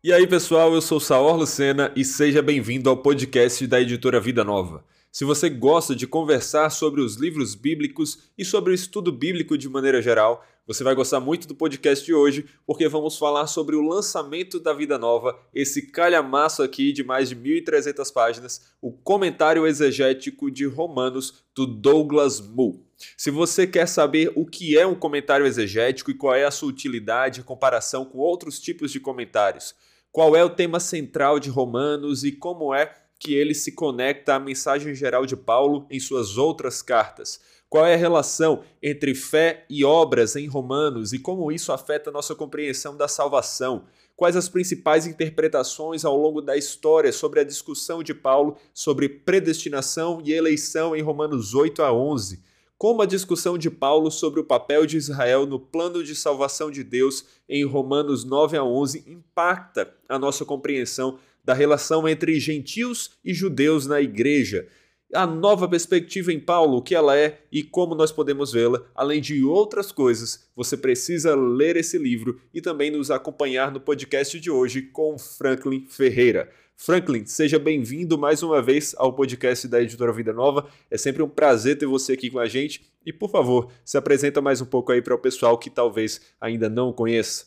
E 0.00 0.12
aí, 0.12 0.28
pessoal, 0.28 0.72
eu 0.72 0.80
sou 0.80 1.00
Saor 1.00 1.34
Lucena 1.34 1.92
e 1.96 2.04
seja 2.04 2.40
bem-vindo 2.40 2.88
ao 2.88 2.96
podcast 2.96 3.66
da 3.66 3.80
editora 3.80 4.20
Vida 4.20 4.44
Nova. 4.44 4.84
Se 5.10 5.24
você 5.24 5.50
gosta 5.50 5.92
de 5.92 6.06
conversar 6.06 6.70
sobre 6.70 7.00
os 7.00 7.16
livros 7.16 7.56
bíblicos 7.56 8.30
e 8.38 8.44
sobre 8.44 8.70
o 8.70 8.74
estudo 8.74 9.10
bíblico 9.10 9.58
de 9.58 9.68
maneira 9.68 10.00
geral, 10.00 10.46
você 10.64 10.84
vai 10.84 10.94
gostar 10.94 11.18
muito 11.18 11.48
do 11.48 11.54
podcast 11.56 12.06
de 12.06 12.14
hoje, 12.14 12.46
porque 12.64 12.86
vamos 12.86 13.18
falar 13.18 13.48
sobre 13.48 13.74
o 13.74 13.82
lançamento 13.82 14.60
da 14.60 14.72
Vida 14.72 14.96
Nova, 14.98 15.36
esse 15.52 15.90
calhamaço 15.90 16.62
aqui 16.62 16.92
de 16.92 17.02
mais 17.02 17.28
de 17.28 17.34
1.300 17.34 18.12
páginas, 18.12 18.70
o 18.80 18.92
comentário 18.92 19.66
exegético 19.66 20.48
de 20.48 20.64
Romanos 20.64 21.42
do 21.52 21.66
Douglas 21.66 22.40
Moo. 22.40 22.87
Se 23.16 23.30
você 23.30 23.66
quer 23.66 23.86
saber 23.86 24.32
o 24.34 24.44
que 24.44 24.76
é 24.76 24.86
um 24.86 24.94
comentário 24.94 25.46
exegético 25.46 26.10
e 26.10 26.14
qual 26.14 26.34
é 26.34 26.44
a 26.44 26.50
sua 26.50 26.68
utilidade 26.68 27.40
em 27.40 27.44
comparação 27.44 28.04
com 28.04 28.18
outros 28.18 28.58
tipos 28.58 28.90
de 28.90 28.98
comentários, 28.98 29.74
qual 30.10 30.34
é 30.34 30.42
o 30.42 30.50
tema 30.50 30.80
central 30.80 31.38
de 31.38 31.48
Romanos 31.48 32.24
e 32.24 32.32
como 32.32 32.74
é 32.74 32.92
que 33.18 33.34
ele 33.34 33.54
se 33.54 33.72
conecta 33.72 34.34
à 34.34 34.38
mensagem 34.38 34.94
geral 34.94 35.26
de 35.26 35.36
Paulo 35.36 35.86
em 35.90 35.98
suas 35.98 36.36
outras 36.36 36.82
cartas. 36.82 37.40
Qual 37.68 37.84
é 37.84 37.94
a 37.94 37.98
relação 37.98 38.62
entre 38.82 39.14
fé 39.14 39.66
e 39.68 39.84
obras 39.84 40.36
em 40.36 40.46
Romanos 40.46 41.12
e 41.12 41.18
como 41.18 41.52
isso 41.52 41.70
afeta 41.72 42.10
nossa 42.10 42.34
compreensão 42.34 42.96
da 42.96 43.06
salvação? 43.06 43.84
Quais 44.16 44.36
as 44.36 44.48
principais 44.48 45.06
interpretações 45.06 46.04
ao 46.04 46.16
longo 46.16 46.40
da 46.40 46.56
história 46.56 47.12
sobre 47.12 47.40
a 47.40 47.44
discussão 47.44 48.02
de 48.02 48.14
Paulo 48.14 48.56
sobre 48.72 49.08
predestinação 49.08 50.22
e 50.24 50.32
eleição 50.32 50.96
em 50.96 51.02
Romanos 51.02 51.54
8 51.54 51.82
a 51.82 51.92
11? 51.92 52.42
Como 52.78 53.02
a 53.02 53.06
discussão 53.06 53.58
de 53.58 53.68
Paulo 53.68 54.08
sobre 54.08 54.38
o 54.38 54.44
papel 54.44 54.86
de 54.86 54.96
Israel 54.96 55.44
no 55.44 55.58
plano 55.58 56.04
de 56.04 56.14
salvação 56.14 56.70
de 56.70 56.84
Deus 56.84 57.24
em 57.48 57.64
Romanos 57.64 58.22
9 58.22 58.56
a 58.56 58.62
11 58.62 59.02
impacta 59.08 59.92
a 60.08 60.16
nossa 60.16 60.44
compreensão 60.44 61.18
da 61.44 61.52
relação 61.52 62.08
entre 62.08 62.38
gentios 62.38 63.18
e 63.24 63.34
judeus 63.34 63.86
na 63.88 64.00
igreja, 64.00 64.68
a 65.12 65.26
nova 65.26 65.66
perspectiva 65.66 66.32
em 66.32 66.38
Paulo, 66.38 66.76
o 66.76 66.82
que 66.82 66.94
ela 66.94 67.16
é 67.16 67.40
e 67.50 67.62
como 67.62 67.94
nós 67.94 68.12
podemos 68.12 68.52
vê-la, 68.52 68.82
além 68.94 69.20
de 69.20 69.42
outras 69.42 69.90
coisas, 69.90 70.46
você 70.54 70.76
precisa 70.76 71.34
ler 71.34 71.76
esse 71.76 71.96
livro 71.96 72.38
e 72.52 72.60
também 72.60 72.90
nos 72.90 73.10
acompanhar 73.10 73.72
no 73.72 73.80
podcast 73.80 74.38
de 74.38 74.50
hoje 74.50 74.82
com 74.82 75.18
Franklin 75.18 75.86
Ferreira. 75.88 76.50
Franklin, 76.80 77.26
seja 77.26 77.58
bem-vindo 77.58 78.16
mais 78.16 78.40
uma 78.40 78.62
vez 78.62 78.94
ao 78.96 79.12
podcast 79.12 79.66
da 79.66 79.82
Editora 79.82 80.12
Vida 80.12 80.32
Nova. 80.32 80.68
É 80.88 80.96
sempre 80.96 81.20
um 81.24 81.28
prazer 81.28 81.76
ter 81.76 81.86
você 81.86 82.12
aqui 82.12 82.30
com 82.30 82.38
a 82.38 82.46
gente. 82.46 82.88
E, 83.04 83.12
por 83.12 83.28
favor, 83.28 83.68
se 83.84 83.98
apresenta 83.98 84.40
mais 84.40 84.60
um 84.60 84.64
pouco 84.64 84.92
aí 84.92 85.02
para 85.02 85.12
o 85.12 85.18
pessoal 85.18 85.58
que 85.58 85.70
talvez 85.70 86.20
ainda 86.40 86.68
não 86.68 86.92
conheça. 86.92 87.46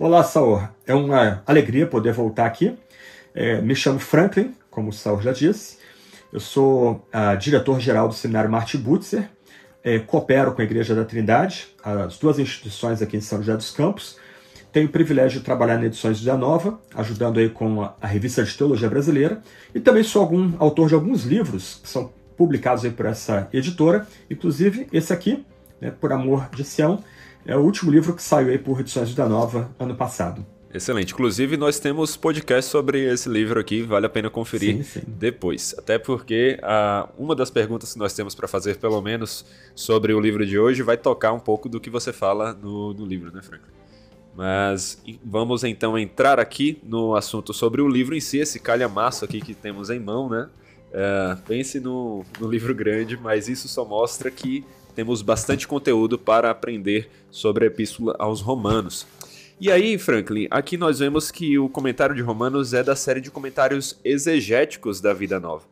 Olá, 0.00 0.24
Saor. 0.24 0.68
É 0.84 0.92
uma 0.92 1.44
alegria 1.46 1.86
poder 1.86 2.12
voltar 2.12 2.44
aqui. 2.44 2.76
É, 3.32 3.62
me 3.62 3.76
chamo 3.76 4.00
Franklin, 4.00 4.52
como 4.68 4.88
o 4.88 4.92
Saul 4.92 5.22
já 5.22 5.30
disse. 5.30 5.78
Eu 6.32 6.40
sou 6.40 7.06
ah, 7.12 7.36
diretor-geral 7.36 8.08
do 8.08 8.14
Seminário 8.14 8.50
Martin 8.50 8.78
Butzer. 8.78 9.30
É, 9.84 10.00
coopero 10.00 10.54
com 10.54 10.60
a 10.60 10.64
Igreja 10.64 10.92
da 10.92 11.04
Trindade, 11.04 11.68
as 11.84 12.18
duas 12.18 12.36
instituições 12.36 13.00
aqui 13.00 13.16
em 13.16 13.20
São 13.20 13.38
José 13.38 13.56
dos 13.56 13.70
Campos. 13.70 14.18
Tenho 14.72 14.86
o 14.86 14.90
privilégio 14.90 15.38
de 15.38 15.44
trabalhar 15.44 15.78
na 15.78 15.84
Edições 15.84 16.18
Vida 16.18 16.34
Nova, 16.34 16.80
ajudando 16.94 17.38
aí 17.38 17.50
com 17.50 17.82
a, 17.82 17.94
a 18.00 18.06
revista 18.06 18.42
de 18.42 18.56
Teologia 18.56 18.88
Brasileira. 18.88 19.42
E 19.74 19.78
também 19.78 20.02
sou 20.02 20.22
algum 20.22 20.54
autor 20.58 20.88
de 20.88 20.94
alguns 20.94 21.24
livros 21.24 21.78
que 21.82 21.88
são 21.90 22.10
publicados 22.38 22.82
aí 22.82 22.90
por 22.90 23.04
essa 23.04 23.48
editora. 23.52 24.06
Inclusive 24.30 24.86
esse 24.90 25.12
aqui, 25.12 25.44
né, 25.78 25.90
Por 25.90 26.10
Amor 26.10 26.48
de 26.56 26.64
Sião, 26.64 27.04
é 27.44 27.54
o 27.54 27.60
último 27.60 27.90
livro 27.90 28.14
que 28.14 28.22
saiu 28.22 28.48
aí 28.48 28.56
por 28.56 28.80
Edições 28.80 29.10
Vida 29.10 29.28
Nova 29.28 29.70
ano 29.78 29.94
passado. 29.94 30.44
Excelente. 30.72 31.12
Inclusive, 31.12 31.58
nós 31.58 31.78
temos 31.78 32.16
podcast 32.16 32.70
sobre 32.70 33.04
esse 33.04 33.28
livro 33.28 33.60
aqui, 33.60 33.82
vale 33.82 34.06
a 34.06 34.08
pena 34.08 34.30
conferir 34.30 34.76
sim, 34.76 35.00
sim. 35.00 35.02
depois. 35.06 35.74
Até 35.76 35.98
porque 35.98 36.58
ah, 36.62 37.10
uma 37.18 37.36
das 37.36 37.50
perguntas 37.50 37.92
que 37.92 37.98
nós 37.98 38.14
temos 38.14 38.34
para 38.34 38.48
fazer, 38.48 38.78
pelo 38.78 39.02
menos, 39.02 39.44
sobre 39.74 40.14
o 40.14 40.20
livro 40.20 40.46
de 40.46 40.58
hoje, 40.58 40.82
vai 40.82 40.96
tocar 40.96 41.34
um 41.34 41.40
pouco 41.40 41.68
do 41.68 41.78
que 41.78 41.90
você 41.90 42.10
fala 42.10 42.54
no, 42.54 42.94
no 42.94 43.04
livro, 43.04 43.30
né, 43.30 43.42
Franklin? 43.42 43.81
Mas 44.34 45.02
vamos 45.22 45.62
então 45.62 45.98
entrar 45.98 46.40
aqui 46.40 46.78
no 46.82 47.14
assunto 47.14 47.52
sobre 47.52 47.82
o 47.82 47.88
livro 47.88 48.14
em 48.14 48.20
si, 48.20 48.38
esse 48.38 48.58
calhamaço 48.58 49.24
aqui 49.24 49.40
que 49.40 49.54
temos 49.54 49.90
em 49.90 50.00
mão, 50.00 50.28
né? 50.28 50.48
Uh, 50.88 51.40
pense 51.42 51.80
no, 51.80 52.24
no 52.38 52.48
livro 52.48 52.74
grande, 52.74 53.16
mas 53.16 53.48
isso 53.48 53.68
só 53.68 53.84
mostra 53.84 54.30
que 54.30 54.64
temos 54.94 55.22
bastante 55.22 55.66
conteúdo 55.66 56.18
para 56.18 56.50
aprender 56.50 57.10
sobre 57.30 57.64
a 57.64 57.68
Epístola 57.68 58.14
aos 58.18 58.40
Romanos. 58.40 59.06
E 59.60 59.70
aí, 59.70 59.96
Franklin, 59.96 60.48
aqui 60.50 60.76
nós 60.76 60.98
vemos 60.98 61.30
que 61.30 61.58
o 61.58 61.68
comentário 61.68 62.14
de 62.14 62.20
Romanos 62.20 62.74
é 62.74 62.82
da 62.82 62.96
série 62.96 63.20
de 63.20 63.30
comentários 63.30 63.98
exegéticos 64.04 65.00
da 65.00 65.14
Vida 65.14 65.38
Nova. 65.38 65.64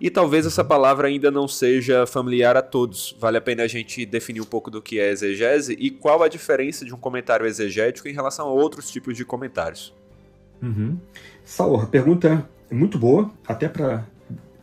E 0.00 0.10
talvez 0.10 0.46
essa 0.46 0.64
palavra 0.64 1.08
ainda 1.08 1.30
não 1.30 1.48
seja 1.48 2.06
familiar 2.06 2.56
a 2.56 2.62
todos. 2.62 3.16
Vale 3.18 3.38
a 3.38 3.40
pena 3.40 3.62
a 3.62 3.66
gente 3.66 4.04
definir 4.04 4.40
um 4.40 4.46
pouco 4.46 4.70
do 4.70 4.82
que 4.82 5.00
é 5.00 5.10
exegese 5.10 5.76
e 5.78 5.90
qual 5.90 6.22
a 6.22 6.28
diferença 6.28 6.84
de 6.84 6.94
um 6.94 6.98
comentário 6.98 7.46
exegético 7.46 8.08
em 8.08 8.12
relação 8.12 8.46
a 8.46 8.50
outros 8.50 8.90
tipos 8.90 9.16
de 9.16 9.24
comentários. 9.24 9.94
Uhum. 10.62 10.98
Saur, 11.44 11.86
pergunta 11.88 12.46
muito 12.70 12.98
boa, 12.98 13.30
até 13.46 13.68
para 13.68 14.04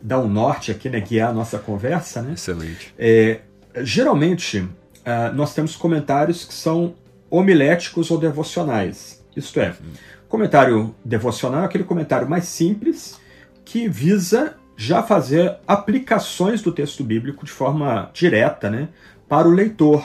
dar 0.00 0.20
um 0.20 0.28
norte 0.28 0.70
aqui, 0.70 0.88
né, 0.88 1.00
guiar 1.00 1.30
a 1.30 1.32
nossa 1.32 1.58
conversa. 1.58 2.22
Né? 2.22 2.34
Excelente. 2.34 2.94
É, 2.98 3.40
geralmente, 3.82 4.60
uh, 4.60 5.34
nós 5.34 5.54
temos 5.54 5.74
comentários 5.76 6.44
que 6.44 6.54
são 6.54 6.94
homiléticos 7.30 8.10
ou 8.10 8.18
devocionais. 8.18 9.24
Isto 9.34 9.58
é, 9.58 9.74
comentário 10.34 10.94
devocional 11.04 11.62
é 11.62 11.64
aquele 11.64 11.84
comentário 11.84 12.28
mais 12.28 12.46
simples 12.46 13.20
que 13.64 13.88
visa 13.88 14.56
já 14.76 15.02
fazer 15.02 15.56
aplicações 15.66 16.62
do 16.62 16.72
texto 16.72 17.04
bíblico 17.04 17.44
de 17.44 17.50
forma 17.50 18.10
direta 18.12 18.70
né, 18.70 18.88
para 19.28 19.48
o 19.48 19.52
leitor. 19.52 20.04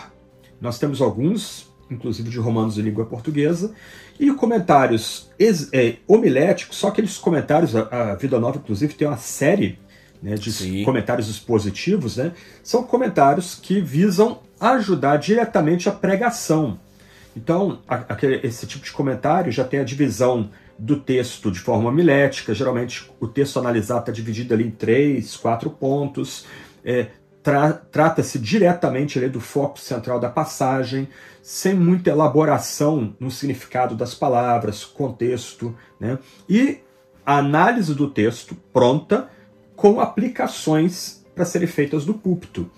Nós 0.62 0.78
temos 0.78 1.02
alguns, 1.02 1.68
inclusive 1.90 2.30
de 2.30 2.38
romanos 2.38 2.76
de 2.76 2.82
língua 2.82 3.06
portuguesa, 3.06 3.74
e 4.20 4.32
comentários 4.34 5.32
é, 5.72 5.96
homiléticos, 6.06 6.78
só 6.78 6.90
aqueles 6.90 7.18
comentários, 7.18 7.76
a, 7.76 8.12
a 8.12 8.16
Vida 8.16 8.40
Nova, 8.40 8.58
inclusive, 8.58 8.94
tem 8.94 9.08
uma 9.08 9.18
série 9.18 9.80
né, 10.22 10.36
de 10.36 10.52
Sim. 10.52 10.84
comentários 10.84 11.30
expositivos, 11.30 12.18
né, 12.18 12.34
são 12.62 12.84
comentários 12.84 13.56
que 13.56 13.80
visam 13.80 14.40
ajudar 14.60 15.18
diretamente 15.18 15.88
a 15.88 15.92
pregação. 15.94 16.78
Então, 17.36 17.80
aquele, 17.88 18.46
esse 18.46 18.68
tipo 18.68 18.84
de 18.84 18.92
comentário 18.92 19.52
já 19.52 19.64
tem 19.64 19.80
a 19.80 19.84
divisão 19.84 20.50
do 20.80 20.98
texto 20.98 21.52
de 21.52 21.60
forma 21.60 21.90
homilética. 21.90 22.54
Geralmente, 22.54 23.12
o 23.20 23.28
texto 23.28 23.60
analisado 23.60 24.00
está 24.00 24.12
dividido 24.12 24.54
ali 24.54 24.66
em 24.66 24.72
três, 24.72 25.36
quatro 25.36 25.70
pontos. 25.70 26.46
É, 26.84 27.08
tra 27.44 27.74
Trata-se 27.74 28.40
diretamente 28.40 29.20
ali, 29.20 29.28
do 29.28 29.42
foco 29.42 29.78
central 29.80 30.20
da 30.20 30.30
passagem, 30.30 31.10
sem 31.42 31.74
muita 31.74 32.10
elaboração 32.10 33.16
no 33.20 33.30
significado 33.30 33.96
das 33.96 34.16
palavras, 34.16 34.86
contexto. 34.86 35.76
Né? 36.00 36.18
E 36.48 36.80
a 37.26 37.38
análise 37.38 37.94
do 37.94 38.10
texto 38.10 38.56
pronta 38.72 39.30
com 39.76 40.00
aplicações 40.00 41.26
para 41.36 41.46
serem 41.46 41.68
feitas 41.68 42.06
no 42.06 42.14
púlpito. 42.14 42.70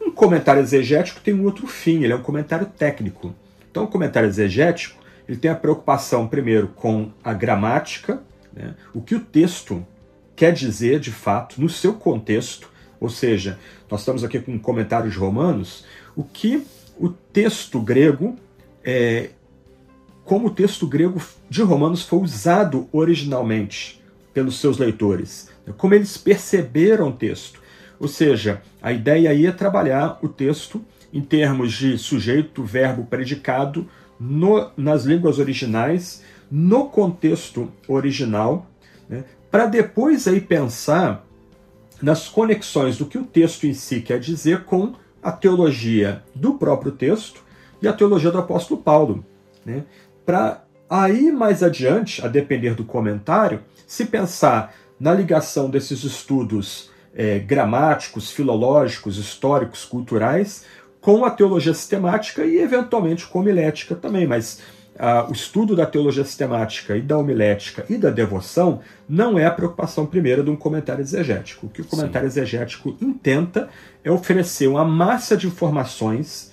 Um 0.00 0.12
comentário 0.12 0.62
exegético 0.62 1.20
tem 1.20 1.34
um 1.34 1.44
outro 1.44 1.66
fim, 1.66 2.04
ele 2.04 2.12
é 2.12 2.16
um 2.16 2.22
comentário 2.22 2.66
técnico. 2.66 3.34
Então, 3.70 3.84
o 3.84 3.88
comentário 3.88 4.28
exegético 4.28 4.98
ele 5.28 5.36
tem 5.36 5.50
a 5.50 5.54
preocupação, 5.54 6.26
primeiro, 6.26 6.68
com 6.68 7.10
a 7.22 7.34
gramática, 7.34 8.22
né? 8.52 8.74
o 8.94 9.02
que 9.02 9.14
o 9.14 9.20
texto 9.20 9.86
quer 10.34 10.52
dizer 10.52 10.98
de 10.98 11.12
fato 11.12 11.60
no 11.60 11.68
seu 11.68 11.94
contexto, 11.94 12.70
ou 12.98 13.10
seja, 13.10 13.58
nós 13.90 14.00
estamos 14.00 14.24
aqui 14.24 14.40
com 14.40 14.58
comentários 14.58 15.16
romanos, 15.16 15.84
o 16.16 16.24
que 16.24 16.66
o 16.98 17.08
texto 17.08 17.80
grego, 17.80 18.36
é, 18.82 19.30
como 20.24 20.48
o 20.48 20.50
texto 20.50 20.86
grego 20.86 21.22
de 21.48 21.62
Romanos 21.62 22.02
foi 22.02 22.18
usado 22.20 22.88
originalmente 22.92 24.02
pelos 24.34 24.58
seus 24.60 24.78
leitores, 24.78 25.50
né? 25.66 25.74
como 25.76 25.94
eles 25.94 26.16
perceberam 26.16 27.08
o 27.08 27.12
texto. 27.12 27.60
Ou 28.00 28.08
seja, 28.08 28.62
a 28.80 28.92
ideia 28.92 29.30
aí 29.30 29.46
é 29.46 29.52
trabalhar 29.52 30.18
o 30.22 30.28
texto 30.28 30.84
em 31.12 31.20
termos 31.20 31.72
de 31.72 31.98
sujeito, 31.98 32.62
verbo, 32.62 33.04
predicado 33.04 33.88
no, 34.18 34.70
nas 34.76 35.04
línguas 35.04 35.38
originais, 35.38 36.22
no 36.50 36.88
contexto 36.88 37.70
original, 37.86 38.66
né, 39.08 39.24
para 39.50 39.66
depois 39.66 40.26
aí 40.26 40.40
pensar 40.40 41.24
nas 42.00 42.28
conexões 42.28 42.96
do 42.96 43.06
que 43.06 43.18
o 43.18 43.24
texto 43.24 43.66
em 43.66 43.74
si 43.74 44.00
quer 44.00 44.20
dizer 44.20 44.64
com 44.64 44.94
a 45.22 45.32
teologia 45.32 46.22
do 46.34 46.54
próprio 46.54 46.92
texto 46.92 47.42
e 47.82 47.88
a 47.88 47.92
teologia 47.92 48.30
do 48.30 48.38
apóstolo 48.38 48.80
Paulo. 48.80 49.24
Né, 49.64 49.84
para 50.24 50.64
aí 50.88 51.30
mais 51.30 51.62
adiante, 51.62 52.24
a 52.24 52.28
depender 52.28 52.74
do 52.74 52.84
comentário, 52.84 53.62
se 53.86 54.06
pensar 54.06 54.74
na 54.98 55.12
ligação 55.12 55.70
desses 55.70 56.02
estudos 56.02 56.90
é, 57.14 57.38
gramáticos, 57.38 58.30
filológicos, 58.30 59.18
históricos, 59.18 59.84
culturais, 59.84 60.64
com 61.08 61.24
a 61.24 61.30
teologia 61.30 61.72
sistemática 61.72 62.44
e, 62.44 62.58
eventualmente, 62.58 63.26
com 63.26 63.38
homilética 63.38 63.94
também, 63.94 64.26
mas 64.26 64.60
o 65.26 65.32
estudo 65.32 65.74
da 65.74 65.86
teologia 65.86 66.22
sistemática 66.22 66.98
e 66.98 67.00
da 67.00 67.16
homilética 67.16 67.86
e 67.88 67.96
da 67.96 68.10
devoção 68.10 68.80
não 69.08 69.38
é 69.38 69.46
a 69.46 69.50
preocupação 69.50 70.04
primeira 70.04 70.42
de 70.42 70.50
um 70.50 70.56
comentário 70.56 71.00
exegético. 71.00 71.64
O 71.64 71.70
que 71.70 71.80
o 71.80 71.84
comentário 71.86 72.30
Sim. 72.30 72.40
exegético 72.40 72.94
intenta 73.00 73.70
é 74.04 74.10
oferecer 74.10 74.66
uma 74.66 74.84
massa 74.84 75.34
de 75.34 75.46
informações 75.46 76.52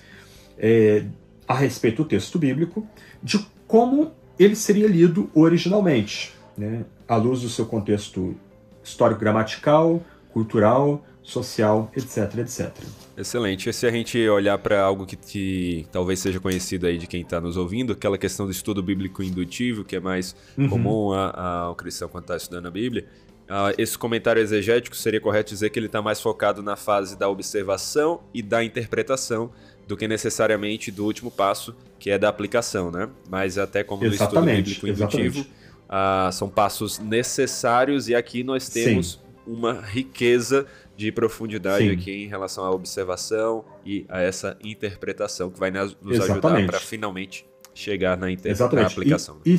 é, 0.56 1.04
a 1.46 1.52
respeito 1.52 2.02
do 2.02 2.08
texto 2.08 2.38
bíblico, 2.38 2.88
de 3.22 3.46
como 3.66 4.12
ele 4.38 4.56
seria 4.56 4.88
lido 4.88 5.28
originalmente, 5.34 6.32
né, 6.56 6.86
à 7.06 7.16
luz 7.16 7.42
do 7.42 7.50
seu 7.50 7.66
contexto 7.66 8.34
histórico-gramatical, 8.82 10.02
cultural, 10.32 11.04
social, 11.22 11.90
etc, 11.94 12.38
etc. 12.38 12.72
Excelente. 13.16 13.70
E 13.70 13.72
se 13.72 13.86
a 13.86 13.90
gente 13.90 14.28
olhar 14.28 14.58
para 14.58 14.82
algo 14.82 15.06
que, 15.06 15.16
que, 15.16 15.86
talvez 15.90 16.20
seja 16.20 16.38
conhecido 16.38 16.86
aí 16.86 16.98
de 16.98 17.06
quem 17.06 17.22
está 17.22 17.40
nos 17.40 17.56
ouvindo, 17.56 17.94
aquela 17.94 18.18
questão 18.18 18.44
do 18.44 18.52
estudo 18.52 18.82
bíblico 18.82 19.22
indutivo, 19.22 19.84
que 19.84 19.96
é 19.96 20.00
mais 20.00 20.36
uhum. 20.56 20.68
comum 20.68 21.12
ao 21.12 21.74
cristão 21.74 22.08
quando 22.08 22.24
está 22.24 22.36
estudando 22.36 22.66
a 22.66 22.70
Bíblia, 22.70 23.06
uh, 23.48 23.72
esse 23.78 23.96
comentário 23.96 24.42
exegético 24.42 24.94
seria 24.94 25.20
correto 25.20 25.50
dizer 25.50 25.70
que 25.70 25.78
ele 25.78 25.86
está 25.86 26.02
mais 26.02 26.20
focado 26.20 26.62
na 26.62 26.76
fase 26.76 27.16
da 27.18 27.28
observação 27.28 28.20
e 28.34 28.42
da 28.42 28.62
interpretação 28.62 29.50
do 29.88 29.96
que 29.96 30.06
necessariamente 30.06 30.90
do 30.90 31.04
último 31.04 31.30
passo, 31.30 31.74
que 31.98 32.10
é 32.10 32.18
da 32.18 32.28
aplicação, 32.28 32.90
né? 32.90 33.08
Mas 33.30 33.56
até 33.56 33.82
como 33.82 34.04
no 34.04 34.12
estudo 34.12 34.42
bíblico 34.42 34.86
indutivo, 34.86 35.40
uh, 35.40 36.30
são 36.32 36.48
passos 36.50 36.98
necessários 36.98 38.08
e 38.08 38.14
aqui 38.14 38.42
nós 38.42 38.68
temos 38.68 39.12
Sim. 39.12 39.18
uma 39.46 39.80
riqueza 39.80 40.66
de 40.96 41.12
profundidade 41.12 41.84
Sim. 41.84 41.92
aqui 41.92 42.24
em 42.24 42.26
relação 42.26 42.64
à 42.64 42.70
observação 42.70 43.64
e 43.84 44.06
a 44.08 44.20
essa 44.20 44.56
interpretação 44.64 45.50
que 45.50 45.60
vai 45.60 45.70
nos 45.70 45.96
Exatamente. 46.02 46.30
ajudar 46.30 46.66
para 46.66 46.80
finalmente 46.80 47.46
chegar 47.74 48.16
na, 48.16 48.30
inter... 48.30 48.56
na 48.58 48.86
aplicação. 48.86 49.38
E, 49.44 49.54
e, 49.54 49.58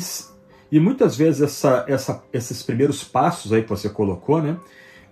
e, 0.72 0.80
muitas 0.80 1.16
vezes 1.16 1.42
essa, 1.42 1.86
essa, 1.88 2.24
esses 2.34 2.64
primeiros 2.64 3.04
passos 3.04 3.54
aí 3.54 3.62
que 3.62 3.70
você 3.70 3.88
colocou, 3.88 4.42
né? 4.42 4.58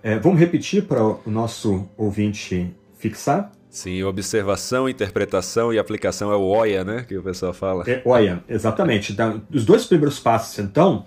É, 0.01 0.19
vamos 0.19 0.39
repetir 0.39 0.83
para 0.83 1.03
o 1.03 1.21
nosso 1.25 1.87
ouvinte 1.97 2.75
fixar? 2.97 3.51
Sim, 3.69 4.03
observação, 4.03 4.87
interpretação 4.87 5.73
e 5.73 5.77
aplicação 5.77 6.31
é 6.31 6.35
o 6.35 6.43
OIA, 6.43 6.83
né? 6.83 7.05
Que 7.07 7.17
o 7.17 7.23
pessoal 7.23 7.53
fala. 7.53 7.83
É 7.87 8.01
OIA, 8.05 8.43
exatamente. 8.47 9.15
Os 9.53 9.65
dois 9.65 9.85
primeiros 9.85 10.19
passos, 10.19 10.57
então, 10.59 11.05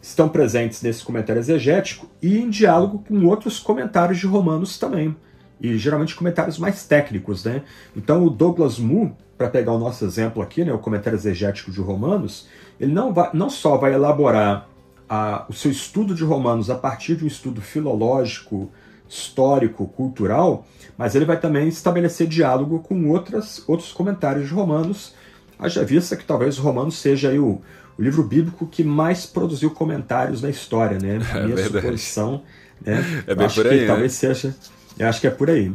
estão 0.00 0.28
presentes 0.28 0.82
nesse 0.82 1.04
comentário 1.04 1.40
exegético 1.40 2.08
e 2.22 2.38
em 2.38 2.48
diálogo 2.48 3.04
com 3.06 3.26
outros 3.26 3.58
comentários 3.58 4.18
de 4.18 4.26
Romanos 4.26 4.78
também. 4.78 5.16
E 5.60 5.76
geralmente 5.76 6.14
comentários 6.14 6.58
mais 6.58 6.86
técnicos, 6.86 7.44
né? 7.44 7.62
Então 7.96 8.24
o 8.24 8.30
Douglas 8.30 8.78
Moo, 8.78 9.16
para 9.36 9.48
pegar 9.48 9.72
o 9.72 9.78
nosso 9.78 10.04
exemplo 10.04 10.42
aqui, 10.42 10.64
né, 10.64 10.72
o 10.72 10.78
comentário 10.78 11.16
exegético 11.16 11.70
de 11.70 11.80
Romanos, 11.80 12.46
ele 12.80 12.92
não, 12.92 13.12
vai, 13.12 13.30
não 13.32 13.50
só 13.50 13.76
vai 13.76 13.94
elaborar 13.94 14.68
a, 15.08 15.46
o 15.48 15.52
seu 15.52 15.70
estudo 15.70 16.14
de 16.14 16.24
Romanos 16.24 16.70
a 16.70 16.74
partir 16.74 17.16
de 17.16 17.24
um 17.24 17.26
estudo 17.26 17.60
filológico, 17.60 18.70
histórico, 19.08 19.86
cultural, 19.86 20.66
mas 20.96 21.14
ele 21.14 21.24
vai 21.24 21.38
também 21.40 21.68
estabelecer 21.68 22.26
diálogo 22.26 22.80
com 22.80 23.08
outras, 23.08 23.62
outros 23.66 23.92
comentários 23.92 24.48
de 24.48 24.54
Romanos, 24.54 25.14
haja 25.58 25.84
vista 25.84 26.16
que 26.16 26.24
talvez 26.24 26.58
Romanos 26.58 26.98
seja 26.98 27.32
o, 27.40 27.62
o 27.98 28.02
livro 28.02 28.22
bíblico 28.22 28.66
que 28.66 28.84
mais 28.84 29.26
produziu 29.26 29.70
comentários 29.70 30.40
na 30.40 30.48
história, 30.48 30.98
né? 30.98 31.18
A 31.32 31.40
minha 31.42 31.58
é 31.58 31.64
suposição, 31.64 32.42
né? 32.80 33.24
É 33.26 33.34
bem 33.34 33.46
acho 33.46 33.56
por 33.56 33.66
aí, 33.66 33.74
que 33.74 33.80
né? 33.82 33.86
talvez 33.86 34.12
seja, 34.12 34.54
eu 34.98 35.08
acho 35.08 35.20
que 35.20 35.26
é 35.26 35.30
por 35.30 35.50
aí. 35.50 35.72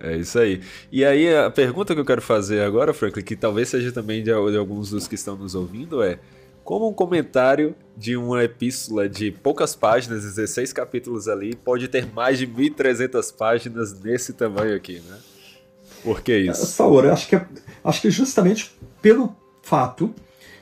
É 0.00 0.16
isso 0.16 0.38
aí. 0.38 0.62
E 0.90 1.04
aí 1.04 1.34
a 1.34 1.50
pergunta 1.50 1.94
que 1.94 2.00
eu 2.00 2.04
quero 2.04 2.22
fazer 2.22 2.62
agora, 2.62 2.94
Franklin, 2.94 3.22
que 3.22 3.36
talvez 3.36 3.68
seja 3.68 3.92
também 3.92 4.22
de, 4.22 4.30
de 4.30 4.56
alguns 4.56 4.90
dos 4.90 5.06
que 5.06 5.16
estão 5.16 5.36
nos 5.36 5.54
ouvindo, 5.54 6.02
é 6.02 6.18
como 6.64 6.88
um 6.88 6.92
comentário 6.92 7.74
de 7.96 8.16
uma 8.16 8.44
epístola 8.44 9.08
de 9.08 9.30
poucas 9.30 9.74
páginas, 9.74 10.22
16 10.22 10.72
capítulos 10.72 11.26
ali, 11.26 11.56
pode 11.56 11.88
ter 11.88 12.06
mais 12.12 12.38
de 12.38 12.46
1.300 12.46 13.34
páginas 13.34 13.98
nesse 14.00 14.32
tamanho 14.34 14.76
aqui, 14.76 15.00
né? 15.00 15.18
Por 16.04 16.20
que 16.20 16.36
isso? 16.36 16.82
Eu 16.82 17.12
acho 17.12 17.26
que, 17.26 17.36
é, 17.36 17.46
acho 17.82 18.02
que 18.02 18.10
justamente 18.10 18.70
pelo 19.02 19.34
fato 19.62 20.14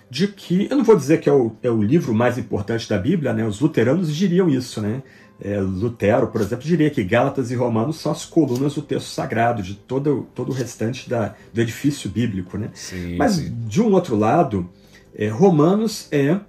de 0.08 0.28
que, 0.28 0.68
eu 0.70 0.76
não 0.76 0.84
vou 0.84 0.96
dizer 0.96 1.20
que 1.20 1.28
é 1.28 1.32
o, 1.32 1.52
é 1.62 1.70
o 1.70 1.82
livro 1.82 2.14
mais 2.14 2.38
importante 2.38 2.88
da 2.88 2.96
Bíblia, 2.96 3.32
né? 3.32 3.44
os 3.44 3.60
luteranos 3.60 4.14
diriam 4.14 4.48
isso, 4.48 4.80
né? 4.80 5.02
É, 5.38 5.60
Lutero, 5.60 6.28
por 6.28 6.40
exemplo, 6.40 6.64
diria 6.64 6.88
que 6.88 7.04
Gálatas 7.04 7.50
e 7.50 7.54
Romanos 7.54 8.00
são 8.00 8.10
as 8.10 8.24
colunas 8.24 8.74
do 8.74 8.80
texto 8.80 9.08
sagrado, 9.08 9.62
de 9.62 9.74
todo, 9.74 10.26
todo 10.34 10.48
o 10.48 10.52
restante 10.52 11.10
da, 11.10 11.34
do 11.52 11.60
edifício 11.60 12.08
bíblico. 12.08 12.56
Né? 12.56 12.70
Sim, 12.72 13.16
Mas, 13.16 13.32
sim. 13.32 13.54
de 13.66 13.82
um 13.82 13.92
outro 13.92 14.16
lado, 14.16 14.68
é, 15.14 15.28
Romanos 15.28 16.08
é 16.10 16.40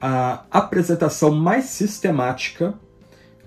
a 0.00 0.44
apresentação 0.52 1.32
mais 1.32 1.64
sistemática 1.64 2.74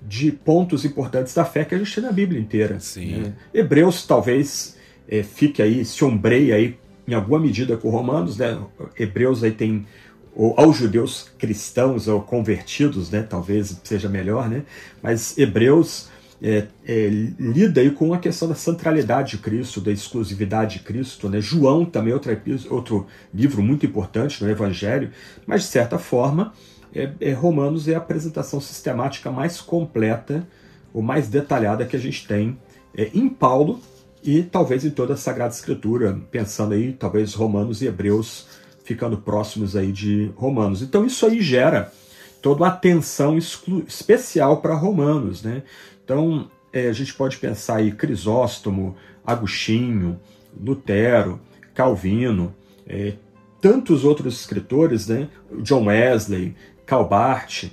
de 0.06 0.30
pontos 0.30 0.84
importantes 0.84 1.32
da 1.32 1.44
fé 1.44 1.64
que 1.64 1.74
a 1.74 1.78
gente 1.78 1.94
tem 1.94 2.04
na 2.04 2.12
Bíblia 2.12 2.40
inteira. 2.40 2.78
Né? 3.18 3.32
Hebreus 3.54 4.06
talvez 4.06 4.76
é, 5.08 5.22
fique 5.22 5.62
aí, 5.62 5.84
se 5.84 6.04
ombreie 6.04 6.52
aí 6.52 6.78
em 7.06 7.14
alguma 7.14 7.38
medida 7.38 7.76
com 7.76 7.90
romanos, 7.90 8.36
né? 8.36 8.58
Hebreus 8.98 9.42
aí 9.42 9.52
tem 9.52 9.86
ou 10.34 10.54
aos 10.58 10.76
judeus 10.76 11.30
cristãos 11.38 12.08
ou 12.08 12.22
convertidos, 12.22 13.10
né? 13.10 13.22
Talvez 13.22 13.78
seja 13.84 14.08
melhor, 14.08 14.48
né? 14.48 14.62
Mas 15.02 15.36
Hebreus 15.36 16.08
é, 16.42 16.66
é, 16.86 17.08
lida 17.38 17.80
aí 17.80 17.90
com 17.90 18.12
a 18.12 18.18
questão 18.18 18.48
da 18.48 18.54
centralidade 18.54 19.36
de 19.36 19.38
Cristo, 19.38 19.80
da 19.80 19.92
exclusividade 19.92 20.78
de 20.78 20.84
Cristo, 20.84 21.28
né? 21.28 21.40
João 21.40 21.84
também 21.84 22.12
outro, 22.12 22.36
outro 22.70 23.06
livro 23.32 23.62
muito 23.62 23.84
importante 23.84 24.42
no 24.42 24.50
Evangelho, 24.50 25.10
mas 25.46 25.62
de 25.62 25.68
certa 25.68 25.98
forma 25.98 26.52
é, 26.94 27.10
é, 27.20 27.32
Romanos 27.32 27.88
é 27.88 27.94
a 27.94 27.98
apresentação 27.98 28.60
sistemática 28.60 29.30
mais 29.30 29.60
completa 29.60 30.46
ou 30.92 31.02
mais 31.02 31.28
detalhada 31.28 31.86
que 31.86 31.96
a 31.96 31.98
gente 31.98 32.26
tem 32.26 32.58
é, 32.96 33.10
em 33.14 33.28
Paulo 33.28 33.80
e 34.22 34.42
talvez 34.42 34.84
em 34.84 34.90
toda 34.90 35.14
a 35.14 35.16
Sagrada 35.16 35.52
Escritura, 35.52 36.18
pensando 36.30 36.74
aí 36.74 36.92
talvez 36.92 37.34
Romanos 37.34 37.82
e 37.82 37.86
Hebreus 37.86 38.46
ficando 38.84 39.16
próximos 39.16 39.76
aí 39.76 39.90
de 39.92 40.30
Romanos. 40.36 40.82
Então 40.82 41.04
isso 41.04 41.26
aí 41.26 41.40
gera 41.40 41.92
toda 42.40 42.62
uma 42.62 42.68
atenção 42.68 43.36
especial 43.38 44.58
para 44.58 44.74
Romanos, 44.74 45.42
né? 45.42 45.62
Então 46.04 46.50
é, 46.72 46.88
a 46.88 46.92
gente 46.92 47.14
pode 47.14 47.36
pensar 47.36 47.76
aí 47.76 47.92
Crisóstomo, 47.92 48.96
Agostinho, 49.24 50.18
Lutero, 50.60 51.40
Calvino, 51.74 52.54
é, 52.86 53.14
tantos 53.60 54.04
outros 54.04 54.40
escritores, 54.40 55.06
né? 55.06 55.28
John 55.62 55.86
Wesley, 55.86 56.54
Calbart, 56.86 57.70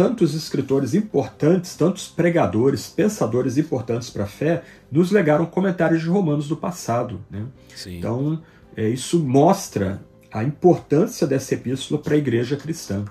tantos 0.00 0.34
escritores 0.34 0.94
importantes, 0.94 1.76
tantos 1.76 2.08
pregadores, 2.08 2.86
pensadores 2.86 3.58
importantes 3.58 4.08
para 4.08 4.24
a 4.24 4.26
fé, 4.26 4.62
nos 4.90 5.10
legaram 5.10 5.44
comentários 5.44 6.00
de 6.00 6.08
Romanos 6.08 6.48
do 6.48 6.56
passado. 6.56 7.20
Né? 7.30 7.44
Então, 7.86 8.42
é, 8.74 8.88
isso 8.88 9.18
mostra 9.18 10.00
a 10.32 10.42
importância 10.42 11.26
dessa 11.26 11.52
epístola 11.52 12.00
para 12.00 12.14
a 12.14 12.16
igreja 12.16 12.56
cristã. 12.56 13.04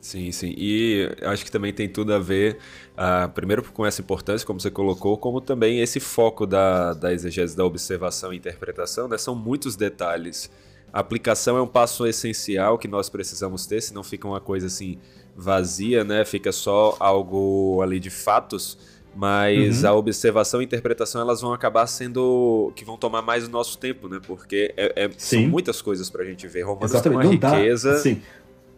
Sim, 0.00 0.32
sim. 0.32 0.54
E 0.56 1.14
acho 1.24 1.44
que 1.44 1.50
também 1.50 1.74
tem 1.74 1.86
tudo 1.86 2.14
a 2.14 2.18
ver, 2.18 2.56
uh, 2.94 3.28
primeiro 3.28 3.62
com 3.62 3.84
essa 3.84 4.00
importância, 4.00 4.46
como 4.46 4.58
você 4.58 4.70
colocou, 4.70 5.18
como 5.18 5.42
também 5.42 5.82
esse 5.82 6.00
foco 6.00 6.46
da, 6.46 6.94
da 6.94 7.12
exegese, 7.12 7.54
da 7.54 7.66
observação 7.66 8.32
e 8.32 8.38
interpretação, 8.38 9.06
né? 9.08 9.18
São 9.18 9.34
muitos 9.34 9.76
detalhes. 9.76 10.50
A 10.90 11.00
aplicação 11.00 11.58
é 11.58 11.62
um 11.62 11.66
passo 11.66 12.06
essencial 12.06 12.78
que 12.78 12.88
nós 12.88 13.10
precisamos 13.10 13.66
ter, 13.66 13.82
senão 13.82 14.02
fica 14.02 14.26
uma 14.26 14.40
coisa 14.40 14.68
assim 14.68 14.98
vazia, 15.40 16.04
né? 16.04 16.24
Fica 16.24 16.52
só 16.52 16.96
algo 17.00 17.80
ali 17.82 17.98
de 17.98 18.10
fatos, 18.10 18.78
mas 19.14 19.82
uhum. 19.82 19.90
a 19.90 19.94
observação 19.94 20.60
e 20.60 20.64
interpretação 20.64 21.20
elas 21.20 21.40
vão 21.40 21.52
acabar 21.52 21.86
sendo 21.86 22.72
que 22.76 22.84
vão 22.84 22.96
tomar 22.96 23.22
mais 23.22 23.48
o 23.48 23.50
nosso 23.50 23.78
tempo, 23.78 24.08
né? 24.08 24.20
Porque 24.24 24.72
é, 24.76 25.04
é 25.04 25.10
são 25.16 25.40
muitas 25.42 25.80
coisas 25.80 26.10
para 26.10 26.22
a 26.22 26.26
gente 26.26 26.46
ver. 26.46 26.62
Romanos 26.62 26.92
Exatamente. 26.92 27.38
tem 27.38 27.48
uma 27.48 27.56
riqueza. 27.56 27.90
Dá, 27.90 27.96
assim, 27.96 28.22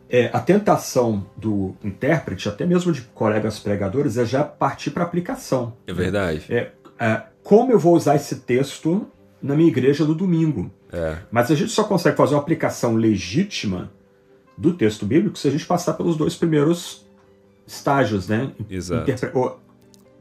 é, 0.09 0.31
a 0.33 0.41
tentação 0.41 1.27
do 1.37 1.75
intérprete, 1.83 2.49
até 2.49 2.65
mesmo 2.65 2.93
de 2.93 3.01
colegas 3.15 3.59
pregadores, 3.59 4.17
é 4.17 4.25
já 4.25 4.45
partir 4.45 4.91
para 4.91 5.03
aplicação. 5.03 5.75
É 5.87 5.93
verdade. 5.93 6.45
É, 6.49 6.71
é, 6.99 7.23
como 7.43 7.73
eu 7.73 7.79
vou 7.79 7.97
usar 7.97 8.17
esse 8.17 8.37
texto 8.37 9.07
na 9.43 9.57
minha 9.57 9.69
igreja 9.69 10.05
no 10.05 10.15
domingo? 10.15 10.71
É. 10.93 11.17
Mas 11.31 11.51
a 11.51 11.55
gente 11.55 11.73
só 11.73 11.85
consegue 11.85 12.17
fazer 12.17 12.35
uma 12.35 12.41
aplicação 12.41 12.95
legítima 12.95 13.91
do 14.63 14.73
texto 14.73 15.05
bíblico 15.05 15.37
se 15.37 15.49
a 15.49 15.51
gente 15.51 15.67
passar 15.67 15.95
pelos 15.95 16.17
dois 16.17 16.37
primeiros 16.37 17.05
estágios, 17.67 18.29
né? 18.29 18.53
Exato. 18.71 19.11
Interpre... 19.11 19.31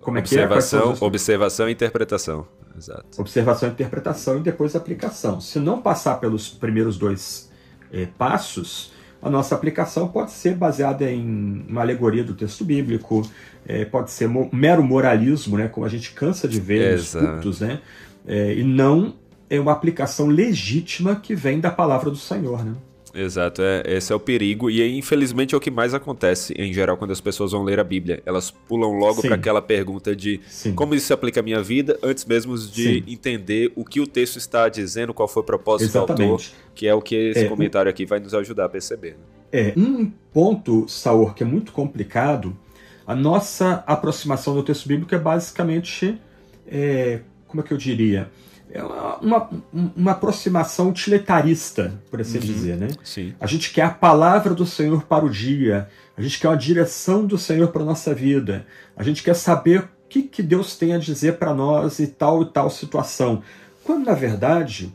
Como 0.02 0.18
é 0.18 0.20
observação, 0.20 0.94
que 0.94 1.04
é? 1.04 1.08
Observação 1.08 1.70
e 1.70 1.72
interpretação. 1.72 2.48
Exato. 2.76 3.22
Observação 3.22 3.70
e 3.70 3.72
interpretação 3.72 4.38
e 4.38 4.40
depois 4.40 4.76
aplicação. 4.76 5.40
Se 5.40 5.60
não 5.60 5.80
passar 5.80 6.16
pelos 6.16 6.50
primeiros 6.50 6.98
dois 6.98 7.52
é, 7.94 8.08
passos, 8.18 8.92
a 9.22 9.30
nossa 9.30 9.54
aplicação 9.54 10.08
pode 10.08 10.32
ser 10.32 10.56
baseada 10.56 11.10
em 11.10 11.64
uma 11.70 11.82
alegoria 11.82 12.24
do 12.24 12.34
texto 12.34 12.66
bíblico, 12.66 13.22
é, 13.68 13.86
pode 13.86 14.10
ser 14.10 14.28
mo 14.28 14.50
mero 14.52 14.82
moralismo, 14.82 15.58
né, 15.58 15.68
como 15.68 15.86
a 15.86 15.90
gente 15.90 16.14
cansa 16.14 16.48
de 16.48 16.60
ver 16.60 16.94
Exato. 16.94 17.24
nos 17.24 17.34
cultos, 17.34 17.60
né, 17.60 17.80
é, 18.26 18.56
e 18.56 18.64
não 18.64 19.14
é 19.48 19.60
uma 19.60 19.72
aplicação 19.72 20.28
legítima 20.28 21.16
que 21.16 21.36
vem 21.36 21.60
da 21.60 21.70
palavra 21.70 22.10
do 22.10 22.16
Senhor. 22.16 22.66
Né? 22.66 22.74
Exato, 23.14 23.62
é, 23.62 23.84
esse 23.86 24.12
é 24.12 24.16
o 24.16 24.20
perigo 24.20 24.70
e 24.70 24.98
infelizmente 24.98 25.54
é 25.54 25.58
o 25.58 25.62
que 25.62 25.72
mais 25.72 25.94
acontece 25.94 26.54
em 26.58 26.74
geral 26.74 26.98
quando 26.98 27.12
as 27.12 27.22
pessoas 27.22 27.52
vão 27.52 27.64
ler 27.64 27.80
a 27.80 27.84
Bíblia. 27.84 28.22
Elas 28.26 28.52
pulam 28.52 28.92
logo 28.94 29.22
para 29.22 29.36
aquela 29.36 29.62
pergunta 29.62 30.16
de 30.16 30.40
Sim. 30.48 30.74
como 30.74 30.96
isso 30.96 31.08
se 31.08 31.14
aplica 31.14 31.40
à 31.40 31.44
minha 31.44 31.62
vida, 31.62 32.00
antes 32.02 32.26
mesmo 32.26 32.58
de 32.58 33.02
Sim. 33.02 33.04
entender 33.08 33.72
o 33.76 33.84
que 33.84 34.00
o 34.00 34.08
texto 34.08 34.38
está 34.38 34.70
dizendo, 34.70 35.14
qual 35.14 35.28
foi 35.28 35.44
o 35.44 35.46
propósito 35.46 35.90
Exatamente. 35.90 36.28
do 36.28 36.32
autor, 36.32 36.46
que 36.74 36.88
é 36.88 36.94
o 36.94 37.02
que 37.02 37.16
esse 37.16 37.46
é, 37.46 37.48
comentário 37.48 37.90
aqui 37.90 38.06
vai 38.06 38.20
nos 38.20 38.34
ajudar 38.34 38.66
a 38.66 38.70
perceber. 38.70 39.12
Né? 39.12 39.42
É, 39.52 39.74
um 39.76 40.10
ponto, 40.32 40.88
Saor, 40.88 41.34
que 41.36 41.44
é 41.44 41.46
muito 41.46 41.72
complicado, 41.74 42.58
a 43.06 43.16
nossa 43.16 43.84
aproximação 43.86 44.54
do 44.54 44.64
texto 44.64 44.88
bíblico 44.88 45.14
é 45.14 45.20
basicamente, 45.20 46.18
é, 46.66 47.20
como 47.48 47.62
é 47.62 47.66
que 47.66 47.74
eu 47.74 47.78
diria? 47.78 48.30
É 48.72 48.84
uma, 48.84 49.50
uma 49.72 50.12
aproximação 50.12 50.90
utilitarista, 50.90 51.94
por 52.10 52.22
assim 52.22 52.38
uhum, 52.38 52.44
dizer, 52.44 52.78
né? 52.78 52.88
Sim. 53.04 53.34
A 53.40 53.46
gente 53.46 53.72
quer 53.72 53.84
a 53.84 53.90
palavra 53.90 54.54
do 54.54 54.66
Senhor 54.66 55.04
para 55.04 55.26
o 55.26 55.30
dia, 55.30 55.90
a 56.16 56.22
gente 56.22 56.40
quer 56.40 56.48
a 56.48 56.56
direção 56.56 57.26
do 57.26 57.38
Senhor 57.38 57.68
para 57.70 57.82
a 57.82 57.86
nossa 57.86 58.14
vida, 58.14 58.66
a 58.96 59.04
gente 59.04 59.24
quer 59.24 59.36
saber 59.36 59.82
o 59.82 59.90
que, 60.08 60.24
que 60.24 60.42
Deus 60.42 60.78
tem 60.78 60.94
a 60.94 60.98
dizer 60.98 61.38
para 61.38 61.54
nós 61.54 62.00
e 62.00 62.08
tal 62.08 62.44
e 62.44 62.46
tal 62.46 62.70
situação. 62.70 63.44
Quando, 63.84 64.06
na 64.06 64.14
verdade, 64.14 64.92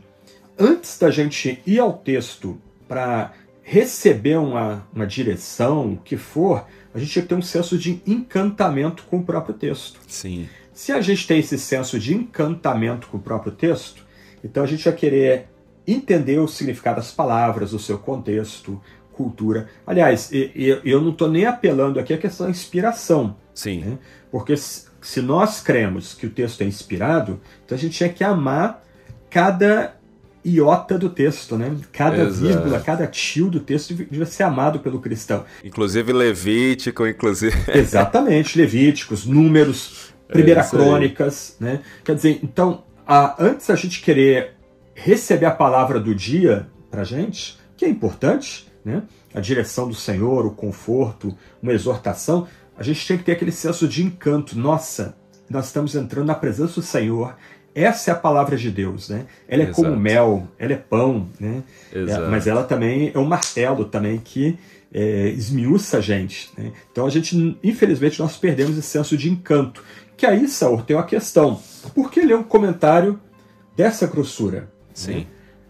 antes 0.57 0.97
da 0.97 1.11
gente 1.11 1.61
ir 1.65 1.79
ao 1.79 1.93
texto 1.93 2.59
para 2.87 3.33
receber 3.61 4.37
uma, 4.37 4.87
uma 4.93 5.05
direção, 5.05 5.93
o 5.93 5.97
que 5.97 6.15
for, 6.15 6.65
a 6.95 6.99
gente 6.99 7.13
tem 7.13 7.23
que 7.23 7.29
ter 7.29 7.35
um 7.35 7.41
senso 7.41 7.77
de 7.77 8.01
encantamento 8.07 9.03
com 9.03 9.17
o 9.17 9.23
próprio 9.23 9.53
texto. 9.53 9.99
Sim. 10.07 10.47
Se 10.77 10.91
a 10.91 11.01
gente 11.01 11.25
tem 11.25 11.39
esse 11.39 11.57
senso 11.57 11.97
de 11.97 12.13
encantamento 12.13 13.07
com 13.07 13.17
o 13.17 13.19
próprio 13.19 13.51
texto, 13.51 14.05
então 14.43 14.61
a 14.61 14.67
gente 14.67 14.85
vai 14.85 14.93
querer 14.93 15.47
entender 15.87 16.37
o 16.37 16.47
significado 16.47 16.97
das 16.97 17.11
palavras, 17.11 17.73
o 17.73 17.79
seu 17.79 17.97
contexto, 17.97 18.79
cultura. 19.11 19.67
Aliás, 19.87 20.29
eu 20.31 21.01
não 21.01 21.09
estou 21.09 21.31
nem 21.31 21.47
apelando 21.47 21.99
aqui 21.99 22.13
à 22.13 22.17
questão 22.19 22.45
da 22.45 22.51
inspiração. 22.51 23.35
Sim. 23.55 23.79
Né? 23.79 23.97
Porque 24.29 24.55
se 24.55 25.19
nós 25.19 25.61
cremos 25.61 26.13
que 26.13 26.27
o 26.27 26.29
texto 26.29 26.61
é 26.61 26.65
inspirado, 26.65 27.41
então 27.65 27.75
a 27.75 27.81
gente 27.81 27.97
tinha 27.97 28.09
que 28.09 28.23
amar 28.23 28.85
cada 29.31 29.95
iota 30.45 30.97
do 30.97 31.09
texto, 31.09 31.57
né? 31.57 31.75
Cada 31.91 32.23
Exato. 32.23 32.53
vírgula, 32.53 32.79
cada 32.79 33.05
tio 33.07 33.49
do 33.49 33.59
texto 33.59 33.93
devia 33.93 34.25
ser 34.25 34.43
amado 34.43 34.79
pelo 34.79 35.01
cristão. 35.01 35.43
Inclusive 35.61 36.13
Levítico, 36.13 37.05
inclusive. 37.05 37.57
Exatamente, 37.73 38.57
Levíticos, 38.57 39.25
números, 39.25 40.06
Primeira 40.27 40.61
é 40.61 40.67
Crônicas, 40.67 41.55
né? 41.59 41.81
Quer 42.03 42.15
dizer, 42.15 42.39
então, 42.43 42.83
a, 43.05 43.35
antes 43.39 43.69
a 43.69 43.75
gente 43.75 44.01
querer 44.01 44.55
receber 44.93 45.45
a 45.45 45.51
palavra 45.51 45.99
do 45.99 46.13
dia 46.13 46.67
para 46.89 47.03
gente, 47.03 47.57
que 47.75 47.85
é 47.85 47.89
importante, 47.89 48.67
né? 48.83 49.03
A 49.33 49.39
direção 49.39 49.87
do 49.87 49.95
Senhor, 49.95 50.45
o 50.45 50.51
conforto, 50.51 51.37
uma 51.61 51.73
exortação, 51.73 52.47
a 52.77 52.83
gente 52.83 53.07
tem 53.07 53.17
que 53.17 53.23
ter 53.23 53.33
aquele 53.33 53.51
senso 53.51 53.87
de 53.87 54.03
encanto. 54.03 54.57
Nossa, 54.57 55.15
nós 55.49 55.67
estamos 55.67 55.95
entrando 55.95 56.27
na 56.27 56.35
presença 56.35 56.75
do 56.75 56.81
Senhor. 56.81 57.35
Essa 57.73 58.11
é 58.11 58.13
a 58.13 58.17
palavra 58.17 58.57
de 58.57 58.71
Deus, 58.71 59.09
né? 59.09 59.27
Ela 59.47 59.63
é 59.63 59.65
Exato. 59.65 59.83
como 59.83 59.95
mel, 59.95 60.47
ela 60.57 60.73
é 60.73 60.77
pão, 60.77 61.29
né? 61.39 61.63
É, 61.93 62.27
mas 62.27 62.47
ela 62.47 62.63
também 62.63 63.11
é 63.13 63.19
um 63.19 63.25
martelo 63.25 63.85
também 63.85 64.17
que 64.17 64.57
é, 64.91 65.29
esmiuça 65.29 65.97
a 65.97 66.01
gente. 66.01 66.49
Né? 66.57 66.71
Então 66.91 67.05
a 67.05 67.09
gente, 67.09 67.57
infelizmente, 67.63 68.19
nós 68.19 68.37
perdemos 68.37 68.77
esse 68.77 68.87
senso 68.87 69.15
de 69.15 69.29
encanto. 69.29 69.83
Que 70.17 70.25
aí, 70.25 70.47
Saur, 70.47 70.81
tem 70.81 70.95
uma 70.95 71.05
questão. 71.05 71.61
Por 71.93 72.09
que 72.09 72.21
ler 72.21 72.35
um 72.35 72.43
comentário 72.43 73.19
dessa 73.75 74.07
grossura? 74.07 74.67
Sim. 74.91 75.13
Né? 75.13 75.27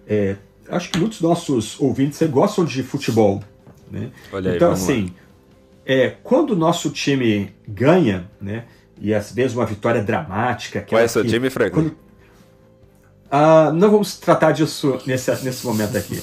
É, 0.07 0.35
acho 0.69 0.89
que 0.89 0.97
muitos 0.97 1.19
nossos 1.19 1.79
ouvintes 1.79 2.21
gostam 2.29 2.63
de 2.63 2.81
futebol. 2.81 3.43
Né? 3.91 4.09
Olha 4.31 4.55
então, 4.55 4.71
assim, 4.71 5.13
é, 5.85 6.15
quando 6.23 6.51
o 6.51 6.55
nosso 6.55 6.89
time 6.89 7.53
ganha, 7.67 8.29
né, 8.41 8.63
e 8.99 9.13
às 9.13 9.31
vezes 9.31 9.55
uma 9.55 9.65
vitória 9.65 10.01
dramática. 10.01 10.81
Qual 10.81 11.01
é 11.01 11.07
seu 11.07 11.23
que, 11.23 11.29
time, 11.29 11.49
Franklin? 11.49 11.89
Quando... 11.89 11.97
Ah, 13.29 13.71
não 13.73 13.91
vamos 13.91 14.17
tratar 14.17 14.53
disso 14.53 14.97
nesse, 15.05 15.29
nesse 15.43 15.65
momento 15.65 15.97
aqui. 15.97 16.21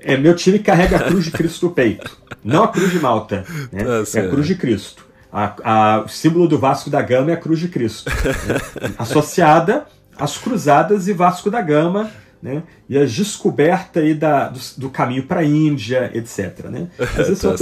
É, 0.00 0.16
meu 0.16 0.36
time 0.36 0.58
carrega 0.58 0.96
a 0.96 1.04
cruz 1.04 1.24
de 1.24 1.30
Cristo 1.30 1.66
no 1.66 1.72
peito. 1.72 2.18
Não 2.42 2.64
a 2.64 2.68
cruz 2.68 2.90
de 2.90 3.00
Malta. 3.00 3.44
Né? 3.72 3.84
Tá 4.04 4.18
é 4.20 4.26
a 4.26 4.28
cruz 4.28 4.46
de 4.46 4.54
Cristo. 4.54 5.03
A, 5.34 5.54
a, 5.64 6.00
o 6.02 6.08
símbolo 6.08 6.46
do 6.46 6.56
Vasco 6.60 6.88
da 6.88 7.02
Gama 7.02 7.32
é 7.32 7.34
a 7.34 7.36
cruz 7.36 7.58
de 7.58 7.66
Cristo, 7.66 8.08
né? 8.08 8.92
associada 8.96 9.84
às 10.16 10.38
cruzadas 10.38 11.08
e 11.08 11.12
Vasco 11.12 11.50
da 11.50 11.60
Gama, 11.60 12.08
né? 12.40 12.62
e 12.88 12.96
a 12.96 13.04
descoberta 13.04 13.98
aí 13.98 14.14
da, 14.14 14.48
do, 14.48 14.60
do 14.76 14.90
caminho 14.90 15.24
para 15.24 15.40
a 15.40 15.44
Índia, 15.44 16.08
etc. 16.14 16.66
Né? 16.70 16.86
Mas 17.16 17.30
isso 17.30 17.48
é 17.48 17.50
tá 17.50 17.56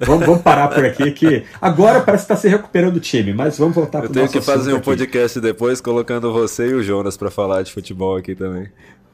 vamos, 0.00 0.26
vamos, 0.26 0.42
parar 0.42 0.68
por 0.68 0.82
aqui, 0.86 1.10
que 1.10 1.44
agora 1.60 2.00
parece 2.00 2.24
que 2.24 2.32
está 2.32 2.36
se 2.40 2.48
recuperando 2.48 2.96
o 2.96 3.00
time, 3.00 3.34
mas 3.34 3.58
vamos 3.58 3.74
voltar 3.74 3.98
para 3.98 4.06
o 4.06 4.10
Eu 4.10 4.14
tenho 4.14 4.28
que 4.28 4.40
fazer 4.40 4.72
um 4.72 4.80
podcast 4.80 5.38
depois 5.38 5.82
colocando 5.82 6.32
você 6.32 6.68
e 6.68 6.74
o 6.74 6.82
Jonas 6.82 7.18
para 7.18 7.30
falar 7.30 7.62
de 7.62 7.70
futebol 7.70 8.16
aqui 8.16 8.34
também. 8.34 8.70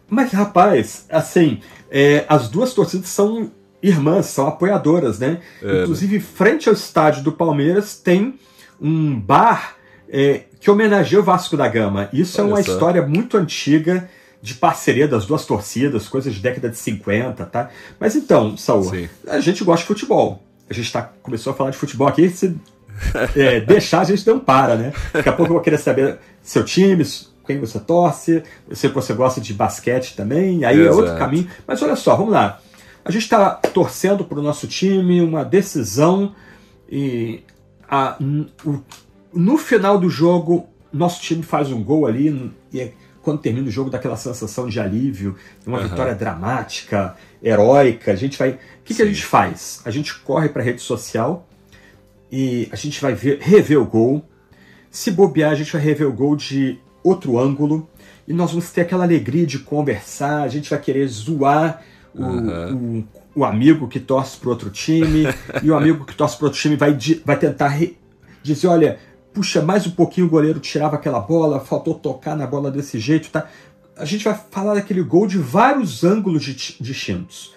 Mas, 0.08 0.30
rapaz, 0.30 1.06
assim, 1.10 1.58
é, 1.90 2.24
as 2.28 2.48
duas 2.48 2.72
torcidas 2.74 3.08
são 3.08 3.50
irmãs, 3.88 4.26
são 4.26 4.46
apoiadoras, 4.46 5.18
né? 5.18 5.40
É, 5.62 5.82
Inclusive, 5.82 6.18
frente 6.20 6.68
ao 6.68 6.74
estádio 6.74 7.22
do 7.22 7.32
Palmeiras 7.32 7.96
tem 7.96 8.38
um 8.80 9.18
bar 9.18 9.76
é, 10.08 10.42
que 10.58 10.70
homenageia 10.70 11.20
o 11.20 11.24
Vasco 11.24 11.56
da 11.56 11.68
Gama. 11.68 12.08
Isso 12.12 12.40
é 12.40 12.44
Olha 12.44 12.50
é 12.50 12.54
uma 12.54 12.62
só. 12.62 12.72
história 12.72 13.02
muito 13.06 13.36
antiga 13.36 14.08
de 14.40 14.54
parceria 14.54 15.06
das 15.06 15.26
duas 15.26 15.44
torcidas, 15.44 16.08
coisas 16.08 16.34
de 16.34 16.40
década 16.40 16.68
de 16.68 16.76
50, 16.76 17.44
tá? 17.46 17.70
Mas 17.98 18.14
então, 18.14 18.56
Saúl, 18.56 18.84
Sim. 18.84 19.08
a 19.26 19.40
gente 19.40 19.64
gosta 19.64 19.82
de 19.82 19.88
futebol. 19.88 20.42
A 20.68 20.74
gente 20.74 20.90
tá, 20.92 21.02
começou 21.22 21.52
a 21.52 21.56
falar 21.56 21.70
de 21.70 21.76
futebol 21.76 22.08
aqui, 22.08 22.28
se 22.30 22.56
é, 23.36 23.60
deixar 23.60 24.00
a 24.00 24.04
gente 24.04 24.26
não 24.26 24.38
para, 24.38 24.76
né? 24.76 24.92
Daqui 25.12 25.28
a 25.28 25.32
pouco 25.32 25.50
eu 25.50 25.54
vou 25.54 25.62
querer 25.62 25.78
saber 25.78 26.18
seu 26.42 26.64
time, 26.64 27.04
quem 27.46 27.58
você 27.58 27.78
torce, 27.78 28.42
eu 28.68 28.76
sei 28.76 28.88
que 28.88 28.96
você 28.96 29.12
gosta 29.12 29.40
de 29.40 29.52
basquete 29.52 30.14
também, 30.16 30.64
aí 30.64 30.80
Exato. 30.80 30.98
é 30.98 31.00
outro 31.02 31.18
caminho. 31.18 31.48
Mas 31.66 31.82
olha 31.82 31.96
só, 31.96 32.16
vamos 32.16 32.32
lá. 32.32 32.60
A 33.04 33.10
gente 33.10 33.22
está 33.22 33.50
torcendo 33.50 34.24
para 34.24 34.38
o 34.38 34.42
nosso 34.42 34.66
time, 34.66 35.20
uma 35.20 35.44
decisão, 35.44 36.34
e 36.88 37.42
a, 37.88 38.16
o, 38.64 38.80
no 39.32 39.58
final 39.58 39.98
do 39.98 40.08
jogo, 40.08 40.66
nosso 40.92 41.20
time 41.20 41.42
faz 41.42 41.70
um 41.70 41.82
gol 41.82 42.06
ali, 42.06 42.52
e 42.72 42.80
é, 42.80 42.92
quando 43.20 43.40
termina 43.40 43.66
o 43.66 43.70
jogo, 43.70 43.90
dá 43.90 43.98
aquela 43.98 44.16
sensação 44.16 44.68
de 44.68 44.78
alívio, 44.80 45.36
uma 45.66 45.78
uhum. 45.78 45.88
vitória 45.88 46.14
dramática, 46.14 47.16
heróica. 47.42 48.12
A 48.12 48.16
gente 48.16 48.38
vai. 48.38 48.50
O 48.50 48.58
que, 48.84 48.94
que 48.94 49.02
a 49.02 49.06
gente 49.06 49.24
faz? 49.24 49.80
A 49.84 49.90
gente 49.90 50.14
corre 50.20 50.48
para 50.48 50.62
a 50.62 50.64
rede 50.64 50.82
social 50.82 51.48
e 52.30 52.68
a 52.70 52.76
gente 52.76 53.00
vai 53.00 53.14
ver, 53.14 53.38
rever 53.40 53.80
o 53.80 53.86
gol. 53.86 54.24
Se 54.90 55.10
bobear, 55.10 55.52
a 55.52 55.54
gente 55.54 55.72
vai 55.72 55.80
rever 55.80 56.06
o 56.06 56.12
gol 56.12 56.36
de 56.36 56.78
outro 57.02 57.38
ângulo 57.38 57.88
e 58.28 58.32
nós 58.32 58.50
vamos 58.50 58.70
ter 58.70 58.82
aquela 58.82 59.04
alegria 59.04 59.46
de 59.46 59.58
conversar, 59.58 60.42
a 60.42 60.48
gente 60.48 60.70
vai 60.70 60.80
querer 60.80 61.06
zoar 61.06 61.82
o, 62.14 62.22
uhum. 62.22 63.04
o, 63.34 63.40
o, 63.40 63.44
amigo 63.44 63.88
que 63.88 63.98
torce 63.98 64.38
para 64.38 64.50
outro 64.50 64.70
time, 64.70 65.24
e 65.62 65.70
o 65.70 65.76
amigo 65.76 66.04
que 66.04 66.14
torce 66.14 66.36
para 66.36 66.46
outro 66.46 66.60
time 66.60 66.76
vai, 66.76 66.96
vai 67.24 67.38
tentar 67.38 67.68
re, 67.68 67.98
dizer: 68.42 68.68
olha, 68.68 68.98
puxa, 69.32 69.60
mais 69.60 69.86
um 69.86 69.90
pouquinho 69.90 70.26
o 70.26 70.30
goleiro 70.30 70.60
tirava 70.60 70.96
aquela 70.96 71.20
bola, 71.20 71.60
faltou 71.60 71.94
tocar 71.94 72.36
na 72.36 72.46
bola 72.46 72.70
desse 72.70 72.98
jeito, 73.00 73.30
tá? 73.30 73.48
A 73.96 74.04
gente 74.04 74.24
vai 74.24 74.38
falar 74.50 74.74
daquele 74.74 75.02
gol 75.02 75.26
de 75.26 75.38
vários 75.38 76.02
ângulos 76.04 76.42
distintos. 76.42 77.54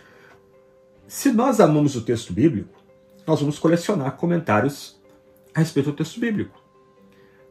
Se 1.08 1.32
nós 1.32 1.60
amamos 1.60 1.96
o 1.96 2.02
texto 2.02 2.34
bíblico, 2.34 2.78
nós 3.26 3.40
vamos 3.40 3.58
colecionar 3.58 4.12
comentários 4.14 5.00
a 5.54 5.60
respeito 5.60 5.92
do 5.92 5.96
texto 5.96 6.20
bíblico. 6.20 6.62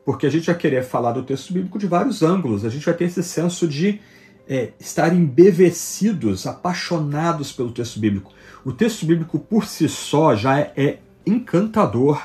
Porque 0.04 0.26
a 0.26 0.30
gente 0.30 0.46
vai 0.46 0.54
querer 0.54 0.84
falar 0.84 1.12
do 1.12 1.24
texto 1.24 1.52
bíblico 1.52 1.78
de 1.78 1.86
vários 1.86 2.22
ângulos, 2.22 2.64
a 2.64 2.68
gente 2.68 2.84
vai 2.84 2.94
ter 2.94 3.04
esse 3.04 3.22
senso 3.22 3.66
de 3.66 4.00
é, 4.48 4.70
estar 4.78 5.14
embevecidos, 5.14 6.46
apaixonados 6.46 7.52
pelo 7.52 7.72
texto 7.72 7.98
bíblico. 7.98 8.32
O 8.64 8.72
texto 8.72 9.04
bíblico 9.06 9.38
por 9.38 9.66
si 9.66 9.88
só 9.88 10.34
já 10.34 10.58
é, 10.58 10.72
é 10.76 10.98
encantador, 11.24 12.22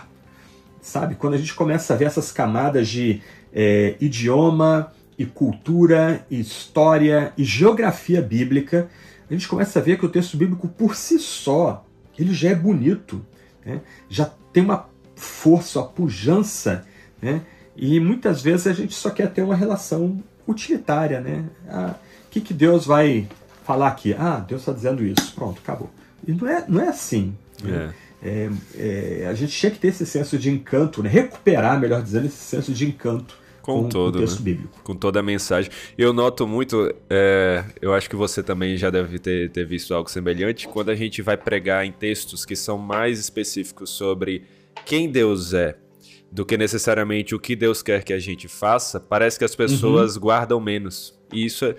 sabe? 0.81 1.15
Quando 1.15 1.33
a 1.33 1.37
gente 1.37 1.53
começa 1.53 1.93
a 1.93 1.97
ver 1.97 2.05
essas 2.05 2.31
camadas 2.31 2.87
de 2.87 3.21
é, 3.53 3.95
idioma 3.99 4.91
e 5.17 5.25
cultura, 5.25 6.25
e 6.29 6.39
história 6.39 7.33
e 7.37 7.43
geografia 7.43 8.21
bíblica, 8.21 8.89
a 9.29 9.33
gente 9.33 9.47
começa 9.47 9.79
a 9.79 9.81
ver 9.81 9.97
que 9.97 10.05
o 10.05 10.09
texto 10.09 10.37
bíblico 10.37 10.67
por 10.67 10.95
si 10.95 11.17
só 11.19 11.85
ele 12.21 12.33
já 12.33 12.49
é 12.49 12.55
bonito, 12.55 13.25
né? 13.65 13.81
já 14.09 14.29
tem 14.53 14.63
uma 14.63 14.89
força, 15.15 15.79
uma 15.79 15.87
pujança, 15.87 16.85
né? 17.21 17.41
e 17.75 17.99
muitas 17.99 18.41
vezes 18.41 18.67
a 18.67 18.73
gente 18.73 18.93
só 18.93 19.09
quer 19.09 19.31
ter 19.31 19.41
uma 19.41 19.55
relação 19.55 20.21
utilitária, 20.47 21.21
né? 21.21 21.45
Ah, 21.67 21.95
que, 22.31 22.41
que 22.41 22.53
Deus 22.53 22.85
vai 22.85 23.27
falar 23.63 23.89
aqui? 23.89 24.15
Ah, 24.17 24.39
Deus 24.39 24.61
está 24.61 24.71
dizendo 24.71 25.03
isso. 25.03 25.33
Pronto, 25.35 25.61
acabou. 25.63 25.89
E 26.25 26.31
não 26.31 26.47
é, 26.47 26.65
não 26.67 26.81
é 26.81 26.87
assim. 26.87 27.35
Né? 27.63 27.93
É. 28.23 28.49
É, 28.77 29.27
a 29.27 29.33
gente 29.33 29.51
tinha 29.51 29.71
que 29.71 29.79
ter 29.79 29.87
esse 29.87 30.05
senso 30.05 30.37
de 30.37 30.49
encanto, 30.49 31.01
né? 31.01 31.09
recuperar, 31.09 31.79
melhor 31.79 32.03
dizendo, 32.03 32.27
esse 32.27 32.37
senso 32.37 32.71
de 32.71 32.87
encanto 32.87 33.35
com, 33.61 33.83
com 33.83 33.89
todo, 33.89 34.15
o 34.15 34.19
texto 34.19 34.39
né? 34.39 34.45
bíblico. 34.45 34.79
Com 34.83 34.95
toda 34.95 35.19
a 35.19 35.23
mensagem. 35.23 35.71
Eu 35.97 36.13
noto 36.13 36.47
muito, 36.47 36.93
é, 37.09 37.63
eu 37.81 37.93
acho 37.93 38.09
que 38.09 38.15
você 38.15 38.43
também 38.43 38.77
já 38.77 38.89
deve 38.89 39.17
ter, 39.17 39.49
ter 39.49 39.65
visto 39.65 39.93
algo 39.93 40.09
semelhante, 40.09 40.67
quando 40.67 40.89
a 40.89 40.95
gente 40.95 41.21
vai 41.21 41.35
pregar 41.35 41.85
em 41.85 41.91
textos 41.91 42.45
que 42.45 42.55
são 42.55 42.77
mais 42.77 43.19
específicos 43.19 43.89
sobre 43.89 44.43
quem 44.85 45.09
Deus 45.09 45.53
é, 45.53 45.75
do 46.31 46.45
que 46.45 46.57
necessariamente 46.57 47.35
o 47.35 47.39
que 47.39 47.55
Deus 47.55 47.83
quer 47.83 48.03
que 48.03 48.13
a 48.13 48.19
gente 48.19 48.47
faça, 48.47 48.99
parece 48.99 49.37
que 49.37 49.43
as 49.43 49.55
pessoas 49.55 50.15
uhum. 50.15 50.21
guardam 50.21 50.61
menos. 50.61 51.13
E 51.33 51.45
isso 51.45 51.65
é. 51.65 51.75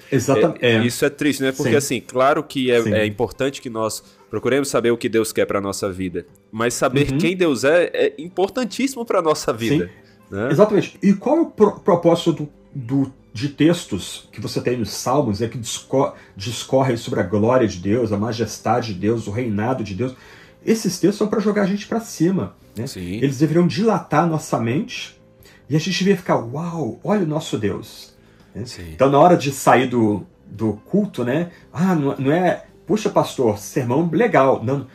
É, 0.61 0.75
é. 0.75 0.85
Isso 0.85 1.05
é 1.05 1.11
triste, 1.11 1.43
né? 1.43 1.53
Porque, 1.53 1.71
Sim. 1.71 1.77
assim, 1.77 2.01
claro 2.01 2.43
que 2.43 2.71
é, 2.71 2.79
é, 3.01 3.07
importante 3.07 3.61
que 3.61 3.71
nós 3.71 4.03
procuremos 4.31 4.69
saber 4.69 4.91
o 4.91 4.97
que 4.97 5.09
Deus 5.09 5.33
quer 5.33 5.47
para 5.47 5.61
nossa 5.61 5.91
vida, 5.91 6.27
mas 6.51 6.75
saber 6.75 7.11
uhum. 7.11 7.19
quem 7.19 7.37
Deus 7.37 7.65
é 7.65 7.91
é 7.93 8.15
importantíssimo 8.19 9.05
para 9.05 9.23
nossa 9.23 9.53
vida. 9.53 9.91
Né? 10.31 10.49
Exatamente. 10.51 10.99
E 11.03 11.13
qual 11.13 11.37
é 11.37 11.41
o 11.41 11.47
pro 11.47 11.81
propósito 11.81 12.33
do, 12.33 12.49
do, 12.75 13.13
de 13.33 13.51
textos 13.51 14.29
que 14.33 14.41
você 14.41 14.61
tem 14.61 14.79
nos 14.79 14.91
Salmos, 14.91 15.43
é 15.43 15.49
que 15.49 15.59
discor 15.59 16.15
discorrem 16.35 16.97
sobre 16.97 17.21
a 17.21 17.23
glória 17.23 17.69
de 17.69 17.79
Deus, 17.79 18.13
a 18.13 18.17
majestade 18.17 18.95
de 18.95 19.01
Deus, 19.01 19.27
o 19.27 19.31
reinado 19.31 19.85
de 19.85 19.95
Deus? 19.95 20.15
Esses 20.65 20.99
textos 20.99 21.19
são 21.19 21.29
para 21.29 21.41
jogar 21.41 21.63
a 21.63 21.67
gente 21.67 21.87
para 21.87 22.01
cima. 22.01 22.55
Né? 22.77 22.85
Eles 22.97 23.39
deveriam 23.39 23.67
dilatar 23.67 24.27
nossa 24.27 24.59
mente 24.59 25.21
e 25.69 25.77
a 25.77 25.79
gente 25.79 25.99
deveria 25.99 26.17
ficar, 26.17 26.37
uau, 26.37 27.01
olha 27.03 27.23
o 27.23 27.27
nosso 27.27 27.59
Deus. 27.59 28.15
Né? 28.55 28.65
Então, 28.93 29.11
na 29.11 29.19
hora 29.19 29.37
de 29.37 29.51
sair 29.53 29.89
do, 29.89 30.27
do 30.47 30.75
culto, 30.85 31.25
né? 31.25 31.51
Ah, 31.73 31.95
não, 31.95 32.17
não 32.19 32.33
é, 32.33 32.67
puxa, 32.87 33.09
pastor, 33.11 33.59
sermão 33.59 34.09
legal. 34.11 34.63
Não, 34.63 34.87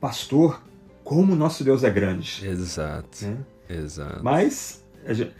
pastor, 0.00 0.60
como 1.04 1.32
o 1.32 1.36
nosso 1.36 1.62
Deus 1.62 1.84
é 1.84 1.90
grande. 1.90 2.46
Exato. 2.46 3.24
Né? 3.24 3.36
Exato. 3.68 4.20
Mas 4.22 4.84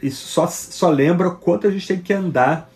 isso 0.01 0.27
só, 0.27 0.47
só 0.47 0.89
lembra 0.89 1.27
o 1.27 1.35
quanto 1.35 1.67
a 1.67 1.71
gente 1.71 1.87
tem 1.87 1.99
que 1.99 2.13
andar 2.13 2.71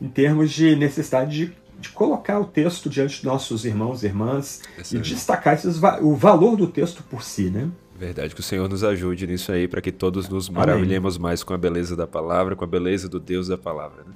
em 0.00 0.08
termos 0.08 0.50
de 0.50 0.74
necessidade 0.76 1.30
de, 1.30 1.56
de 1.78 1.88
colocar 1.90 2.40
o 2.40 2.44
texto 2.44 2.88
diante 2.88 3.16
dos 3.16 3.24
nossos 3.24 3.64
irmãos 3.64 4.02
e 4.02 4.06
irmãs 4.06 4.62
Excelente. 4.78 5.10
e 5.10 5.14
destacar 5.14 5.54
esses, 5.54 5.80
o 6.00 6.14
valor 6.14 6.56
do 6.56 6.66
texto 6.66 7.02
por 7.02 7.22
si, 7.22 7.50
né? 7.50 7.68
Verdade, 7.96 8.34
que 8.34 8.40
o 8.40 8.44
Senhor 8.44 8.68
nos 8.68 8.82
ajude 8.82 9.26
nisso 9.26 9.52
aí, 9.52 9.68
para 9.68 9.80
que 9.80 9.92
todos 9.92 10.28
nos 10.28 10.48
maravilhemos 10.48 11.14
Amém. 11.14 11.22
mais 11.22 11.44
com 11.44 11.54
a 11.54 11.58
beleza 11.58 11.94
da 11.94 12.06
palavra, 12.06 12.56
com 12.56 12.64
a 12.64 12.66
beleza 12.66 13.08
do 13.08 13.20
Deus 13.20 13.48
da 13.48 13.56
palavra. 13.56 14.02
Né? 14.04 14.12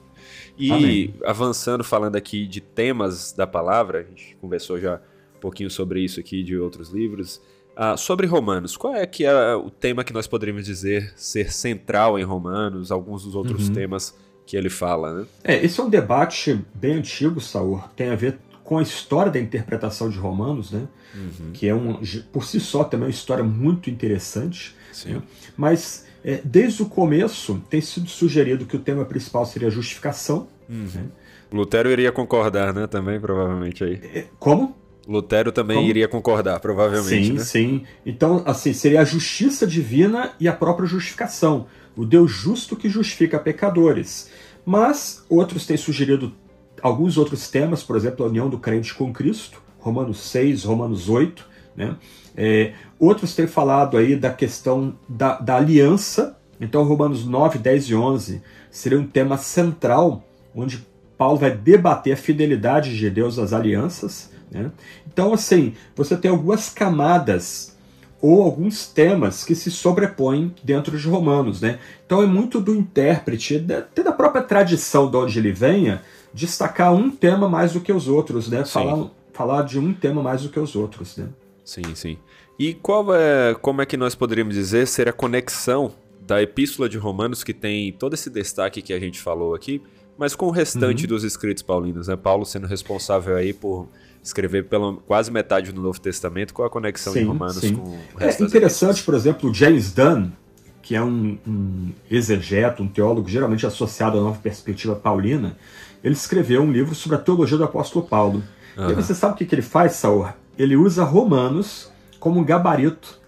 E 0.59 0.73
Amém. 0.73 1.15
avançando, 1.25 1.85
falando 1.85 2.17
aqui 2.17 2.47
de 2.47 2.61
temas 2.61 3.33
da 3.33 3.47
palavra, 3.47 4.01
a 4.01 4.03
gente 4.03 4.37
conversou 4.41 4.81
já 4.81 5.01
um 5.37 5.41
pouquinho 5.41 5.71
sobre 5.71 6.01
isso 6.01 6.19
aqui 6.19 6.43
de 6.43 6.59
outros 6.59 6.91
livros. 6.91 7.41
Ah, 7.77 7.97
sobre 7.97 8.27
Romanos, 8.27 8.77
qual 8.77 8.93
é 8.93 9.07
que 9.07 9.25
é 9.25 9.55
o 9.55 9.71
tema 9.71 10.03
que 10.03 10.13
nós 10.13 10.27
poderíamos 10.27 10.65
dizer 10.65 11.13
ser 11.15 11.53
central 11.53 12.19
em 12.19 12.25
Romanos, 12.25 12.91
alguns 12.91 13.23
dos 13.23 13.37
outros 13.37 13.69
uhum. 13.69 13.75
temas 13.75 14.19
que 14.45 14.57
ele 14.57 14.69
fala, 14.69 15.15
né? 15.15 15.27
É, 15.45 15.65
esse 15.65 15.79
é 15.79 15.85
um 15.85 15.89
debate 15.89 16.59
bem 16.75 16.95
antigo, 16.95 17.41
Saur, 17.41 17.89
tem 17.95 18.09
a 18.09 18.17
ver 18.17 18.39
com 18.69 18.77
a 18.77 18.83
história 18.83 19.33
da 19.33 19.41
interpretação 19.41 20.11
de 20.11 20.19
Romanos, 20.19 20.73
né? 20.73 20.87
Uhum. 21.15 21.53
Que 21.55 21.67
é 21.67 21.75
um, 21.75 22.03
por 22.31 22.45
si 22.45 22.61
só 22.61 22.85
também 22.85 23.07
uma 23.07 23.11
história 23.11 23.43
muito 23.43 23.89
interessante. 23.89 24.77
Né? 25.07 25.23
Mas 25.57 26.05
é, 26.23 26.43
desde 26.45 26.83
o 26.83 26.87
começo 26.87 27.63
tem 27.71 27.81
sido 27.81 28.11
sugerido 28.11 28.67
que 28.67 28.77
o 28.77 28.79
tema 28.79 29.07
principal 29.07 29.47
seria 29.47 29.69
a 29.69 29.71
justificação. 29.71 30.49
Uhum. 30.69 30.87
Né? 30.95 31.05
Lutero 31.51 31.91
iria 31.91 32.13
concordar, 32.13 32.75
né? 32.75 32.87
Também, 32.87 33.19
provavelmente 33.19 33.83
aí. 33.83 34.03
É, 34.15 34.27
como? 34.39 34.77
Lutero 35.09 35.51
também 35.51 35.79
Como? 35.79 35.89
iria 35.89 36.07
concordar, 36.07 36.61
provavelmente. 36.61 37.27
Sim, 37.27 37.33
né? 37.33 37.41
sim. 37.41 37.85
Então, 38.05 38.43
assim, 38.45 38.75
seria 38.75 39.01
a 39.01 39.05
justiça 39.05 39.67
divina 39.67 40.33
e 40.39 40.47
a 40.47 40.53
própria 40.53 40.87
justificação. 40.87 41.69
O 41.97 42.05
Deus 42.05 42.31
justo 42.31 42.77
que 42.77 42.91
justifica 42.91 43.39
pecadores. 43.39 44.29
Mas 44.63 45.25
outros 45.27 45.65
têm 45.65 45.79
sugerido 45.79 46.35
alguns 46.83 47.17
outros 47.17 47.49
temas, 47.51 47.83
por 47.83 47.97
exemplo, 47.97 48.25
a 48.25 48.29
união 48.29 48.49
do 48.49 48.59
crente 48.59 48.95
com 48.95 49.13
Cristo, 49.13 49.63
Romanos 49.79 50.21
6, 50.21 50.65
Romanos 50.65 51.09
8. 51.09 51.47
Né? 51.77 51.97
É, 52.37 52.73
outros 52.99 53.35
têm 53.35 53.47
falado 53.47 53.97
aí 53.97 54.17
da 54.17 54.31
questão 54.31 54.97
da, 55.09 55.39
da 55.39 55.57
aliança. 55.57 56.37
Então, 56.61 56.83
Romanos 56.83 57.25
9, 57.25 57.59
10 57.59 57.85
e 57.85 57.95
11 57.95 58.43
seria 58.71 58.99
um 58.99 59.07
tema 59.07 59.39
central, 59.39 60.25
onde 60.55 60.87
Paulo 61.17 61.39
vai 61.39 61.51
debater 61.51 62.13
a 62.13 62.17
fidelidade 62.17 62.97
de 62.97 63.11
Deus 63.11 63.39
às 63.39 63.53
alianças. 63.53 64.31
Né? 64.51 64.71
Então, 65.07 65.33
assim, 65.33 65.75
você 65.97 66.17
tem 66.17 66.31
algumas 66.31 66.69
camadas 66.69 67.77
ou 68.21 68.43
alguns 68.43 68.87
temas 68.87 69.45
que 69.45 69.55
se 69.55 69.71
sobrepõem 69.71 70.53
dentro 70.63 70.99
de 70.99 71.09
Romanos. 71.09 71.61
Né? 71.61 71.79
Então, 72.05 72.23
é 72.23 72.27
muito 72.27 72.61
do 72.61 72.75
intérprete, 72.75 73.65
até 73.77 74.03
da 74.03 74.13
própria 74.13 74.43
tradição 74.43 75.11
de 75.11 75.17
onde 75.17 75.39
ele 75.39 75.53
venha, 75.53 76.03
destacar 76.33 76.93
um 76.93 77.11
tema 77.11 77.49
mais 77.49 77.73
do 77.73 77.81
que 77.81 77.93
os 77.93 78.09
outros, 78.09 78.49
né? 78.49 78.65
Falar, 78.65 79.11
falar 79.33 79.63
de 79.63 79.79
um 79.79 79.93
tema 79.93 80.23
mais 80.23 80.43
do 80.43 80.49
que 80.49 80.59
os 80.59 80.75
outros. 80.77 81.17
Né? 81.17 81.29
Sim, 81.65 81.95
sim. 81.95 82.19
E 82.59 82.75
qual 82.75 83.15
é, 83.15 83.55
como 83.55 83.83
é 83.83 83.87
que 83.87 83.97
nós 83.97 84.15
poderíamos 84.15 84.55
dizer 84.55 84.87
ser 84.87 85.09
a 85.09 85.13
conexão 85.13 85.93
da 86.21 86.43
Epístola 86.43 86.89
de 86.89 86.99
Romanos, 86.99 87.43
que 87.43 87.55
tem 87.55 87.93
todo 87.93 88.15
esse 88.15 88.29
destaque 88.29 88.83
que 88.83 88.93
a 88.93 89.01
gente 89.01 89.19
falou 89.21 89.55
aqui, 89.55 89.81
mas 90.19 90.35
com 90.35 90.47
o 90.47 90.51
restante 90.51 91.05
uhum. 91.05 91.09
dos 91.09 91.25
escritos 91.25 91.63
paulinos, 91.63 92.09
né? 92.09 92.17
Paulo 92.17 92.45
sendo 92.45 92.67
responsável 92.67 93.37
aí 93.37 93.53
por 93.53 93.89
escrever 94.23 94.65
pela 94.65 94.95
quase 94.95 95.31
metade 95.31 95.73
do 95.73 95.81
Novo 95.81 96.01
Testamento, 96.01 96.53
qual 96.53 96.67
a 96.67 96.71
conexão 96.71 97.13
sim, 97.13 97.21
de 97.21 97.25
Romanos 97.25 97.57
sim. 97.57 97.77
com 97.77 97.99
o 98.15 98.19
resto 98.19 98.43
É 98.43 98.47
interessante, 98.47 99.03
por 99.03 99.15
exemplo, 99.15 99.55
James 99.55 99.93
Dunn, 99.93 100.31
que 100.83 100.95
é 100.95 101.03
um, 101.03 101.39
um 101.47 101.93
exegeto, 102.11 102.83
um 102.83 102.89
teólogo 102.89 103.29
geralmente 103.29 103.65
associado 103.65 104.19
à 104.19 104.21
nova 104.21 104.39
perspectiva 104.41 104.97
paulina, 104.97 105.57
ele 106.03 106.15
escreveu 106.15 106.63
um 106.63 106.71
livro 106.71 106.95
sobre 106.95 107.17
a 107.17 107.21
teologia 107.21 107.57
do 107.57 107.65
apóstolo 107.65 108.07
Paulo. 108.07 108.43
Uhum. 108.77 108.91
E 108.91 108.95
você 108.95 109.15
sabe 109.15 109.35
o 109.35 109.37
que, 109.37 109.45
que 109.45 109.55
ele 109.55 109.63
faz, 109.63 109.93
Saul? 109.93 110.29
Ele 110.57 110.77
usa 110.77 111.05
Romanos 111.05 111.91
como 112.19 112.41
um 112.41 112.45
gabarito 112.45 113.19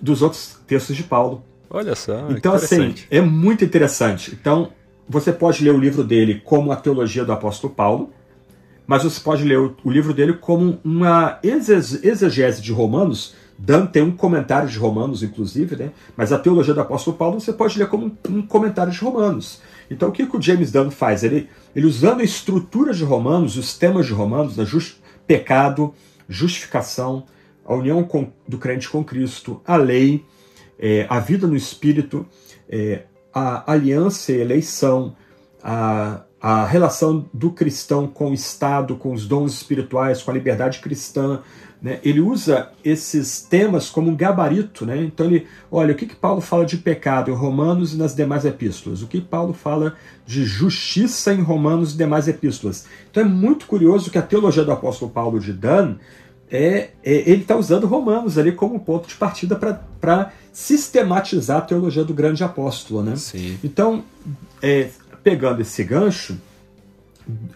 dos 0.00 0.22
outros 0.22 0.58
textos 0.66 0.96
de 0.96 1.02
Paulo. 1.02 1.42
Olha 1.70 1.94
só. 1.94 2.30
Então, 2.30 2.52
assim, 2.52 2.94
é 3.10 3.20
muito 3.20 3.64
interessante. 3.64 4.36
Então, 4.38 4.70
você 5.08 5.32
pode 5.32 5.64
ler 5.64 5.72
o 5.72 5.78
livro 5.78 6.04
dele 6.04 6.40
como 6.44 6.70
a 6.72 6.76
teologia 6.76 7.24
do 7.24 7.32
apóstolo 7.32 7.72
Paulo, 7.72 8.12
mas 8.86 9.02
você 9.02 9.20
pode 9.20 9.44
ler 9.44 9.58
o, 9.58 9.76
o 9.84 9.90
livro 9.90 10.12
dele 10.12 10.34
como 10.34 10.78
uma 10.84 11.38
exegese 11.42 12.60
de 12.60 12.72
Romanos. 12.72 13.34
Dan 13.56 13.86
tem 13.86 14.02
um 14.02 14.10
comentário 14.10 14.68
de 14.68 14.76
Romanos, 14.76 15.22
inclusive, 15.22 15.76
né? 15.76 15.90
mas 16.16 16.32
a 16.32 16.38
teologia 16.38 16.74
do 16.74 16.80
apóstolo 16.80 17.16
Paulo 17.16 17.40
você 17.40 17.52
pode 17.52 17.78
ler 17.78 17.88
como 17.88 18.06
um, 18.06 18.38
um 18.38 18.42
comentário 18.42 18.92
de 18.92 18.98
Romanos. 18.98 19.60
Então 19.90 20.08
o 20.08 20.12
que, 20.12 20.26
que 20.26 20.36
o 20.36 20.42
James 20.42 20.72
Dunn 20.72 20.90
faz? 20.90 21.22
Ele, 21.22 21.48
ele 21.74 21.86
usando 21.86 22.20
a 22.20 22.24
estrutura 22.24 22.92
de 22.92 23.04
Romanos, 23.04 23.56
os 23.56 23.76
temas 23.76 24.06
de 24.06 24.12
Romanos, 24.12 24.56
né? 24.56 24.64
Just, 24.64 24.96
pecado, 25.26 25.94
justificação, 26.28 27.24
a 27.64 27.74
união 27.74 28.02
com, 28.02 28.32
do 28.46 28.58
crente 28.58 28.88
com 28.88 29.02
Cristo, 29.02 29.60
a 29.66 29.76
lei, 29.76 30.24
é, 30.78 31.06
a 31.08 31.18
vida 31.18 31.46
no 31.46 31.56
Espírito, 31.56 32.26
é, 32.68 33.04
a 33.32 33.72
aliança 33.72 34.32
e 34.32 34.40
eleição, 34.40 35.16
a, 35.62 36.22
a 36.40 36.66
relação 36.66 37.28
do 37.32 37.50
cristão 37.50 38.06
com 38.06 38.30
o 38.30 38.34
Estado, 38.34 38.96
com 38.96 39.12
os 39.12 39.26
dons 39.26 39.54
espirituais, 39.54 40.22
com 40.22 40.30
a 40.30 40.34
liberdade 40.34 40.80
cristã. 40.80 41.42
Né? 41.84 42.00
Ele 42.02 42.18
usa 42.18 42.70
esses 42.82 43.42
temas 43.42 43.90
como 43.90 44.10
um 44.10 44.16
gabarito. 44.16 44.86
Né? 44.86 45.04
Então, 45.04 45.26
ele, 45.26 45.46
olha, 45.70 45.92
o 45.92 45.94
que, 45.94 46.06
que 46.06 46.16
Paulo 46.16 46.40
fala 46.40 46.64
de 46.64 46.78
pecado 46.78 47.30
em 47.30 47.34
Romanos 47.34 47.92
e 47.92 47.98
nas 47.98 48.14
demais 48.14 48.46
epístolas? 48.46 49.02
O 49.02 49.06
que 49.06 49.20
Paulo 49.20 49.52
fala 49.52 49.94
de 50.26 50.46
justiça 50.46 51.34
em 51.34 51.42
Romanos 51.42 51.92
e 51.92 51.98
demais 51.98 52.26
epístolas? 52.26 52.86
Então, 53.10 53.22
é 53.22 53.26
muito 53.26 53.66
curioso 53.66 54.10
que 54.10 54.16
a 54.16 54.22
teologia 54.22 54.64
do 54.64 54.72
apóstolo 54.72 55.10
Paulo 55.10 55.38
de 55.38 55.52
Dan. 55.52 55.96
É, 56.50 56.90
é 57.02 57.12
ele 57.28 57.42
está 57.42 57.54
usando 57.54 57.86
Romanos 57.86 58.38
ali 58.38 58.52
como 58.52 58.80
ponto 58.80 59.06
de 59.06 59.14
partida 59.16 59.54
para 60.00 60.32
sistematizar 60.54 61.58
a 61.58 61.62
teologia 61.62 62.04
do 62.04 62.14
grande 62.14 62.42
apóstolo. 62.42 63.02
Né? 63.02 63.16
Sim. 63.16 63.58
Então, 63.62 64.02
é, 64.62 64.88
pegando 65.22 65.60
esse 65.60 65.84
gancho, 65.84 66.38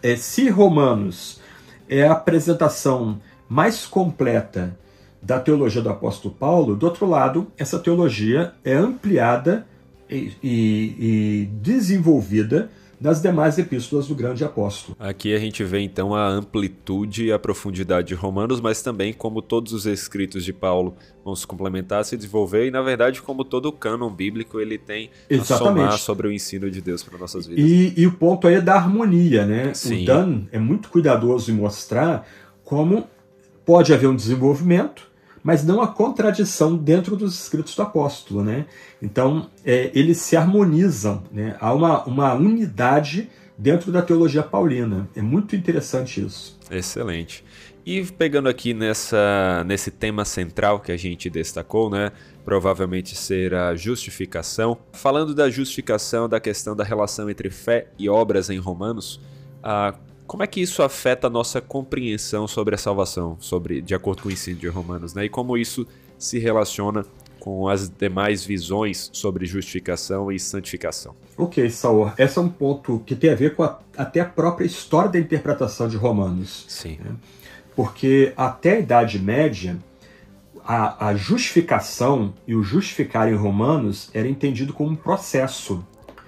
é, 0.02 0.16
se 0.16 0.50
Romanos 0.50 1.40
é 1.88 2.06
a 2.06 2.12
apresentação 2.12 3.18
mais 3.48 3.86
completa 3.86 4.76
da 5.20 5.40
teologia 5.40 5.82
do 5.82 5.88
apóstolo 5.88 6.34
Paulo, 6.34 6.76
do 6.76 6.86
outro 6.86 7.06
lado, 7.06 7.48
essa 7.56 7.78
teologia 7.78 8.52
é 8.64 8.74
ampliada 8.74 9.66
e, 10.08 10.32
e, 10.42 10.94
e 10.98 11.50
desenvolvida 11.60 12.70
nas 13.00 13.22
demais 13.22 13.58
epístolas 13.58 14.08
do 14.08 14.14
grande 14.14 14.44
apóstolo. 14.44 14.96
Aqui 14.98 15.34
a 15.34 15.38
gente 15.38 15.62
vê 15.62 15.80
então 15.80 16.14
a 16.14 16.26
amplitude 16.28 17.26
e 17.26 17.32
a 17.32 17.38
profundidade 17.38 18.08
de 18.08 18.14
Romanos, 18.14 18.60
mas 18.60 18.82
também 18.82 19.12
como 19.12 19.40
todos 19.40 19.72
os 19.72 19.86
escritos 19.86 20.44
de 20.44 20.52
Paulo 20.52 20.96
vão 21.24 21.34
se 21.36 21.46
complementar, 21.46 22.04
se 22.04 22.16
desenvolver 22.16 22.66
e 22.66 22.70
na 22.70 22.82
verdade 22.82 23.22
como 23.22 23.44
todo 23.44 23.66
o 23.66 23.72
cânon 23.72 24.10
bíblico 24.10 24.58
ele 24.60 24.78
tem 24.78 25.10
Exatamente. 25.30 25.52
a 25.52 25.56
somar 25.56 25.98
sobre 25.98 26.26
o 26.26 26.32
ensino 26.32 26.70
de 26.70 26.80
Deus 26.80 27.02
para 27.02 27.18
nossas 27.18 27.46
vidas. 27.46 27.64
E, 27.64 27.94
e, 27.96 28.06
o 28.06 28.12
ponto 28.12 28.48
aí 28.48 28.54
é 28.54 28.60
da 28.60 28.74
harmonia, 28.74 29.46
né? 29.46 29.72
Sim. 29.74 30.02
O 30.02 30.06
Dan 30.06 30.42
é 30.50 30.58
muito 30.58 30.88
cuidadoso 30.88 31.52
em 31.52 31.54
mostrar 31.54 32.26
como 32.64 33.06
pode 33.68 33.92
haver 33.92 34.06
um 34.06 34.16
desenvolvimento, 34.16 35.06
mas 35.42 35.62
não 35.62 35.82
a 35.82 35.86
contradição 35.86 36.74
dentro 36.74 37.14
dos 37.14 37.38
escritos 37.38 37.76
do 37.76 37.82
apóstolo. 37.82 38.42
Né? 38.42 38.64
Então, 39.02 39.50
é, 39.62 39.90
eles 39.94 40.16
se 40.16 40.38
harmonizam, 40.38 41.22
né? 41.30 41.54
há 41.60 41.74
uma, 41.74 42.02
uma 42.04 42.32
unidade 42.32 43.28
dentro 43.58 43.92
da 43.92 44.00
teologia 44.00 44.42
paulina. 44.42 45.06
É 45.14 45.20
muito 45.20 45.54
interessante 45.54 46.24
isso. 46.24 46.58
Excelente. 46.70 47.44
E 47.84 48.02
pegando 48.04 48.48
aqui 48.48 48.72
nessa, 48.72 49.62
nesse 49.66 49.90
tema 49.90 50.24
central 50.24 50.80
que 50.80 50.90
a 50.90 50.96
gente 50.96 51.28
destacou, 51.28 51.90
né? 51.90 52.10
Provavelmente 52.46 53.14
ser 53.14 53.54
a 53.54 53.74
justificação. 53.74 54.78
Falando 54.92 55.34
da 55.34 55.50
justificação, 55.50 56.26
da 56.26 56.40
questão 56.40 56.74
da 56.74 56.84
relação 56.84 57.28
entre 57.28 57.50
fé 57.50 57.88
e 57.98 58.08
obras 58.08 58.48
em 58.48 58.56
Romanos, 58.56 59.20
ah, 59.62 59.94
como 60.28 60.42
é 60.42 60.46
que 60.46 60.60
isso 60.60 60.82
afeta 60.82 61.26
a 61.26 61.30
nossa 61.30 61.58
compreensão 61.58 62.46
sobre 62.46 62.74
a 62.74 62.78
salvação, 62.78 63.38
sobre, 63.40 63.80
de 63.80 63.94
acordo 63.94 64.22
com 64.22 64.28
o 64.28 64.32
ensino 64.32 64.58
de 64.58 64.68
Romanos, 64.68 65.14
né? 65.14 65.24
E 65.24 65.28
como 65.28 65.56
isso 65.56 65.86
se 66.18 66.38
relaciona 66.38 67.04
com 67.40 67.66
as 67.66 67.88
demais 67.88 68.44
visões 68.44 69.08
sobre 69.10 69.46
justificação 69.46 70.30
e 70.30 70.38
santificação. 70.38 71.14
Ok, 71.34 71.70
Saul, 71.70 72.12
esse 72.18 72.36
é 72.36 72.42
um 72.42 72.48
ponto 72.48 73.02
que 73.06 73.16
tem 73.16 73.30
a 73.30 73.34
ver 73.34 73.54
com 73.54 73.62
a, 73.62 73.78
até 73.96 74.20
a 74.20 74.24
própria 74.26 74.66
história 74.66 75.10
da 75.10 75.18
interpretação 75.18 75.88
de 75.88 75.96
Romanos. 75.96 76.66
Sim. 76.68 76.98
Né? 77.02 77.12
Porque 77.74 78.34
até 78.36 78.72
a 78.72 78.78
Idade 78.80 79.18
Média, 79.18 79.78
a, 80.62 81.08
a, 81.08 81.14
justificação 81.14 82.34
e 82.46 82.54
o 82.54 82.62
justificar 82.62 83.32
em 83.32 83.34
Romanos 83.34 84.10
era 84.12 84.28
entendido 84.28 84.74
como 84.74 84.90
um 84.90 84.96
processo. 84.96 85.82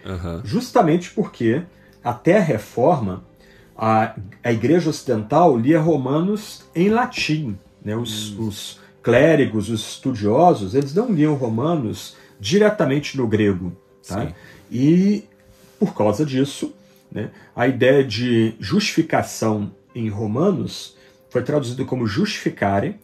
Uhum. 0.06 0.40
Justamente 0.42 1.10
porque, 1.10 1.62
até 2.02 2.38
a 2.38 2.42
reforma, 2.42 3.28
a, 3.80 4.14
a 4.44 4.52
Igreja 4.52 4.90
Ocidental 4.90 5.56
lia 5.56 5.80
Romanos 5.80 6.64
em 6.74 6.90
latim. 6.90 7.56
Né? 7.82 7.96
Os, 7.96 8.32
hum. 8.32 8.48
os 8.48 8.80
clérigos, 9.02 9.70
os 9.70 9.80
estudiosos, 9.92 10.74
eles 10.74 10.94
não 10.94 11.10
liam 11.10 11.34
Romanos 11.34 12.14
diretamente 12.38 13.16
no 13.16 13.26
grego. 13.26 13.72
Tá? 14.06 14.32
E, 14.70 15.24
por 15.78 15.94
causa 15.94 16.26
disso, 16.26 16.74
né, 17.10 17.30
a 17.56 17.66
ideia 17.66 18.04
de 18.04 18.54
justificação 18.60 19.72
em 19.94 20.10
Romanos 20.10 20.94
foi 21.30 21.42
traduzido 21.42 21.86
como 21.86 22.06
justificare, 22.06 23.00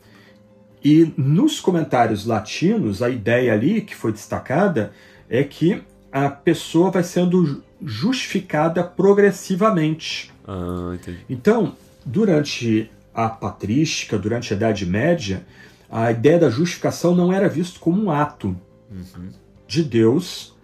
e 0.84 1.12
nos 1.16 1.58
comentários 1.58 2.26
latinos, 2.26 3.02
a 3.02 3.08
ideia 3.08 3.52
ali 3.52 3.80
que 3.80 3.96
foi 3.96 4.12
destacada 4.12 4.92
é 5.28 5.42
que 5.42 5.82
a 6.12 6.28
pessoa 6.28 6.90
vai 6.90 7.02
sendo 7.02 7.62
justificada 7.82 8.84
progressivamente. 8.84 10.32
Ah, 10.46 10.96
então, 11.28 11.74
durante 12.04 12.90
a 13.14 13.28
patrística, 13.28 14.18
durante 14.18 14.52
a 14.52 14.56
Idade 14.56 14.86
Média, 14.86 15.44
a 15.90 16.10
ideia 16.10 16.38
da 16.38 16.50
justificação 16.50 17.14
não 17.14 17.32
era 17.32 17.48
visto 17.48 17.80
como 17.80 18.04
um 18.04 18.10
ato 18.10 18.56
uhum. 18.90 19.30
de 19.66 19.82
Deus 19.82 20.54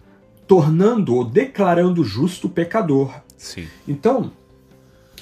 tornando 0.47 1.15
ou 1.15 1.25
declarando 1.25 2.03
justo 2.03 2.47
o 2.47 2.49
pecador. 2.49 3.13
Sim. 3.37 3.67
Então, 3.87 4.31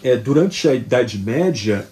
é, 0.04 0.18
durante 0.18 0.68
a 0.68 0.74
Idade 0.74 1.18
Média, 1.18 1.88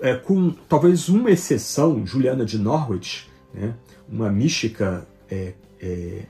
é, 0.00 0.14
com 0.14 0.50
talvez 0.68 1.08
uma 1.08 1.30
exceção, 1.30 2.06
Juliana 2.06 2.44
de 2.44 2.58
Norwich, 2.58 3.28
né, 3.52 3.74
uma 4.08 4.30
mística 4.30 5.06
é, 5.30 5.52
é, 5.80 6.22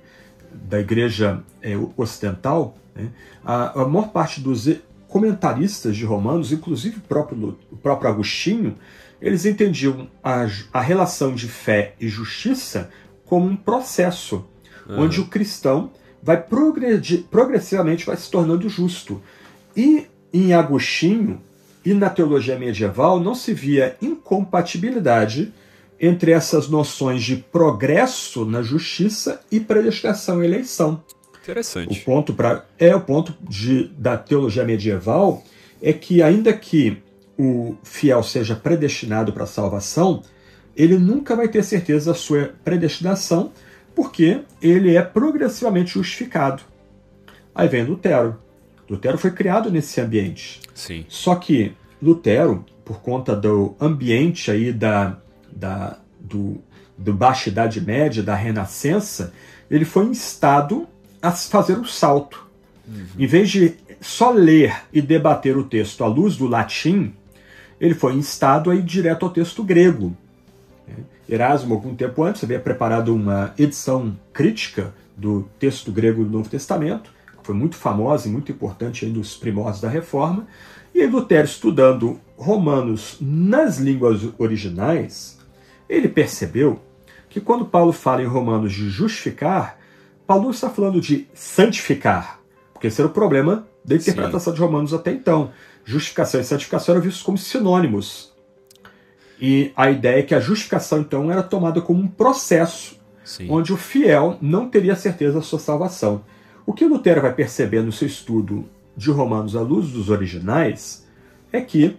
da 0.52 0.80
Igreja 0.80 1.42
é, 1.62 1.74
Ocidental, 1.96 2.76
né, 2.94 3.10
a, 3.44 3.82
a, 3.82 3.88
maior 3.88 4.08
parte 4.08 4.40
dos 4.40 4.66
comentaristas 5.08 5.96
de 5.96 6.04
Romanos, 6.04 6.52
inclusive 6.52 6.98
o 6.98 7.00
próprio, 7.00 7.58
o 7.72 7.76
próprio 7.76 8.10
Agostinho, 8.10 8.76
eles 9.20 9.44
entendiam 9.44 10.08
a, 10.22 10.46
a 10.72 10.80
relação 10.80 11.34
de 11.34 11.48
fé 11.48 11.94
e 11.98 12.08
justiça 12.08 12.90
como 13.24 13.46
um 13.46 13.56
processo, 13.56 14.46
uhum. 14.88 15.02
onde 15.02 15.20
o 15.20 15.26
cristão 15.26 15.90
vai 16.22 16.40
progredir, 16.40 17.24
progressivamente 17.30 18.06
vai 18.06 18.16
se 18.16 18.30
tornando 18.30 18.68
justo. 18.68 19.20
E 19.76 20.06
em 20.32 20.52
Agostinho, 20.52 21.40
e 21.84 21.94
na 21.94 22.10
teologia 22.10 22.58
medieval 22.58 23.18
não 23.18 23.34
se 23.34 23.54
via 23.54 23.96
incompatibilidade 24.02 25.52
entre 26.00 26.32
essas 26.32 26.68
noções 26.68 27.22
de 27.22 27.36
progresso 27.36 28.44
na 28.44 28.62
justiça 28.62 29.40
e 29.50 29.58
predestinação 29.58 30.42
e 30.42 30.46
eleição. 30.46 31.02
Interessante. 31.48 31.98
O 31.98 32.04
ponto 32.04 32.34
para 32.34 32.66
é 32.78 32.94
o 32.94 33.00
ponto 33.00 33.34
de, 33.40 33.88
da 33.96 34.18
teologia 34.18 34.64
medieval 34.64 35.42
é 35.80 35.94
que 35.94 36.22
ainda 36.22 36.52
que 36.52 37.02
o 37.38 37.74
fiel 37.82 38.22
seja 38.22 38.54
predestinado 38.54 39.32
para 39.32 39.44
a 39.44 39.46
salvação, 39.46 40.22
ele 40.76 40.98
nunca 40.98 41.34
vai 41.34 41.48
ter 41.48 41.64
certeza 41.64 42.12
da 42.12 42.18
sua 42.18 42.52
predestinação, 42.62 43.50
porque 43.94 44.42
ele 44.60 44.94
é 44.94 45.02
progressivamente 45.02 45.94
justificado. 45.94 46.62
Aí 47.54 47.66
vem 47.66 47.82
Lutero. 47.82 48.36
Lutero 48.88 49.16
foi 49.16 49.30
criado 49.30 49.70
nesse 49.70 50.00
ambiente. 50.02 50.60
Sim. 50.74 51.06
Só 51.08 51.34
que 51.34 51.72
Lutero, 52.00 52.62
por 52.84 53.00
conta 53.00 53.34
do 53.34 53.74
ambiente 53.80 54.50
aí 54.50 54.70
da, 54.70 55.16
da, 55.50 55.98
do, 56.20 56.60
do 56.96 57.14
Baixa 57.14 57.48
Idade 57.48 57.80
Média, 57.80 58.22
da 58.22 58.34
Renascença, 58.34 59.32
ele 59.70 59.86
foi 59.86 60.04
instado 60.04 60.86
a 61.22 61.32
fazer 61.32 61.78
o 61.78 61.84
salto. 61.84 62.46
Uhum. 62.86 63.06
Em 63.18 63.26
vez 63.26 63.50
de 63.50 63.74
só 64.00 64.30
ler 64.30 64.74
e 64.92 65.02
debater 65.02 65.56
o 65.56 65.64
texto 65.64 66.04
à 66.04 66.06
luz 66.06 66.36
do 66.36 66.46
latim, 66.46 67.12
ele 67.80 67.94
foi 67.94 68.14
instado 68.14 68.70
a 68.70 68.74
ir 68.74 68.82
direto 68.82 69.26
ao 69.26 69.32
texto 69.32 69.62
grego. 69.62 70.16
Erasmo, 71.28 71.74
algum 71.74 71.94
tempo 71.94 72.22
antes, 72.22 72.42
havia 72.42 72.58
preparado 72.58 73.14
uma 73.14 73.52
edição 73.58 74.16
crítica 74.32 74.94
do 75.14 75.46
texto 75.58 75.92
grego 75.92 76.24
do 76.24 76.30
Novo 76.30 76.48
Testamento, 76.48 77.12
foi 77.42 77.54
muito 77.54 77.76
famosa 77.76 78.28
e 78.28 78.30
muito 78.30 78.52
importante 78.52 79.06
aí 79.06 79.10
nos 79.10 79.34
primórdios 79.34 79.80
da 79.80 79.88
Reforma. 79.88 80.46
E 80.94 81.06
Lutero, 81.06 81.46
estudando 81.46 82.20
Romanos 82.36 83.16
nas 83.20 83.78
línguas 83.78 84.20
originais, 84.38 85.38
ele 85.88 86.08
percebeu 86.08 86.78
que 87.30 87.40
quando 87.40 87.64
Paulo 87.64 87.92
fala 87.92 88.22
em 88.22 88.26
Romanos 88.26 88.72
de 88.72 88.90
justificar, 88.90 89.77
Paulo 90.28 90.50
está 90.50 90.68
falando 90.68 91.00
de 91.00 91.26
santificar, 91.32 92.38
porque 92.74 92.88
esse 92.88 93.00
era 93.00 93.08
o 93.08 93.12
problema 93.14 93.66
da 93.82 93.94
interpretação 93.94 94.52
Sim. 94.52 94.56
de 94.56 94.60
Romanos 94.60 94.92
até 94.92 95.10
então. 95.10 95.52
Justificação 95.86 96.38
e 96.38 96.44
santificação 96.44 96.94
eram 96.94 97.02
vistos 97.02 97.22
como 97.22 97.38
sinônimos. 97.38 98.34
E 99.40 99.72
a 99.74 99.90
ideia 99.90 100.18
é 100.18 100.22
que 100.22 100.34
a 100.34 100.40
justificação, 100.40 101.00
então, 101.00 101.32
era 101.32 101.42
tomada 101.42 101.80
como 101.80 102.02
um 102.02 102.06
processo 102.06 103.00
Sim. 103.24 103.46
onde 103.48 103.72
o 103.72 103.76
fiel 103.78 104.36
não 104.42 104.68
teria 104.68 104.94
certeza 104.94 105.36
da 105.36 105.42
sua 105.42 105.58
salvação. 105.58 106.22
O 106.66 106.74
que 106.74 106.84
Lutero 106.84 107.22
vai 107.22 107.32
perceber 107.32 107.80
no 107.80 107.90
seu 107.90 108.06
estudo 108.06 108.68
de 108.94 109.10
Romanos 109.10 109.56
à 109.56 109.62
luz 109.62 109.88
dos 109.92 110.10
originais 110.10 111.06
é 111.50 111.62
que 111.62 111.96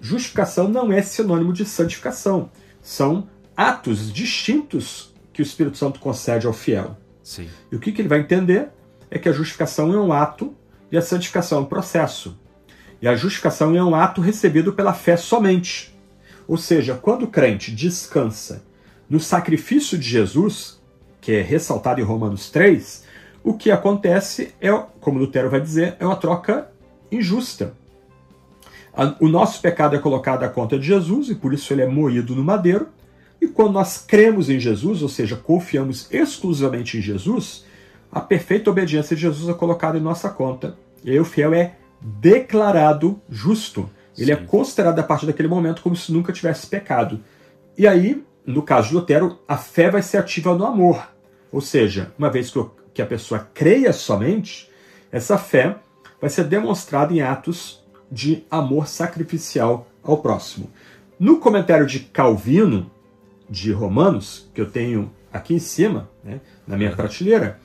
justificação 0.00 0.68
não 0.68 0.92
é 0.92 1.02
sinônimo 1.02 1.52
de 1.52 1.64
santificação. 1.64 2.48
São 2.80 3.26
atos 3.56 4.12
distintos 4.12 5.12
que 5.32 5.42
o 5.42 5.44
Espírito 5.44 5.76
Santo 5.76 5.98
concede 5.98 6.46
ao 6.46 6.52
fiel. 6.52 6.96
Sim. 7.22 7.48
E 7.70 7.76
o 7.76 7.80
que, 7.80 7.92
que 7.92 8.00
ele 8.00 8.08
vai 8.08 8.20
entender 8.20 8.68
é 9.10 9.18
que 9.18 9.28
a 9.28 9.32
justificação 9.32 9.92
é 9.92 10.00
um 10.00 10.12
ato 10.12 10.54
e 10.90 10.96
a 10.96 11.02
santificação 11.02 11.58
é 11.58 11.60
um 11.62 11.66
processo. 11.66 12.38
E 13.00 13.08
a 13.08 13.14
justificação 13.14 13.74
é 13.74 13.82
um 13.82 13.94
ato 13.94 14.20
recebido 14.20 14.72
pela 14.72 14.94
fé 14.94 15.16
somente. 15.16 15.96
Ou 16.46 16.56
seja, 16.56 16.94
quando 16.94 17.24
o 17.24 17.28
crente 17.28 17.70
descansa 17.70 18.64
no 19.08 19.20
sacrifício 19.20 19.98
de 19.98 20.08
Jesus, 20.08 20.80
que 21.20 21.32
é 21.32 21.42
ressaltado 21.42 22.00
em 22.00 22.04
Romanos 22.04 22.50
3, 22.50 23.04
o 23.44 23.54
que 23.54 23.70
acontece 23.70 24.54
é, 24.60 24.70
como 25.00 25.18
Lutero 25.18 25.50
vai 25.50 25.60
dizer, 25.60 25.96
é 25.98 26.06
uma 26.06 26.16
troca 26.16 26.70
injusta. 27.10 27.74
O 29.20 29.28
nosso 29.28 29.60
pecado 29.60 29.96
é 29.96 29.98
colocado 29.98 30.44
à 30.44 30.48
conta 30.48 30.78
de 30.78 30.86
Jesus 30.86 31.28
e 31.28 31.34
por 31.34 31.52
isso 31.52 31.72
ele 31.72 31.82
é 31.82 31.86
moído 31.86 32.34
no 32.34 32.44
madeiro. 32.44 32.88
E 33.42 33.48
quando 33.48 33.72
nós 33.72 33.98
cremos 33.98 34.48
em 34.48 34.60
Jesus, 34.60 35.02
ou 35.02 35.08
seja, 35.08 35.34
confiamos 35.34 36.06
exclusivamente 36.12 36.96
em 36.96 37.00
Jesus, 37.00 37.64
a 38.08 38.20
perfeita 38.20 38.70
obediência 38.70 39.16
de 39.16 39.22
Jesus 39.22 39.48
é 39.48 39.58
colocada 39.58 39.98
em 39.98 40.00
nossa 40.00 40.30
conta. 40.30 40.78
E 41.02 41.10
aí 41.10 41.18
o 41.18 41.24
fiel 41.24 41.52
é 41.52 41.74
declarado 42.00 43.20
justo. 43.28 43.90
Ele 44.16 44.30
é 44.30 44.36
Sim. 44.36 44.42
é 44.42 44.46
considerado 44.46 45.00
a 45.00 45.02
partir 45.02 45.26
daquele 45.26 45.48
momento 45.48 45.82
como 45.82 45.96
se 45.96 46.12
nunca 46.12 46.32
tivesse 46.32 46.68
pecado. 46.68 47.18
E 47.76 47.84
aí, 47.84 48.24
no 48.46 48.62
caso 48.62 48.90
de 48.90 48.94
Lutero, 48.94 49.40
a 49.48 49.56
fé 49.56 49.90
vai 49.90 50.02
ser 50.02 50.18
ativa 50.18 50.54
no 50.54 50.64
amor. 50.64 51.08
Ou 51.50 51.60
seja, 51.60 52.12
uma 52.16 52.30
vez 52.30 52.54
que 52.94 53.02
a 53.02 53.06
pessoa 53.06 53.50
creia 53.52 53.92
somente, 53.92 54.70
essa 55.10 55.36
fé 55.36 55.78
vai 56.20 56.30
ser 56.30 56.44
demonstrada 56.44 57.12
em 57.12 57.20
atos 57.22 57.82
de 58.08 58.44
amor 58.48 58.86
sacrificial 58.86 59.88
ao 60.00 60.18
próximo. 60.18 60.70
No 61.18 61.40
comentário 61.40 61.86
de 61.86 61.98
Calvino, 61.98 62.88
de 63.52 63.70
Romanos, 63.70 64.48
que 64.54 64.60
eu 64.62 64.70
tenho 64.70 65.12
aqui 65.30 65.54
em 65.54 65.58
cima, 65.58 66.08
né, 66.24 66.40
na 66.66 66.74
minha 66.74 66.96
prateleira, 66.96 67.60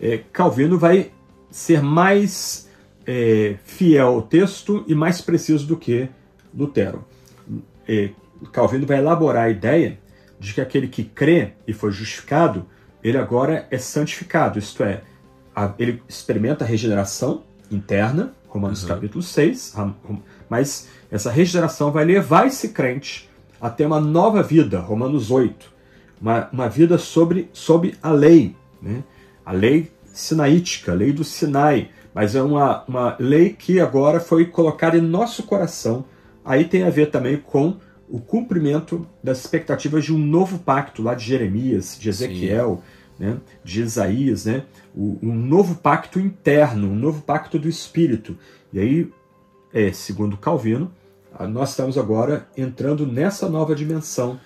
é, 0.00 0.18
Calvino 0.32 0.76
vai 0.76 1.12
ser 1.48 1.80
mais 1.80 2.68
é, 3.06 3.56
fiel 3.64 4.08
ao 4.08 4.22
texto 4.22 4.84
e 4.88 4.96
mais 4.96 5.20
preciso 5.20 5.64
do 5.64 5.76
que 5.76 6.08
Lutero. 6.52 7.04
É, 7.86 8.10
Calvino 8.52 8.84
vai 8.84 8.98
elaborar 8.98 9.44
a 9.44 9.50
ideia 9.50 10.00
de 10.40 10.52
que 10.52 10.60
aquele 10.60 10.88
que 10.88 11.04
crê 11.04 11.52
e 11.66 11.72
foi 11.72 11.92
justificado, 11.92 12.66
ele 13.02 13.16
agora 13.16 13.66
é 13.70 13.78
santificado, 13.78 14.58
isto 14.58 14.82
é, 14.82 15.02
ele 15.78 16.02
experimenta 16.08 16.64
a 16.64 16.68
regeneração 16.68 17.44
interna, 17.70 18.34
Romanos 18.48 18.82
uhum. 18.82 18.88
capítulo 18.88 19.22
6, 19.22 19.74
mas 20.48 20.88
essa 21.10 21.30
regeneração 21.30 21.92
vai 21.92 22.04
levar 22.04 22.46
esse 22.46 22.70
crente 22.70 23.27
a 23.60 23.70
ter 23.70 23.86
uma 23.86 24.00
nova 24.00 24.42
vida, 24.42 24.80
Romanos 24.80 25.30
8, 25.30 25.72
uma, 26.20 26.48
uma 26.52 26.68
vida 26.68 26.98
sobre, 26.98 27.48
sob 27.52 27.94
a 28.02 28.10
lei, 28.10 28.54
né? 28.80 29.02
a 29.44 29.52
lei 29.52 29.90
sinaítica, 30.12 30.92
a 30.92 30.94
lei 30.94 31.12
do 31.12 31.24
Sinai, 31.24 31.90
mas 32.12 32.34
é 32.34 32.42
uma, 32.42 32.84
uma 32.88 33.16
lei 33.18 33.50
que 33.50 33.80
agora 33.80 34.20
foi 34.20 34.46
colocada 34.46 34.96
em 34.96 35.00
nosso 35.00 35.44
coração. 35.44 36.04
Aí 36.44 36.64
tem 36.64 36.82
a 36.82 36.90
ver 36.90 37.10
também 37.10 37.36
com 37.36 37.76
o 38.08 38.18
cumprimento 38.18 39.06
das 39.22 39.40
expectativas 39.40 40.04
de 40.04 40.14
um 40.14 40.18
novo 40.18 40.58
pacto 40.58 41.02
lá 41.02 41.14
de 41.14 41.24
Jeremias, 41.24 41.96
de 42.00 42.08
Ezequiel, 42.08 42.82
né, 43.18 43.38
de 43.62 43.82
Isaías, 43.82 44.46
né, 44.46 44.64
um 44.96 45.34
novo 45.34 45.76
pacto 45.76 46.18
interno, 46.18 46.90
um 46.90 46.94
novo 46.94 47.22
pacto 47.22 47.58
do 47.58 47.68
Espírito. 47.68 48.36
E 48.72 48.80
aí, 48.80 49.12
é, 49.72 49.92
segundo 49.92 50.36
Calvino, 50.36 50.90
nós 51.46 51.70
estamos 51.70 51.96
agora 51.96 52.48
entrando 52.56 53.06
nessa 53.06 53.48
nova 53.48 53.74
dimensão 53.74 54.40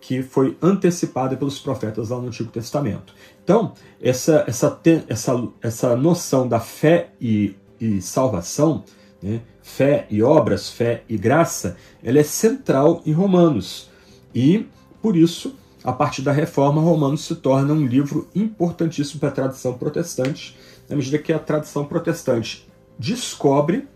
que 0.00 0.22
foi 0.22 0.56
antecipada 0.62 1.36
pelos 1.36 1.58
profetas 1.58 2.10
lá 2.10 2.20
no 2.20 2.28
Antigo 2.28 2.50
Testamento. 2.50 3.14
Então, 3.42 3.72
essa, 4.00 4.44
essa, 4.46 4.80
essa, 5.08 5.48
essa 5.60 5.96
noção 5.96 6.46
da 6.46 6.60
fé 6.60 7.10
e, 7.20 7.56
e 7.80 8.00
salvação, 8.00 8.84
né, 9.22 9.40
fé 9.62 10.06
e 10.08 10.22
obras, 10.22 10.70
fé 10.70 11.02
e 11.08 11.16
graça, 11.16 11.76
ela 12.04 12.18
é 12.18 12.22
central 12.22 13.02
em 13.04 13.12
Romanos. 13.12 13.90
E, 14.34 14.68
por 15.02 15.16
isso, 15.16 15.56
a 15.82 15.92
partir 15.92 16.22
da 16.22 16.32
reforma, 16.32 16.80
Romanos 16.80 17.24
se 17.24 17.34
torna 17.34 17.72
um 17.72 17.86
livro 17.86 18.28
importantíssimo 18.34 19.18
para 19.18 19.30
a 19.30 19.32
tradição 19.32 19.74
protestante, 19.74 20.56
na 20.88 20.94
medida 20.94 21.18
que 21.18 21.32
a 21.32 21.38
tradição 21.38 21.84
protestante 21.84 22.68
descobre, 22.98 23.88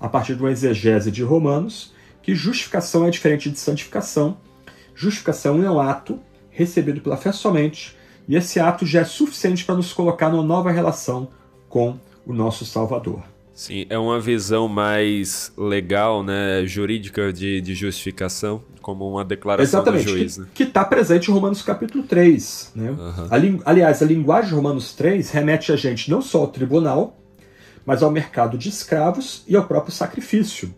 a 0.00 0.08
partir 0.08 0.34
de 0.34 0.40
uma 0.42 0.50
exegese 0.50 1.10
de 1.10 1.22
Romanos, 1.22 1.91
que 2.22 2.34
justificação 2.34 3.06
é 3.06 3.10
diferente 3.10 3.50
de 3.50 3.58
santificação. 3.58 4.36
Justificação 4.94 5.62
é 5.62 5.70
um 5.70 5.80
ato 5.80 6.18
recebido 6.50 7.00
pela 7.00 7.16
fé 7.16 7.32
somente, 7.32 7.96
e 8.28 8.36
esse 8.36 8.60
ato 8.60 8.86
já 8.86 9.00
é 9.00 9.04
suficiente 9.04 9.64
para 9.64 9.74
nos 9.74 9.92
colocar 9.92 10.30
numa 10.30 10.42
nova 10.42 10.70
relação 10.70 11.28
com 11.68 11.98
o 12.24 12.32
nosso 12.32 12.64
Salvador. 12.64 13.22
Sim, 13.54 13.86
é 13.90 13.98
uma 13.98 14.18
visão 14.18 14.66
mais 14.68 15.52
legal, 15.56 16.22
né, 16.22 16.64
jurídica 16.64 17.32
de, 17.32 17.60
de 17.60 17.74
justificação, 17.74 18.62
como 18.80 19.08
uma 19.08 19.24
declaração 19.24 19.80
Exatamente, 19.80 20.04
do 20.04 20.10
juiz. 20.10 20.38
Né? 20.38 20.46
Que 20.54 20.62
está 20.62 20.84
presente 20.84 21.30
em 21.30 21.34
Romanos 21.34 21.62
capítulo 21.62 22.04
3. 22.04 22.72
Né? 22.74 22.90
Uhum. 22.90 23.62
A, 23.64 23.70
aliás, 23.70 24.02
a 24.02 24.06
linguagem 24.06 24.50
de 24.50 24.54
Romanos 24.54 24.94
3 24.94 25.30
remete 25.30 25.70
a 25.70 25.76
gente 25.76 26.10
não 26.10 26.22
só 26.22 26.40
ao 26.40 26.48
tribunal, 26.48 27.16
mas 27.84 28.02
ao 28.02 28.10
mercado 28.10 28.56
de 28.56 28.68
escravos 28.68 29.44
e 29.46 29.56
ao 29.56 29.64
próprio 29.64 29.92
sacrifício. 29.92 30.74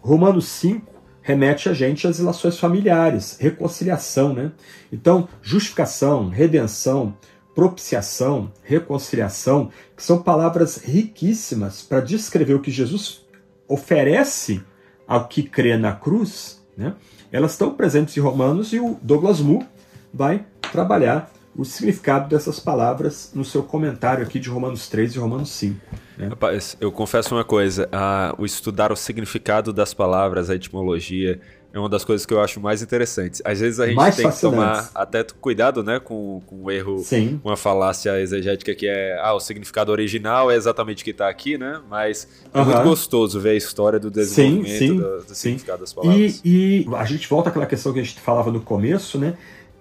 Romanos 0.00 0.46
5 0.48 0.96
remete 1.22 1.68
a 1.68 1.74
gente 1.74 2.06
às 2.06 2.18
relações 2.18 2.58
familiares, 2.58 3.36
reconciliação. 3.40 4.32
Né? 4.32 4.52
Então, 4.92 5.28
justificação, 5.42 6.28
redenção, 6.28 7.16
propiciação, 7.54 8.52
reconciliação, 8.62 9.70
que 9.96 10.02
são 10.02 10.22
palavras 10.22 10.76
riquíssimas 10.76 11.82
para 11.82 12.00
descrever 12.00 12.54
o 12.54 12.60
que 12.60 12.70
Jesus 12.70 13.26
oferece 13.66 14.62
ao 15.06 15.26
que 15.26 15.42
crê 15.42 15.76
na 15.76 15.92
cruz, 15.92 16.62
né? 16.76 16.94
elas 17.32 17.52
estão 17.52 17.74
presentes 17.74 18.16
em 18.16 18.20
Romanos 18.20 18.72
e 18.72 18.78
o 18.78 18.98
Douglas 19.02 19.40
Moo 19.40 19.64
vai 20.12 20.44
trabalhar 20.70 21.30
o 21.56 21.64
significado 21.64 22.28
dessas 22.28 22.60
palavras 22.60 23.30
no 23.34 23.44
seu 23.44 23.62
comentário 23.62 24.22
aqui 24.22 24.38
de 24.38 24.48
Romanos 24.48 24.88
3 24.88 25.14
e 25.14 25.18
Romanos 25.18 25.50
5. 25.50 25.80
Né? 26.18 26.28
Rapaz, 26.28 26.76
eu 26.80 26.92
confesso 26.92 27.34
uma 27.34 27.44
coisa, 27.44 27.88
a, 27.92 28.34
o 28.38 28.44
estudar 28.44 28.92
o 28.92 28.96
significado 28.96 29.72
das 29.72 29.94
palavras, 29.94 30.50
a 30.50 30.54
etimologia, 30.54 31.40
é 31.72 31.78
uma 31.78 31.90
das 31.90 32.04
coisas 32.04 32.24
que 32.24 32.32
eu 32.32 32.40
acho 32.40 32.58
mais 32.58 32.80
interessantes. 32.80 33.42
Às 33.44 33.60
vezes 33.60 33.78
a 33.78 33.86
gente 33.86 33.96
mais 33.96 34.16
tem 34.16 34.30
que 34.30 34.40
tomar 34.40 34.90
até 34.94 35.22
cuidado, 35.22 35.82
né, 35.82 36.00
com, 36.00 36.40
com 36.46 36.64
o 36.64 36.70
erro, 36.70 36.98
Sim. 36.98 37.38
uma 37.44 37.56
falácia 37.56 38.18
exegética 38.18 38.74
que 38.74 38.86
é, 38.86 39.18
ah, 39.20 39.34
o 39.34 39.40
significado 39.40 39.92
original 39.92 40.50
é 40.50 40.56
exatamente 40.56 41.02
o 41.02 41.04
que 41.04 41.10
está 41.10 41.28
aqui, 41.28 41.58
né? 41.58 41.82
Mas 41.90 42.26
é 42.54 42.62
muito 42.62 42.82
gostoso 42.82 43.38
ver 43.38 43.50
a 43.50 43.54
história 43.54 43.98
do 43.98 44.10
desenvolvimento 44.10 44.78
sim, 44.78 44.88
sim, 44.88 44.96
do, 44.96 45.18
do 45.24 45.34
significado 45.34 45.80
das 45.80 45.92
palavras. 45.92 46.40
E, 46.42 46.86
e 46.86 46.94
a 46.94 47.04
gente 47.04 47.28
volta 47.28 47.50
àquela 47.50 47.66
questão 47.66 47.92
que 47.92 48.00
a 48.00 48.02
gente 48.02 48.18
falava 48.20 48.50
no 48.50 48.62
começo, 48.62 49.18
né? 49.18 49.34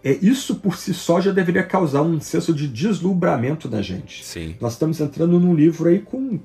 É, 0.05 0.19
isso 0.21 0.57
por 0.57 0.77
si 0.77 0.93
só 0.93 1.19
já 1.19 1.31
deveria 1.31 1.63
causar 1.63 2.03
um 2.03 2.21
senso 2.21 2.53
de 2.53 2.67
deslumbramento 2.67 3.67
da 3.67 3.81
gente. 3.81 4.23
Sim. 4.23 4.55
Nós 4.61 4.73
estamos 4.73 5.01
entrando 5.01 5.39
num 5.39 5.55
livro 5.55 5.89
aí 5.89 5.97
com 5.97 6.39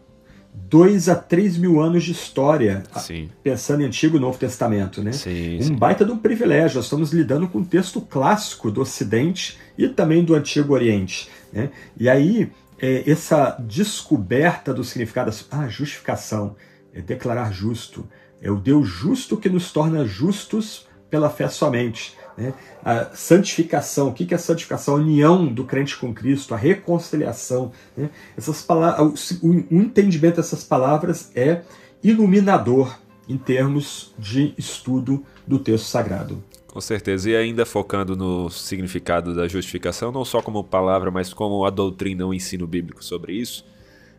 dois 0.54 1.10
a 1.10 1.14
três 1.14 1.58
mil 1.58 1.78
anos 1.78 2.04
de 2.04 2.12
história, 2.12 2.82
Sim. 2.96 3.28
pensando 3.42 3.82
em 3.82 3.84
Antigo 3.84 4.16
e 4.16 4.20
Novo 4.20 4.38
Testamento, 4.38 5.02
né? 5.02 5.12
Sim, 5.12 5.58
um 5.58 5.62
sim. 5.62 5.74
baita 5.74 6.06
de 6.06 6.10
um 6.10 6.16
privilégio. 6.16 6.76
Nós 6.76 6.86
estamos 6.86 7.12
lidando 7.12 7.46
com 7.48 7.58
um 7.58 7.64
texto 7.64 8.00
clássico 8.00 8.70
do 8.70 8.80
Ocidente 8.80 9.58
e 9.76 9.88
também 9.88 10.24
do 10.24 10.34
Antigo 10.34 10.72
Oriente, 10.72 11.28
né? 11.52 11.68
E 11.98 12.08
aí 12.08 12.50
é, 12.80 13.10
essa 13.10 13.56
descoberta 13.60 14.72
do 14.72 14.82
significado, 14.82 15.30
ah, 15.50 15.68
justificação, 15.68 16.56
é 16.94 17.02
declarar 17.02 17.52
justo, 17.52 18.08
é 18.40 18.50
o 18.50 18.56
Deus 18.56 18.88
justo 18.88 19.36
que 19.36 19.50
nos 19.50 19.70
torna 19.70 20.06
justos 20.06 20.88
pela 21.10 21.28
fé 21.28 21.46
somente. 21.48 22.16
Né? 22.36 22.54
A 22.84 23.06
santificação, 23.14 24.08
o 24.08 24.12
que 24.12 24.32
é 24.32 24.36
a 24.36 24.38
santificação? 24.38 24.94
A 24.94 24.98
união 24.98 25.46
do 25.46 25.64
crente 25.64 25.96
com 25.96 26.12
Cristo, 26.14 26.54
a 26.54 26.56
reconciliação. 26.56 27.72
Né? 27.96 28.10
Essas 28.36 28.62
palavras, 28.62 29.38
o 29.42 29.52
entendimento 29.70 30.36
dessas 30.36 30.64
palavras 30.64 31.30
é 31.34 31.62
iluminador 32.02 32.98
em 33.28 33.36
termos 33.36 34.14
de 34.18 34.54
estudo 34.58 35.24
do 35.46 35.58
texto 35.58 35.84
sagrado. 35.84 36.42
Com 36.66 36.80
certeza. 36.80 37.28
E 37.28 37.36
ainda 37.36 37.66
focando 37.66 38.16
no 38.16 38.48
significado 38.48 39.34
da 39.34 39.48
justificação, 39.48 40.12
não 40.12 40.24
só 40.24 40.40
como 40.40 40.62
palavra, 40.62 41.10
mas 41.10 41.34
como 41.34 41.64
a 41.64 41.70
doutrina, 41.70 42.24
o 42.24 42.32
ensino 42.32 42.66
bíblico 42.66 43.04
sobre 43.04 43.32
isso, 43.32 43.64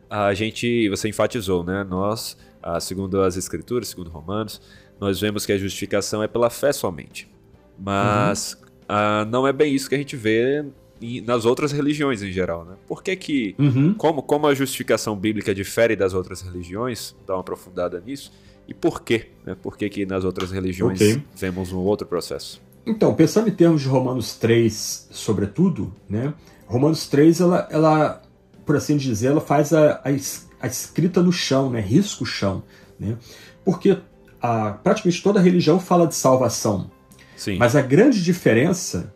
a 0.10 0.34
gente, 0.34 0.90
você 0.90 1.08
enfatizou, 1.08 1.64
né? 1.64 1.86
Nós, 1.86 2.38
segundo 2.82 3.22
as 3.22 3.38
Escrituras, 3.38 3.88
segundo 3.88 4.10
Romanos, 4.10 4.62
nós 5.00 5.22
vemos 5.22 5.46
que 5.46 5.54
a 5.54 5.58
justificação 5.58 6.22
é 6.22 6.28
pela 6.28 6.50
fé 6.50 6.74
somente. 6.74 7.31
Mas 7.78 8.54
uhum. 8.54 8.96
uh, 8.96 9.26
não 9.30 9.48
é 9.48 9.54
bem 9.54 9.74
isso 9.74 9.90
que 9.90 9.96
a 9.96 9.98
gente 9.98 10.16
vê 10.16 10.66
nas 11.26 11.46
outras 11.46 11.72
religiões 11.72 12.22
em 12.22 12.32
geral, 12.32 12.64
né? 12.64 12.76
Por 12.88 13.02
que 13.02 13.16
que, 13.16 13.56
uhum. 13.58 13.94
como, 13.96 14.22
como 14.22 14.46
a 14.48 14.54
justificação 14.54 15.16
bíblica 15.16 15.54
difere 15.54 15.96
das 15.96 16.14
outras 16.14 16.42
religiões, 16.42 17.16
dá 17.26 17.34
uma 17.34 17.42
aprofundada 17.42 18.00
nisso, 18.06 18.32
e 18.68 18.74
por 18.74 19.02
quê? 19.02 19.30
Né? 19.44 19.56
Por 19.60 19.76
que 19.76 19.90
que 19.90 20.06
nas 20.06 20.24
outras 20.24 20.52
religiões 20.52 21.02
okay. 21.02 21.24
vemos 21.36 21.72
um 21.72 21.80
outro 21.80 22.08
processo? 22.08 22.62
Então, 22.86 23.14
pensando 23.14 23.50
em 23.50 23.52
termos 23.52 23.82
de 23.82 23.88
Romanos 23.88 24.36
3, 24.36 25.10
sobretudo, 25.12 25.94
né? 26.10 26.34
Romanos 26.68 27.08
3, 27.08 27.42
ela, 27.42 27.68
ela 27.72 28.22
por 28.66 28.76
assim 28.76 28.98
dizer, 28.98 29.28
ela 29.28 29.42
faz 29.42 29.74
a, 29.74 29.96
a, 29.96 30.10
a 30.62 30.68
escrita 30.68 31.22
no 31.22 31.32
chão, 31.32 31.70
né? 31.70 31.80
Risca 31.80 32.24
o 32.24 32.26
chão, 32.26 32.64
né? 33.00 33.18
Porque 33.66 33.98
a, 34.42 34.72
praticamente 34.72 35.22
toda 35.22 35.40
religião 35.40 35.80
fala 35.80 36.08
de 36.08 36.16
salvação, 36.16 36.90
Sim. 37.42 37.58
Mas 37.58 37.76
a 37.76 37.82
grande 37.82 38.24
diferença 38.24 39.12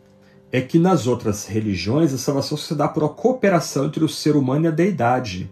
é 0.50 0.60
que 0.60 0.80
nas 0.80 1.06
outras 1.06 1.46
religiões 1.46 2.12
a 2.12 2.18
salvação 2.18 2.58
se 2.58 2.74
dá 2.74 2.88
por 2.88 3.04
uma 3.04 3.08
cooperação 3.08 3.86
entre 3.86 4.02
o 4.02 4.08
ser 4.08 4.34
humano 4.34 4.64
e 4.64 4.66
a 4.66 4.72
deidade. 4.72 5.48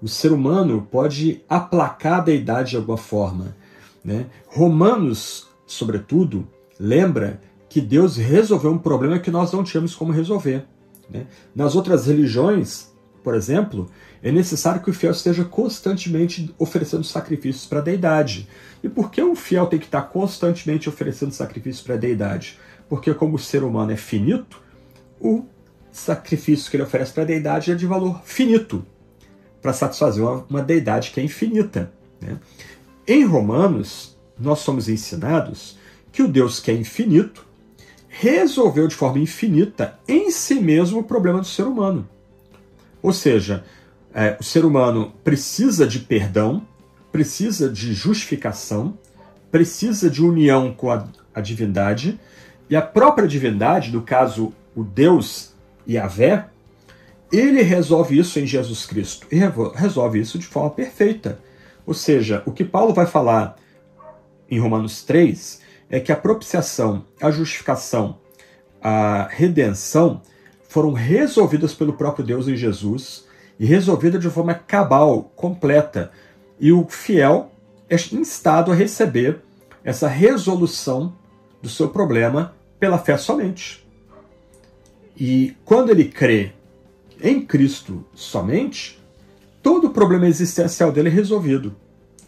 O 0.00 0.08
ser 0.08 0.32
humano 0.32 0.88
pode 0.90 1.42
aplacar 1.46 2.20
a 2.20 2.22
deidade 2.22 2.70
de 2.70 2.76
alguma 2.76 2.96
forma. 2.96 3.54
Né? 4.02 4.24
Romanos, 4.46 5.48
sobretudo, 5.66 6.48
lembra 6.80 7.42
que 7.68 7.78
Deus 7.78 8.16
resolveu 8.16 8.70
um 8.70 8.78
problema 8.78 9.18
que 9.18 9.30
nós 9.30 9.52
não 9.52 9.62
tínhamos 9.62 9.94
como 9.94 10.10
resolver. 10.10 10.64
Né? 11.10 11.26
Nas 11.54 11.76
outras 11.76 12.06
religiões, 12.06 12.90
por 13.24 13.34
exemplo, 13.34 13.90
é 14.22 14.30
necessário 14.30 14.82
que 14.82 14.90
o 14.90 14.92
fiel 14.92 15.10
esteja 15.10 15.44
constantemente 15.44 16.54
oferecendo 16.58 17.02
sacrifícios 17.02 17.64
para 17.64 17.78
a 17.78 17.82
deidade. 17.82 18.46
E 18.82 18.88
por 18.88 19.10
que 19.10 19.22
o 19.22 19.34
fiel 19.34 19.66
tem 19.66 19.78
que 19.78 19.86
estar 19.86 20.02
constantemente 20.02 20.90
oferecendo 20.90 21.32
sacrifícios 21.32 21.82
para 21.82 21.94
a 21.94 21.98
deidade? 21.98 22.58
Porque, 22.86 23.14
como 23.14 23.36
o 23.36 23.38
ser 23.38 23.64
humano 23.64 23.92
é 23.92 23.96
finito, 23.96 24.62
o 25.18 25.46
sacrifício 25.90 26.70
que 26.70 26.76
ele 26.76 26.82
oferece 26.82 27.14
para 27.14 27.22
a 27.22 27.26
deidade 27.26 27.72
é 27.72 27.74
de 27.74 27.86
valor 27.86 28.20
finito, 28.24 28.84
para 29.62 29.72
satisfazer 29.72 30.22
uma, 30.22 30.44
uma, 30.50 30.62
deidade 30.62 31.10
que 31.10 31.18
é 31.18 31.24
infinita. 31.24 31.90
Né? 32.20 32.38
Em 33.08 33.24
Romanos, 33.24 34.18
nós 34.38 34.58
somos 34.58 34.86
ensinados 34.86 35.78
que 36.12 36.22
o 36.22 36.28
Deus 36.28 36.60
que 36.60 36.70
é 36.70 36.74
infinito 36.74 37.46
resolveu 38.06 38.86
de 38.86 38.94
forma 38.94 39.18
infinita 39.18 39.98
em 40.06 40.30
si 40.30 40.56
mesmo 40.56 41.00
o 41.00 41.04
problema 41.04 41.40
do 41.40 41.46
ser 41.46 41.62
humano. 41.62 42.06
Ou 43.04 43.12
seja, 43.12 43.62
é, 44.14 44.34
o 44.40 44.42
ser 44.42 44.64
humano 44.64 45.12
precisa 45.22 45.86
de 45.86 45.98
perdão, 45.98 46.66
precisa 47.12 47.68
de 47.68 47.92
justificação, 47.92 48.98
precisa 49.50 50.08
de 50.08 50.24
união 50.24 50.72
com 50.72 50.90
a, 50.90 51.06
a 51.34 51.42
divindade, 51.42 52.18
E 52.70 52.74
a 52.74 52.80
própria 52.80 53.28
divindade, 53.28 53.92
no 53.92 54.00
caso 54.00 54.54
o 54.74 54.82
Deus 54.82 55.52
Yahvé, 55.86 56.46
ele 57.30 57.60
resolve 57.60 58.18
isso 58.18 58.40
em 58.40 58.46
Jesus 58.46 58.86
Cristo 58.86 59.26
e 59.30 59.38
resolve 59.74 60.18
isso 60.18 60.38
de 60.38 60.46
forma 60.46 60.70
perfeita. 60.70 61.38
Ou 61.86 61.92
seja, 61.92 62.42
o 62.46 62.52
que 62.52 62.64
Paulo 62.64 62.94
vai 62.94 63.04
falar 63.04 63.56
em 64.50 64.58
Romanos 64.58 65.02
3 65.02 65.60
é 65.90 66.00
que 66.00 66.10
a 66.10 66.16
propiciação, 66.16 67.04
a 67.20 67.30
justificação, 67.30 68.18
a 68.80 69.28
redenção 69.30 70.22
foram 70.74 70.92
resolvidas 70.92 71.72
pelo 71.72 71.92
próprio 71.92 72.26
Deus 72.26 72.48
em 72.48 72.56
Jesus 72.56 73.26
e 73.60 73.64
resolvidas 73.64 74.20
de 74.20 74.28
forma 74.28 74.54
cabal, 74.54 75.30
completa. 75.36 76.10
E 76.58 76.72
o 76.72 76.84
fiel 76.88 77.52
é 77.88 77.94
instado 77.94 78.72
a 78.72 78.74
receber 78.74 79.38
essa 79.84 80.08
resolução 80.08 81.14
do 81.62 81.68
seu 81.68 81.90
problema 81.90 82.56
pela 82.80 82.98
fé 82.98 83.16
somente. 83.16 83.86
E 85.16 85.56
quando 85.64 85.90
ele 85.90 86.06
crê 86.06 86.50
em 87.22 87.40
Cristo 87.40 88.04
somente, 88.12 89.00
todo 89.62 89.86
o 89.86 89.90
problema 89.90 90.26
existencial 90.26 90.90
dele 90.90 91.08
é 91.08 91.12
resolvido. 91.12 91.76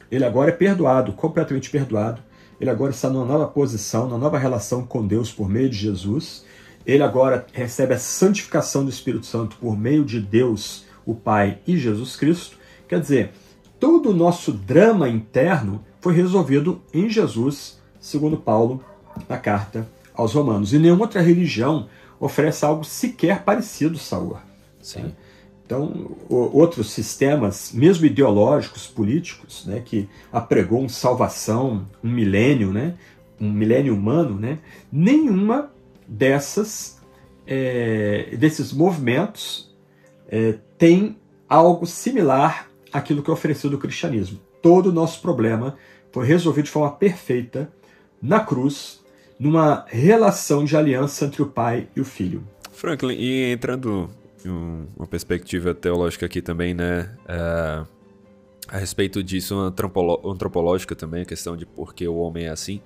Ele 0.09 0.25
agora 0.25 0.51
é 0.51 0.55
perdoado, 0.55 1.13
completamente 1.15 1.69
perdoado. 1.69 2.23
Ele 2.61 2.71
agora 2.71 2.93
está 2.93 3.11
numa 3.11 3.25
nova 3.25 3.49
posição, 3.49 4.07
numa 4.07 4.19
nova 4.19 4.39
relação 4.39 4.87
com 4.87 5.05
Deus 5.05 5.33
por 5.33 5.49
meio 5.49 5.69
de 5.69 5.77
Jesus. 5.77 6.45
Ele 6.87 7.03
agora 7.03 7.47
recebe 7.53 7.95
a 7.95 7.99
santificação 7.99 8.85
do 8.85 8.91
Espírito 8.91 9.27
Santo 9.27 9.57
por 9.57 9.77
meio 9.77 10.05
de 10.05 10.21
Deus, 10.21 10.85
o 11.05 11.15
Pai 11.15 11.59
e 11.67 11.77
Jesus 11.77 12.15
Cristo. 12.15 12.57
Quer 12.87 13.01
dizer, 13.01 13.33
todo 13.81 14.11
o 14.11 14.15
nosso 14.15 14.53
drama 14.53 15.09
interno 15.09 15.85
foi 16.01 16.15
resolvido 16.15 16.81
em 16.95 17.11
Jesus, 17.11 17.81
segundo 17.99 18.37
Paulo, 18.37 18.85
na 19.29 19.37
carta 19.37 19.89
aos 20.15 20.33
Romanos. 20.33 20.73
E 20.73 20.79
nenhuma 20.79 21.03
outra 21.03 21.21
religião 21.21 21.89
oferece 22.21 22.65
algo 22.65 22.85
sequer 22.85 23.43
parecido, 23.43 23.99
Saúl. 23.99 24.39
Sim. 24.81 25.13
Então, 25.65 26.13
outros 26.29 26.93
sistemas, 26.93 27.73
mesmo 27.75 28.07
ideológicos, 28.07 28.87
políticos, 28.87 29.67
né, 29.67 29.83
que 29.85 30.09
apregou 30.33 30.81
um 30.81 30.89
salvação, 30.89 31.89
um 32.05 32.09
milênio, 32.09 32.73
né, 32.73 32.95
um 33.41 33.51
milênio 33.51 33.93
humano, 33.93 34.39
né, 34.39 34.61
nenhuma 34.93 35.73
dessas 36.07 36.97
é, 37.47 38.35
desses 38.37 38.73
movimentos 38.73 39.75
é, 40.29 40.59
tem 40.77 41.17
algo 41.49 41.87
similar 41.87 42.69
àquilo 42.93 43.23
que 43.23 43.31
é 43.31 43.33
oferecido 43.33 43.75
o 43.75 43.79
cristianismo. 43.79 44.41
Todo 44.61 44.89
o 44.89 44.93
nosso 44.93 45.23
problema 45.23 45.77
foi 46.13 46.27
resolvido 46.27 46.65
de 46.65 46.71
forma 46.71 46.93
perfeita 46.93 47.71
na 48.21 48.41
cruz, 48.41 49.05
numa 49.39 49.85
relação 49.89 50.65
de 50.65 50.77
aliança 50.77 51.27
entre 51.27 51.43
o 51.43 51.47
Pai 51.47 51.89
e 51.95 52.01
o 52.01 52.05
Filho. 52.05 52.43
Franklin, 52.73 53.15
e 53.15 53.53
entrando 53.53 54.11
um, 54.45 54.87
uma 54.97 55.07
perspectiva 55.07 55.75
teológica 55.75 56.27
aqui 56.27 56.43
também, 56.43 56.75
né? 56.75 57.15
É, 57.29 57.85
a 58.69 58.79
respeito 58.79 59.23
disso, 59.23 59.55
antropológica 60.25 60.97
também, 60.97 61.23
a 61.23 61.25
questão 61.25 61.57
de 61.57 61.65
por 61.65 61.95
que 61.95 62.09
o 62.09 62.17
homem 62.17 62.47
é 62.47 62.51
assim. 62.51 62.81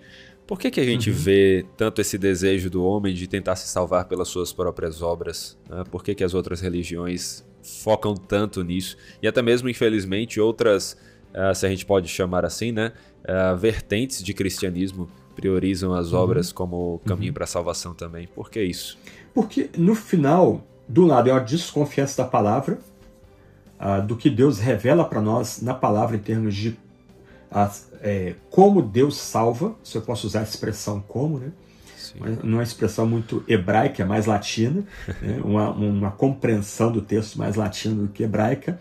Por 0.51 0.59
que, 0.59 0.69
que 0.69 0.81
a 0.81 0.85
gente 0.85 1.11
uhum. 1.11 1.17
vê 1.17 1.65
tanto 1.77 2.01
esse 2.01 2.19
desejo 2.19 2.69
do 2.69 2.85
homem 2.85 3.15
de 3.15 3.29
tentar 3.29 3.55
se 3.55 3.69
salvar 3.69 4.07
pelas 4.07 4.27
suas 4.27 4.53
próprias 4.53 5.01
obras? 5.01 5.57
Né? 5.69 5.85
Por 5.89 6.03
que, 6.03 6.13
que 6.13 6.25
as 6.25 6.35
outras 6.35 6.61
religiões 6.61 7.45
focam 7.63 8.17
tanto 8.17 8.65
nisso? 8.65 8.97
E 9.23 9.29
até 9.29 9.41
mesmo, 9.43 9.69
infelizmente, 9.69 10.41
outras, 10.41 10.97
uh, 11.33 11.55
se 11.55 11.65
a 11.65 11.69
gente 11.69 11.87
pode 11.87 12.09
chamar 12.09 12.45
assim, 12.45 12.73
né? 12.73 12.93
Uh, 13.21 13.57
vertentes 13.57 14.25
de 14.25 14.35
cristianismo 14.35 15.09
priorizam 15.37 15.95
as 15.95 16.13
uhum. 16.13 16.19
obras 16.19 16.51
como 16.51 17.01
caminho 17.07 17.31
uhum. 17.31 17.35
para 17.35 17.45
a 17.45 17.47
salvação 17.47 17.95
também. 17.95 18.27
Por 18.27 18.51
que 18.51 18.61
isso? 18.61 18.99
Porque 19.33 19.71
no 19.79 19.95
final 19.95 20.67
do 20.89 21.07
lado 21.07 21.31
é 21.31 21.33
uma 21.33 21.39
desconfiança 21.39 22.25
da 22.25 22.29
palavra, 22.29 22.81
uh, 23.79 24.05
do 24.05 24.17
que 24.17 24.29
Deus 24.29 24.59
revela 24.59 25.05
para 25.05 25.23
nós 25.23 25.63
na 25.63 25.75
palavra 25.75 26.17
em 26.17 26.21
termos 26.21 26.57
de 26.57 26.77
é, 28.01 28.35
como 28.51 28.81
Deus 28.81 29.17
salva, 29.17 29.75
se 29.83 29.97
eu 29.97 30.03
posso 30.03 30.27
usar 30.27 30.41
a 30.41 30.45
expressão 30.45 31.03
como, 31.07 31.39
né? 31.39 31.53
não 32.43 32.55
é 32.55 32.57
uma 32.57 32.63
expressão 32.63 33.07
muito 33.07 33.45
hebraica, 33.47 34.03
é 34.03 34.07
mais 34.07 34.27
latina, 34.27 34.85
né? 35.23 35.41
uma, 35.45 35.71
uma 35.71 36.11
compreensão 36.11 36.91
do 36.91 37.01
texto 37.01 37.39
mais 37.39 37.57
latina 37.57 37.95
do 38.03 38.09
que 38.09 38.23
hebraica. 38.23 38.79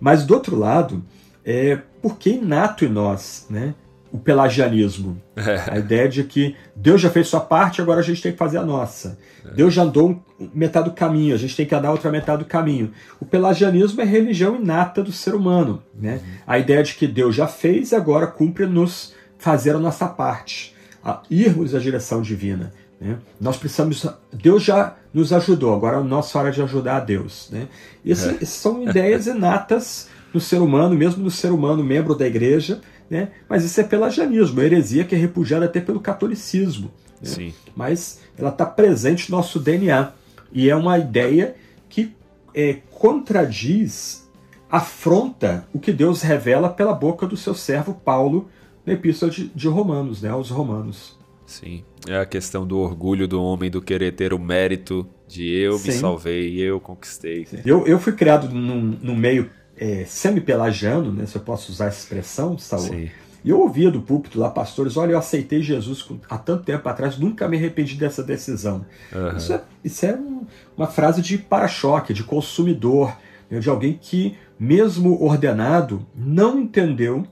Mas 0.00 0.24
do 0.24 0.34
outro 0.34 0.56
lado, 0.56 1.04
é 1.44 1.76
porque 2.02 2.30
inato 2.30 2.84
em 2.84 2.88
nós, 2.88 3.46
né? 3.50 3.74
O 4.12 4.18
pelagianismo. 4.18 5.20
É. 5.36 5.70
A 5.70 5.78
ideia 5.78 6.08
de 6.08 6.24
que 6.24 6.56
Deus 6.74 7.00
já 7.00 7.10
fez 7.10 7.28
sua 7.28 7.40
parte, 7.40 7.80
agora 7.80 8.00
a 8.00 8.02
gente 8.02 8.22
tem 8.22 8.32
que 8.32 8.38
fazer 8.38 8.58
a 8.58 8.64
nossa. 8.64 9.18
É. 9.44 9.54
Deus 9.54 9.74
já 9.74 9.82
andou 9.82 10.22
metade 10.54 10.88
do 10.88 10.94
caminho, 10.94 11.34
a 11.34 11.38
gente 11.38 11.54
tem 11.54 11.66
que 11.66 11.74
andar 11.74 11.90
outra 11.90 12.10
metade 12.10 12.42
do 12.42 12.48
caminho. 12.48 12.92
O 13.20 13.24
pelagianismo 13.24 14.00
é 14.00 14.04
a 14.04 14.06
religião 14.06 14.56
inata 14.56 15.02
do 15.02 15.12
ser 15.12 15.34
humano. 15.34 15.82
Né? 15.94 16.14
Uhum. 16.14 16.38
A 16.46 16.58
ideia 16.58 16.82
de 16.82 16.94
que 16.94 17.06
Deus 17.06 17.34
já 17.34 17.46
fez 17.46 17.92
e 17.92 17.96
agora 17.96 18.26
cumpre 18.26 18.66
nos 18.66 19.14
fazer 19.38 19.74
a 19.74 19.78
nossa 19.78 20.06
parte, 20.06 20.74
a 21.04 21.22
irmos 21.30 21.74
à 21.74 21.78
direção 21.78 22.22
divina. 22.22 22.72
Né? 23.00 23.16
Nós 23.40 23.56
precisamos. 23.56 24.06
Deus 24.32 24.62
já 24.62 24.96
nos 25.12 25.32
ajudou, 25.32 25.74
agora 25.74 25.96
é 25.96 26.00
a 26.00 26.04
nossa 26.04 26.38
hora 26.38 26.50
de 26.50 26.60
ajudar 26.62 26.96
a 26.96 27.00
Deus. 27.00 27.48
Né? 27.52 27.68
Esse, 28.04 28.30
é. 28.42 28.44
São 28.44 28.82
ideias 28.82 29.26
inatas 29.26 30.08
no 30.32 30.40
ser 30.40 30.60
humano, 30.60 30.94
mesmo 30.94 31.22
no 31.22 31.30
ser 31.30 31.52
humano 31.52 31.82
membro 31.82 32.14
da 32.14 32.26
igreja 32.26 32.80
né? 33.10 33.28
Mas 33.48 33.64
isso 33.64 33.80
é 33.80 33.84
pelagianismo, 33.84 34.60
heresia 34.60 35.04
que 35.04 35.14
é 35.14 35.18
repudiada 35.18 35.64
até 35.64 35.80
pelo 35.80 36.00
catolicismo. 36.00 36.90
Né? 37.20 37.28
Sim. 37.28 37.54
Mas 37.74 38.20
ela 38.36 38.50
está 38.50 38.66
presente 38.66 39.30
no 39.30 39.36
nosso 39.36 39.58
DNA. 39.58 40.12
E 40.52 40.68
é 40.70 40.76
uma 40.76 40.98
ideia 40.98 41.56
que 41.88 42.14
é, 42.54 42.78
contradiz, 42.90 44.28
afronta 44.70 45.66
o 45.72 45.78
que 45.78 45.92
Deus 45.92 46.22
revela 46.22 46.68
pela 46.68 46.92
boca 46.92 47.26
do 47.26 47.36
seu 47.36 47.54
servo 47.54 47.94
Paulo 47.94 48.48
na 48.84 48.94
Epístola 48.94 49.30
de, 49.30 49.48
de 49.48 49.68
Romanos, 49.68 50.22
né, 50.22 50.30
aos 50.30 50.50
Romanos. 50.50 51.18
Sim, 51.46 51.82
é 52.06 52.18
a 52.18 52.26
questão 52.26 52.66
do 52.66 52.78
orgulho 52.78 53.26
do 53.26 53.42
homem, 53.42 53.70
do 53.70 53.80
querer 53.80 54.12
ter 54.12 54.34
o 54.34 54.38
mérito 54.38 55.06
de 55.26 55.50
eu 55.50 55.78
Sim. 55.78 55.88
me 55.88 55.94
salvei, 55.94 56.58
eu 56.58 56.78
conquistei. 56.78 57.46
Eu, 57.64 57.86
eu 57.86 57.98
fui 57.98 58.12
criado 58.12 58.48
num, 58.48 58.98
num 59.00 59.16
meio 59.16 59.50
é, 59.78 60.04
semi-pelagiano, 60.04 61.12
né, 61.12 61.26
se 61.26 61.36
eu 61.36 61.42
posso 61.42 61.72
usar 61.72 61.86
essa 61.86 62.00
expressão, 62.00 62.58
Saúl. 62.58 63.08
E 63.44 63.50
eu 63.50 63.60
ouvia 63.60 63.90
do 63.90 64.02
púlpito 64.02 64.38
lá, 64.38 64.50
pastores, 64.50 64.96
olha, 64.96 65.12
eu 65.12 65.18
aceitei 65.18 65.62
Jesus 65.62 66.06
há 66.28 66.36
tanto 66.36 66.64
tempo 66.64 66.88
atrás, 66.88 67.16
nunca 67.18 67.48
me 67.48 67.56
arrependi 67.56 67.94
dessa 67.94 68.22
decisão. 68.22 68.84
Uhum. 69.12 69.36
Isso 69.36 69.52
é, 69.52 69.62
isso 69.84 70.06
é 70.06 70.14
um, 70.14 70.44
uma 70.76 70.86
frase 70.86 71.22
de 71.22 71.38
para-choque, 71.38 72.12
de 72.12 72.24
consumidor, 72.24 73.16
né, 73.48 73.60
de 73.60 73.70
alguém 73.70 73.98
que, 74.00 74.36
mesmo 74.58 75.22
ordenado, 75.22 76.04
não 76.14 76.58
entendeu, 76.58 77.26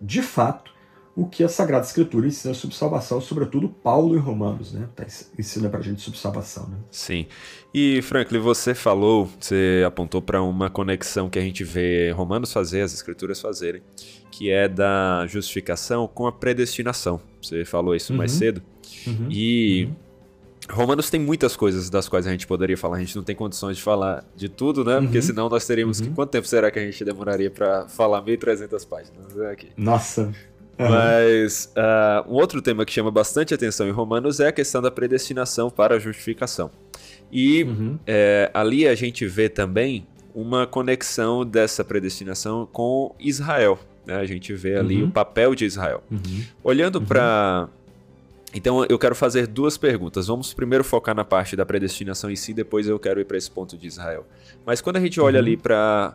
de 0.00 0.22
fato, 0.22 0.68
o 1.16 1.26
que 1.26 1.42
a 1.42 1.48
Sagrada 1.48 1.84
Escritura 1.84 2.28
ensina 2.28 2.54
sobre 2.54 2.76
salvação, 2.76 3.20
sobretudo 3.20 3.68
Paulo 3.68 4.14
e 4.14 4.18
Romanos, 4.20 4.72
né? 4.72 4.86
Tá, 4.94 5.04
ensina 5.36 5.68
pra 5.68 5.80
gente 5.80 6.00
sobre 6.00 6.16
salvação, 6.16 6.68
né? 6.68 6.76
Sim. 6.92 7.26
E, 7.72 8.00
Franklin, 8.00 8.38
você 8.38 8.74
falou, 8.74 9.28
você 9.38 9.82
apontou 9.86 10.22
para 10.22 10.42
uma 10.42 10.70
conexão 10.70 11.28
que 11.28 11.38
a 11.38 11.42
gente 11.42 11.64
vê 11.64 12.10
Romanos 12.10 12.52
fazer, 12.52 12.80
as 12.80 12.94
Escrituras 12.94 13.40
fazerem, 13.40 13.82
que 14.30 14.50
é 14.50 14.66
da 14.66 15.26
justificação 15.26 16.08
com 16.08 16.26
a 16.26 16.32
predestinação. 16.32 17.20
Você 17.42 17.64
falou 17.64 17.94
isso 17.94 18.12
uhum. 18.12 18.18
mais 18.18 18.32
cedo. 18.32 18.62
Uhum. 19.06 19.26
E. 19.30 19.84
Uhum. 19.84 20.08
Romanos 20.70 21.08
tem 21.08 21.18
muitas 21.18 21.56
coisas 21.56 21.88
das 21.88 22.10
quais 22.10 22.26
a 22.26 22.30
gente 22.30 22.46
poderia 22.46 22.76
falar. 22.76 22.98
A 22.98 23.00
gente 23.00 23.16
não 23.16 23.22
tem 23.22 23.34
condições 23.34 23.78
de 23.78 23.82
falar 23.82 24.22
de 24.36 24.50
tudo, 24.50 24.84
né? 24.84 25.00
Porque 25.00 25.16
uhum. 25.16 25.22
senão 25.22 25.48
nós 25.48 25.66
teríamos 25.66 25.98
que. 25.98 26.08
Uhum. 26.08 26.14
Quanto 26.14 26.30
tempo 26.30 26.46
será 26.46 26.70
que 26.70 26.78
a 26.78 26.84
gente 26.84 27.02
demoraria 27.04 27.50
para 27.50 27.88
falar 27.88 28.22
1.300 28.22 28.86
páginas? 28.86 29.40
Aqui. 29.50 29.68
Nossa! 29.78 30.30
Mas 30.78 31.72
uh, 31.76 32.30
um 32.30 32.34
outro 32.34 32.62
tema 32.62 32.84
que 32.84 32.92
chama 32.92 33.10
bastante 33.10 33.52
atenção 33.52 33.88
em 33.88 33.90
Romanos 33.90 34.38
é 34.40 34.48
a 34.48 34.52
questão 34.52 34.80
da 34.80 34.90
predestinação 34.90 35.70
para 35.70 35.96
a 35.96 35.98
justificação. 35.98 36.70
E 37.30 37.64
uhum. 37.64 37.98
é, 38.06 38.50
ali 38.54 38.86
a 38.86 38.94
gente 38.94 39.26
vê 39.26 39.48
também 39.48 40.06
uma 40.34 40.66
conexão 40.66 41.44
dessa 41.44 41.84
predestinação 41.84 42.66
com 42.70 43.14
Israel. 43.18 43.78
Né? 44.06 44.16
A 44.16 44.24
gente 44.24 44.54
vê 44.54 44.76
ali 44.76 45.02
uhum. 45.02 45.08
o 45.08 45.12
papel 45.12 45.54
de 45.54 45.64
Israel. 45.64 46.02
Uhum. 46.10 46.44
Olhando 46.62 47.00
para. 47.00 47.68
Uhum. 47.68 47.78
Então 48.54 48.84
eu 48.88 48.98
quero 48.98 49.14
fazer 49.14 49.46
duas 49.46 49.76
perguntas. 49.76 50.26
Vamos 50.26 50.54
primeiro 50.54 50.82
focar 50.82 51.14
na 51.14 51.24
parte 51.24 51.54
da 51.54 51.66
predestinação 51.66 52.30
em 52.30 52.36
si, 52.36 52.54
depois 52.54 52.88
eu 52.88 52.98
quero 52.98 53.20
ir 53.20 53.24
para 53.24 53.36
esse 53.36 53.50
ponto 53.50 53.76
de 53.76 53.86
Israel. 53.86 54.26
Mas 54.64 54.80
quando 54.80 54.96
a 54.96 55.00
gente 55.00 55.20
olha 55.20 55.38
uhum. 55.38 55.46
ali 55.46 55.56
para 55.56 56.14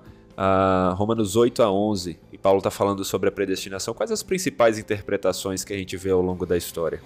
Romanos 0.96 1.36
8 1.36 1.62
a 1.62 1.72
11, 1.72 2.18
e 2.32 2.38
Paulo 2.38 2.58
está 2.58 2.72
falando 2.72 3.06
sobre 3.06 3.30
a 3.30 3.32
predestinação, 3.32 3.94
quais 3.94 4.12
as 4.12 4.24
principais 4.24 4.80
interpretações 4.80 5.64
que 5.64 5.74
a 5.74 5.78
gente 5.78 5.96
vê 5.96 6.10
ao 6.10 6.22
longo 6.22 6.46
da 6.46 6.58
história? 6.58 7.00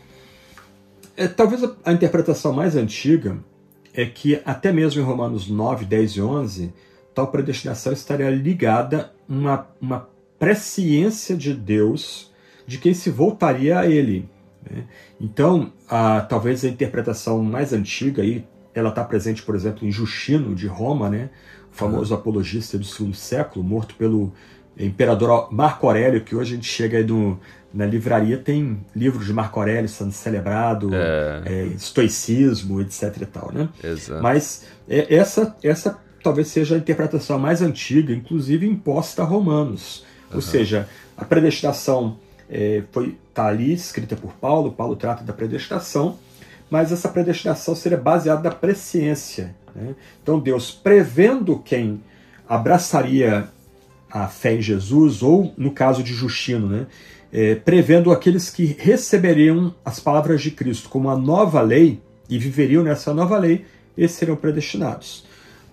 É, 1.17 1.27
talvez 1.27 1.61
a, 1.63 1.75
a 1.84 1.91
interpretação 1.91 2.53
mais 2.53 2.75
antiga 2.77 3.38
é 3.97 4.05
que 4.05 4.39
até 4.45 4.71
mesmo 4.71 5.01
em 5.01 5.03
Romanos 5.03 5.49
9, 5.49 5.83
10 5.83 6.11
e 6.11 6.21
11, 6.21 6.73
tal 7.15 7.27
predestinação 7.27 7.91
estaria 7.91 8.29
ligada 8.29 9.11
a 9.27 9.33
uma, 9.33 9.67
uma 9.81 10.09
presciência 10.37 11.35
de 11.35 11.51
Deus 11.51 12.31
de 12.67 12.77
quem 12.77 12.93
se 12.93 13.09
voltaria 13.09 13.79
a 13.79 13.87
Ele. 13.87 14.29
Né? 14.69 14.83
Então, 15.19 15.73
a, 15.89 16.21
talvez 16.21 16.63
a 16.63 16.67
interpretação 16.67 17.43
mais 17.43 17.73
antiga 17.73 18.21
aí, 18.21 18.45
ela 18.71 18.89
está 18.89 19.03
presente, 19.03 19.41
por 19.41 19.55
exemplo, 19.55 19.87
em 19.87 19.91
Justino 19.91 20.53
de 20.53 20.67
Roma, 20.67 21.09
né? 21.09 21.31
o 21.71 21.75
famoso 21.75 22.13
uhum. 22.13 22.19
apologista 22.19 22.77
do 22.77 22.85
segundo 22.85 23.15
século, 23.15 23.65
morto 23.65 23.95
pelo 23.95 24.31
imperador 24.77 25.51
Marco 25.51 25.87
Aurélio, 25.87 26.23
que 26.23 26.35
hoje 26.35 26.53
a 26.53 26.55
gente 26.55 26.67
chega 26.67 26.99
aí 26.99 27.03
no, 27.03 27.39
na 27.74 27.86
livraria, 27.86 28.38
tem 28.38 28.80
livros 28.95 29.26
de 29.26 29.34
Marco 29.34 29.59
Aurélio 29.59 29.89
sendo 29.89 30.11
celebrado, 30.11 30.89
é. 30.93 31.41
É, 31.45 31.65
estoicismo, 31.68 32.82
etc. 32.82 33.18
E 33.22 33.26
tal, 33.26 33.51
né? 33.51 33.70
Exato. 33.84 34.22
Mas 34.22 34.65
é, 34.88 35.13
essa, 35.13 35.55
essa 35.63 35.99
talvez 36.24 36.47
seja 36.47 36.76
a 36.76 36.78
interpretação 36.78 37.38
mais 37.38 37.61
antiga, 37.61 38.13
inclusive 38.13 38.68
imposta 38.68 39.22
a 39.22 39.26
romanos. 39.26 40.05
Uhum. 40.30 40.38
Ou 40.38 40.41
seja, 40.41 40.88
a 41.15 41.26
predestinação 41.26 42.18
é, 42.49 42.84
foi 42.91 43.18
está 43.30 43.45
ali 43.45 43.72
escrita 43.72 44.15
por 44.15 44.34
Paulo, 44.34 44.72
Paulo 44.72 44.95
trata 44.95 45.24
da 45.24 45.32
predestinação, 45.32 46.18
mas 46.72 46.91
essa 46.91 47.07
predestinação 47.07 47.76
seria 47.76 47.97
baseada 47.97 48.49
na 48.49 48.55
presciência. 48.55 49.55
Né? 49.76 49.93
Então 50.24 50.39
Deus 50.39 50.72
prevendo 50.72 51.59
quem 51.59 52.01
abraçaria 52.49 53.47
a 54.09 54.28
fé 54.28 54.55
em 54.55 54.61
Jesus, 54.61 55.22
ou 55.22 55.53
no 55.55 55.72
caso 55.72 56.01
de 56.01 56.13
Justino, 56.13 56.68
né? 56.68 56.88
É, 57.32 57.55
prevendo 57.55 58.11
aqueles 58.11 58.49
que 58.49 58.65
receberiam 58.80 59.75
as 59.84 59.99
palavras 59.99 60.41
de 60.41 60.51
Cristo 60.51 60.88
como 60.88 61.09
uma 61.09 61.17
nova 61.17 61.61
lei 61.61 62.01
e 62.30 62.38
viveriam 62.38 62.84
nessa 62.84 63.13
nova 63.13 63.38
lei, 63.38 63.65
esses 63.97 64.17
seriam 64.17 64.38
predestinados. 64.38 65.25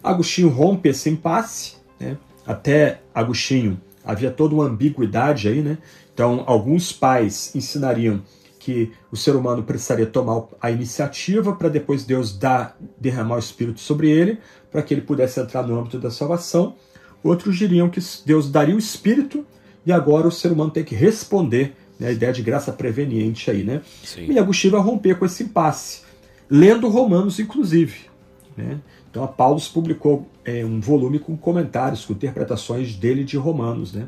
Agostinho 0.03 0.49
rompe 0.49 0.89
esse 0.89 1.09
impasse, 1.09 1.77
né? 1.99 2.17
até 2.47 3.01
Agostinho 3.15 3.81
havia 4.05 4.31
toda 4.31 4.55
uma 4.55 4.65
ambiguidade 4.65 5.49
aí, 5.49 5.63
né? 5.63 5.79
Então, 6.13 6.45
alguns 6.47 6.93
pais 6.93 7.55
ensinariam 7.55 8.23
que 8.59 8.93
o 9.11 9.17
ser 9.17 9.35
humano 9.35 9.63
precisaria 9.63 10.07
tomar 10.07 10.45
a 10.61 10.71
iniciativa 10.71 11.55
para 11.55 11.69
depois 11.69 12.05
Deus 12.05 12.37
dar, 12.37 12.79
derramar 12.99 13.37
o 13.37 13.39
Espírito 13.39 13.81
sobre 13.81 14.11
ele, 14.11 14.39
para 14.71 14.83
que 14.83 14.95
ele 14.95 15.01
pudesse 15.01 15.41
entrar 15.41 15.63
no 15.63 15.79
âmbito 15.79 15.99
da 15.99 16.11
salvação. 16.11 16.77
Outros 17.23 17.57
diriam 17.57 17.89
que 17.89 18.01
Deus 18.25 18.51
daria 18.51 18.75
o 18.75 18.79
Espírito 18.79 19.45
e 19.87 19.93
agora 19.93 20.27
o 20.27 20.33
ser 20.33 20.53
humano 20.53 20.71
tem 20.71 20.85
que 20.85 20.95
responder, 20.95 21.75
né, 21.99 22.09
a 22.09 22.13
ideia 22.13 22.33
de 22.33 22.43
graça 22.43 22.73
preveniente 22.73 23.51
aí, 23.51 23.63
né? 23.63 23.83
Sim. 24.03 24.31
E 24.31 24.39
Agostinho 24.39 24.73
vai 24.73 24.81
romper 24.81 25.19
com 25.19 25.25
esse 25.25 25.45
impasse, 25.45 26.03
lendo 26.49 26.89
Romanos, 26.89 27.39
inclusive. 27.39 28.07
Né? 28.57 28.79
Então 29.11 29.23
a 29.23 29.29
Paulus 29.29 29.69
publicou 29.69 30.29
é, 30.45 30.65
um 30.65 30.81
volume 30.81 31.19
com 31.19 31.37
comentários, 31.37 32.05
com 32.05 32.13
interpretações 32.13 32.97
dele 32.97 33.25
de 33.25 33.37
Romanos. 33.37 33.93
Né? 33.93 34.07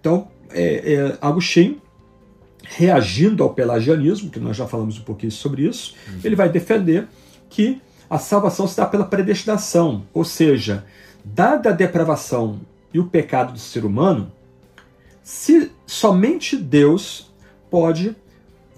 Então, 0.00 0.28
é, 0.50 0.94
é, 0.94 1.18
Agostinho, 1.20 1.80
reagindo 2.62 3.42
ao 3.42 3.52
pelagianismo, 3.52 4.30
que 4.30 4.40
nós 4.40 4.56
já 4.56 4.66
falamos 4.66 4.98
um 4.98 5.02
pouquinho 5.02 5.32
sobre 5.32 5.66
isso, 5.66 5.94
uhum. 6.08 6.20
ele 6.24 6.36
vai 6.36 6.48
defender 6.48 7.06
que 7.50 7.80
a 8.08 8.18
salvação 8.18 8.66
se 8.66 8.76
dá 8.76 8.86
pela 8.86 9.04
predestinação, 9.04 10.04
ou 10.12 10.24
seja, 10.24 10.84
dada 11.24 11.70
a 11.70 11.72
depravação 11.72 12.60
e 12.92 12.98
o 12.98 13.06
pecado 13.06 13.52
do 13.52 13.58
ser 13.58 13.84
humano, 13.84 14.30
se 15.24 15.72
somente 15.86 16.54
Deus 16.54 17.32
pode 17.70 18.14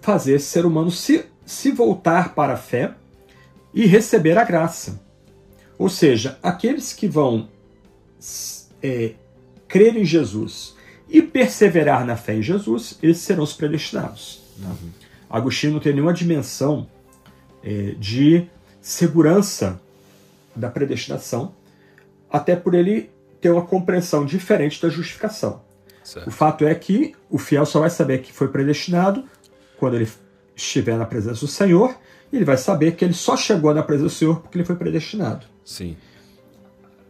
fazer 0.01 0.37
esse 0.37 0.47
ser 0.47 0.65
humano 0.65 0.93
se, 0.93 1.27
se 1.45 1.73
voltar 1.73 2.35
para 2.35 2.55
a 2.55 2.57
fé 2.57 2.95
e 3.75 3.85
receber 3.85 4.39
a 4.39 4.45
graça. 4.45 5.03
Ou 5.77 5.89
seja, 5.89 6.39
aqueles 6.41 6.93
que 6.93 7.09
vão 7.09 7.49
é, 8.81 9.15
crer 9.67 9.97
em 9.97 10.05
Jesus 10.05 10.77
e 11.09 11.21
perseverar 11.21 12.07
na 12.07 12.17
fé 12.17 12.37
em 12.37 12.43
Jesus, 12.43 12.97
eles 13.03 13.19
serão 13.19 13.43
os 13.43 13.53
predestinados. 13.53 14.41
Uhum. 14.59 14.91
Agostinho 15.29 15.75
não 15.75 15.81
tem 15.81 15.93
nenhuma 15.93 16.15
dimensão 16.15 16.87
é, 17.63 17.97
de 17.99 18.49
segurança 18.81 19.81
da 20.55 20.71
predestinação, 20.71 21.53
até 22.31 22.55
por 22.55 22.73
ele 22.75 23.11
ter 23.41 23.51
uma 23.51 23.67
compreensão 23.67 24.25
diferente 24.25 24.81
da 24.81 24.89
justificação. 24.89 25.66
Certo. 26.07 26.29
O 26.29 26.31
fato 26.31 26.65
é 26.65 26.73
que 26.73 27.17
o 27.29 27.37
fiel 27.37 27.67
só 27.67 27.81
vai 27.81 27.91
saber 27.91 28.23
que 28.23 28.33
foi 28.33 28.47
predestinado 28.47 29.25
quando 29.77 29.97
ele 29.97 30.09
estiver 30.55 30.97
na 30.97 31.05
presença 31.05 31.41
do 31.41 31.49
Senhor, 31.49 31.97
e 32.33 32.37
ele 32.37 32.45
vai 32.45 32.57
saber 32.57 32.95
que 32.95 33.05
ele 33.05 33.13
só 33.13 33.37
chegou 33.37 33.75
na 33.75 33.83
presença 33.83 34.15
do 34.15 34.17
Senhor 34.17 34.41
porque 34.41 34.57
ele 34.57 34.65
foi 34.65 34.77
predestinado. 34.77 35.47
Sim. 35.65 35.97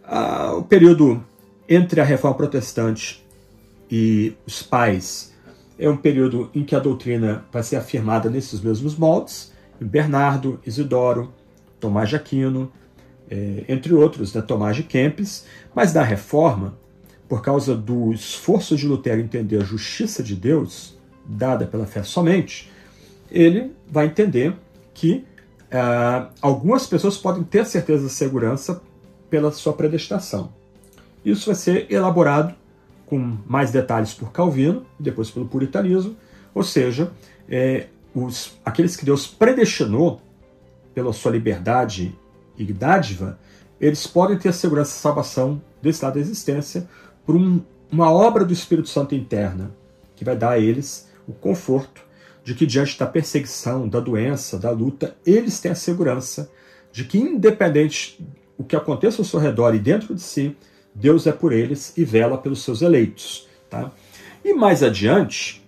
Ah, 0.02 0.54
o 0.54 0.62
período 0.62 1.22
entre 1.68 2.00
a 2.00 2.04
reforma 2.04 2.38
protestante 2.38 3.22
e 3.90 4.34
os 4.46 4.62
pais 4.62 5.34
é 5.78 5.90
um 5.90 5.96
período 5.98 6.50
em 6.54 6.64
que 6.64 6.74
a 6.74 6.78
doutrina 6.78 7.44
vai 7.52 7.62
ser 7.62 7.76
afirmada 7.76 8.30
nesses 8.30 8.62
mesmos 8.62 8.96
moldes, 8.96 9.52
Bernardo, 9.78 10.58
Isidoro, 10.64 11.34
Tomás 11.78 12.08
de 12.08 12.16
Aquino, 12.16 12.72
é, 13.28 13.64
entre 13.68 13.92
outros, 13.92 14.32
né, 14.32 14.40
Tomás 14.40 14.74
de 14.74 14.84
Kempis, 14.84 15.44
mas 15.74 15.92
na 15.92 16.02
reforma, 16.02 16.78
por 17.28 17.42
causa 17.42 17.74
do 17.74 18.12
esforço 18.12 18.76
de 18.76 18.86
Lutero 18.86 19.20
entender 19.20 19.60
a 19.60 19.64
justiça 19.64 20.22
de 20.22 20.36
Deus, 20.36 20.96
dada 21.24 21.66
pela 21.66 21.86
fé 21.86 22.02
somente, 22.02 22.70
ele 23.30 23.72
vai 23.90 24.06
entender 24.06 24.54
que 24.94 25.24
Uh, 25.66 26.30
algumas 26.40 26.86
pessoas 26.86 27.18
podem 27.18 27.42
ter 27.42 27.66
certeza 27.66 28.06
de 28.06 28.12
segurança 28.12 28.80
pela 29.28 29.50
sua 29.50 29.72
predestinação. 29.72 30.52
Isso 31.24 31.46
vai 31.46 31.56
ser 31.56 31.90
elaborado 31.90 32.54
com 33.04 33.36
mais 33.46 33.72
detalhes 33.72 34.14
por 34.14 34.30
Calvino, 34.30 34.86
depois 34.98 35.30
pelo 35.30 35.46
puritanismo, 35.46 36.16
ou 36.54 36.62
seja, 36.62 37.12
é, 37.48 37.86
os, 38.14 38.56
aqueles 38.64 38.96
que 38.96 39.04
Deus 39.04 39.26
predestinou 39.26 40.20
pela 40.94 41.12
sua 41.12 41.32
liberdade 41.32 42.16
e 42.56 42.64
dádiva, 42.72 43.38
eles 43.80 44.06
podem 44.06 44.38
ter 44.38 44.48
a 44.48 44.52
segurança 44.52 44.96
e 44.96 45.00
salvação 45.00 45.60
desse 45.82 45.96
estado 45.96 46.14
da 46.14 46.20
existência 46.20 46.88
por 47.26 47.34
um, 47.34 47.60
uma 47.90 48.10
obra 48.10 48.44
do 48.44 48.52
Espírito 48.52 48.88
Santo 48.88 49.14
interna, 49.14 49.70
que 50.14 50.24
vai 50.24 50.36
dar 50.36 50.52
a 50.52 50.58
eles 50.58 51.10
o 51.26 51.32
conforto 51.32 52.06
de 52.44 52.54
que 52.54 52.64
diante 52.64 52.96
da 52.96 53.06
perseguição, 53.06 53.88
da 53.88 53.98
doença, 53.98 54.56
da 54.56 54.70
luta, 54.70 55.16
eles 55.26 55.58
têm 55.58 55.72
a 55.72 55.74
segurança 55.74 56.48
de 56.92 57.04
que, 57.04 57.18
independente 57.18 58.24
o 58.56 58.62
que 58.62 58.76
aconteça 58.76 59.20
ao 59.20 59.24
seu 59.24 59.40
redor 59.40 59.74
e 59.74 59.80
dentro 59.80 60.14
de 60.14 60.22
si, 60.22 60.56
Deus 60.94 61.26
é 61.26 61.32
por 61.32 61.52
eles 61.52 61.92
e 61.96 62.04
vela 62.04 62.38
pelos 62.38 62.62
seus 62.62 62.82
eleitos. 62.82 63.48
Tá? 63.68 63.90
E 64.44 64.54
mais 64.54 64.82
adiante, 64.82 65.66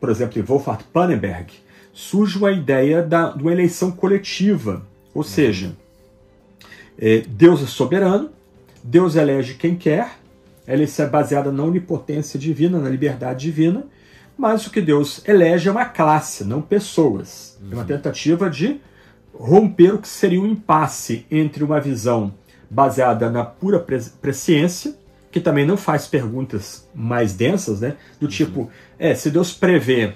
por 0.00 0.10
exemplo, 0.10 0.38
em 0.38 0.42
Wolfhard 0.42 0.84
Pannenberg, 0.92 1.52
surge 1.92 2.36
uma 2.36 2.50
ideia 2.50 3.02
da, 3.02 3.30
de 3.30 3.42
uma 3.42 3.52
eleição 3.52 3.92
coletiva, 3.92 4.84
ou 5.14 5.22
seja, 5.22 5.76
é, 6.98 7.18
Deus 7.20 7.62
é 7.62 7.66
soberano, 7.66 8.30
Deus 8.82 9.14
elege 9.14 9.54
quem 9.54 9.76
quer, 9.76 10.19
ela 10.70 10.84
é 10.84 11.06
baseada 11.06 11.50
na 11.50 11.64
onipotência 11.64 12.38
divina, 12.38 12.78
na 12.78 12.88
liberdade 12.88 13.40
divina, 13.40 13.86
mas 14.38 14.64
o 14.68 14.70
que 14.70 14.80
Deus 14.80 15.20
elege 15.26 15.68
é 15.68 15.72
uma 15.72 15.84
classe, 15.84 16.44
não 16.44 16.62
pessoas. 16.62 17.58
Uhum. 17.60 17.72
É 17.72 17.74
uma 17.74 17.84
tentativa 17.84 18.48
de 18.48 18.80
romper 19.34 19.94
o 19.94 19.98
que 19.98 20.06
seria 20.06 20.40
um 20.40 20.46
impasse 20.46 21.26
entre 21.28 21.64
uma 21.64 21.80
visão 21.80 22.32
baseada 22.70 23.28
na 23.28 23.44
pura 23.44 23.84
presciência, 24.22 24.94
que 25.32 25.40
também 25.40 25.66
não 25.66 25.76
faz 25.76 26.06
perguntas 26.06 26.88
mais 26.94 27.34
densas, 27.34 27.80
né? 27.80 27.96
Do 28.20 28.26
uhum. 28.26 28.30
tipo, 28.30 28.70
é, 28.96 29.12
se 29.12 29.28
Deus 29.28 29.52
prevê 29.52 30.12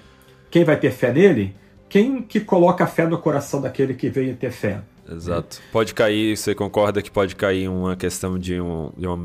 quem 0.52 0.62
vai 0.62 0.78
ter 0.78 0.92
fé 0.92 1.12
nele, 1.12 1.52
quem 1.88 2.22
que 2.22 2.38
coloca 2.38 2.84
a 2.84 2.86
fé 2.86 3.08
no 3.08 3.18
coração 3.18 3.60
daquele 3.60 3.94
que 3.94 4.08
veio 4.08 4.36
ter 4.36 4.52
fé? 4.52 4.82
Exato. 5.08 5.58
Pode 5.70 5.94
cair, 5.94 6.36
você 6.36 6.54
concorda 6.54 7.02
que 7.02 7.10
pode 7.10 7.36
cair 7.36 7.68
uma 7.68 7.94
questão 7.94 8.38
de, 8.38 8.60
um, 8.60 8.90
de, 8.96 9.06
uma, 9.06 9.18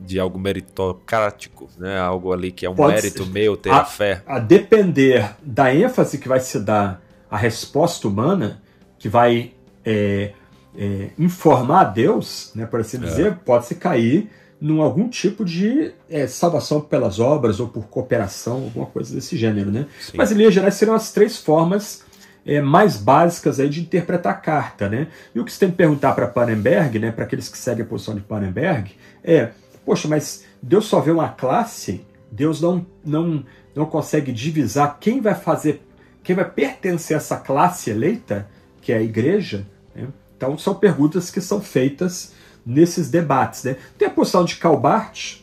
de 0.00 0.20
algo 0.20 0.38
meritocrático, 0.38 1.68
né? 1.78 1.98
Algo 1.98 2.32
ali 2.32 2.52
que 2.52 2.66
é 2.66 2.70
um 2.70 2.74
pode 2.74 2.94
mérito 2.94 3.24
ser. 3.24 3.30
meu 3.30 3.56
ter 3.56 3.70
a, 3.70 3.78
a, 3.78 3.84
fé. 3.84 4.22
A 4.26 4.38
depender 4.38 5.34
da 5.42 5.74
ênfase 5.74 6.18
que 6.18 6.28
vai 6.28 6.40
se 6.40 6.60
dar 6.60 7.02
à 7.30 7.36
resposta 7.36 8.06
humana, 8.06 8.62
que 8.98 9.08
vai 9.08 9.52
é, 9.84 10.32
é, 10.76 11.10
informar 11.18 11.80
a 11.80 11.84
Deus, 11.84 12.52
né, 12.54 12.66
por 12.66 12.80
assim 12.80 12.98
é. 12.98 13.00
dizer, 13.00 13.36
pode 13.44 13.66
se 13.66 13.74
cair 13.76 14.30
num 14.60 14.80
algum 14.80 15.08
tipo 15.08 15.44
de 15.44 15.92
é, 16.08 16.26
salvação 16.26 16.80
pelas 16.80 17.20
obras 17.20 17.60
ou 17.60 17.68
por 17.68 17.86
cooperação, 17.88 18.64
alguma 18.64 18.86
coisa 18.86 19.14
desse 19.14 19.36
gênero, 19.36 19.70
né? 19.70 19.86
Mas 20.14 20.32
em 20.32 20.34
linhas 20.34 20.54
gerais 20.54 20.74
seriam 20.74 20.94
as 20.94 21.12
três 21.12 21.36
formas 21.36 22.05
é, 22.46 22.60
mais 22.60 22.96
básicas 22.96 23.58
aí 23.58 23.68
de 23.68 23.80
interpretar 23.80 24.32
a 24.32 24.36
carta. 24.36 24.88
Né? 24.88 25.08
E 25.34 25.40
o 25.40 25.44
que 25.44 25.52
você 25.52 25.58
tem 25.58 25.70
que 25.70 25.76
perguntar 25.76 26.14
para 26.14 26.28
Pannenberg, 26.28 26.98
né, 26.98 27.10
para 27.10 27.24
aqueles 27.24 27.48
que 27.48 27.58
seguem 27.58 27.84
a 27.84 27.88
posição 27.88 28.14
de 28.14 28.20
Pannenberg, 28.20 28.92
é: 29.24 29.50
poxa, 29.84 30.06
mas 30.06 30.44
Deus 30.62 30.86
só 30.86 31.00
vê 31.00 31.10
uma 31.10 31.28
classe, 31.28 32.06
Deus 32.30 32.60
não, 32.60 32.86
não, 33.04 33.44
não 33.74 33.84
consegue 33.84 34.30
divisar 34.30 34.98
quem 35.00 35.20
vai 35.20 35.34
fazer, 35.34 35.82
quem 36.22 36.36
vai 36.36 36.48
pertencer 36.48 37.16
a 37.16 37.18
essa 37.18 37.36
classe 37.36 37.90
eleita, 37.90 38.48
que 38.80 38.92
é 38.92 38.98
a 38.98 39.02
igreja? 39.02 39.66
Né? 39.94 40.06
Então 40.36 40.56
são 40.56 40.74
perguntas 40.74 41.30
que 41.30 41.40
são 41.40 41.60
feitas 41.60 42.32
nesses 42.64 43.10
debates. 43.10 43.64
Né? 43.64 43.76
Tem 43.98 44.06
a 44.06 44.10
posição 44.10 44.44
de 44.44 44.56
Calbart, 44.56 45.38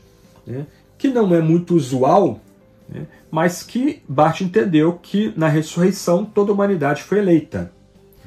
né, 0.48 0.66
que 0.98 1.10
não 1.10 1.36
é 1.36 1.42
muito 1.42 1.76
usual 1.76 2.40
né? 2.88 3.08
Mas 3.34 3.64
que 3.64 4.04
Bart 4.08 4.42
entendeu 4.42 4.94
que 4.94 5.34
na 5.36 5.48
ressurreição 5.48 6.24
toda 6.24 6.52
a 6.52 6.54
humanidade 6.54 7.02
foi 7.02 7.18
eleita. 7.18 7.74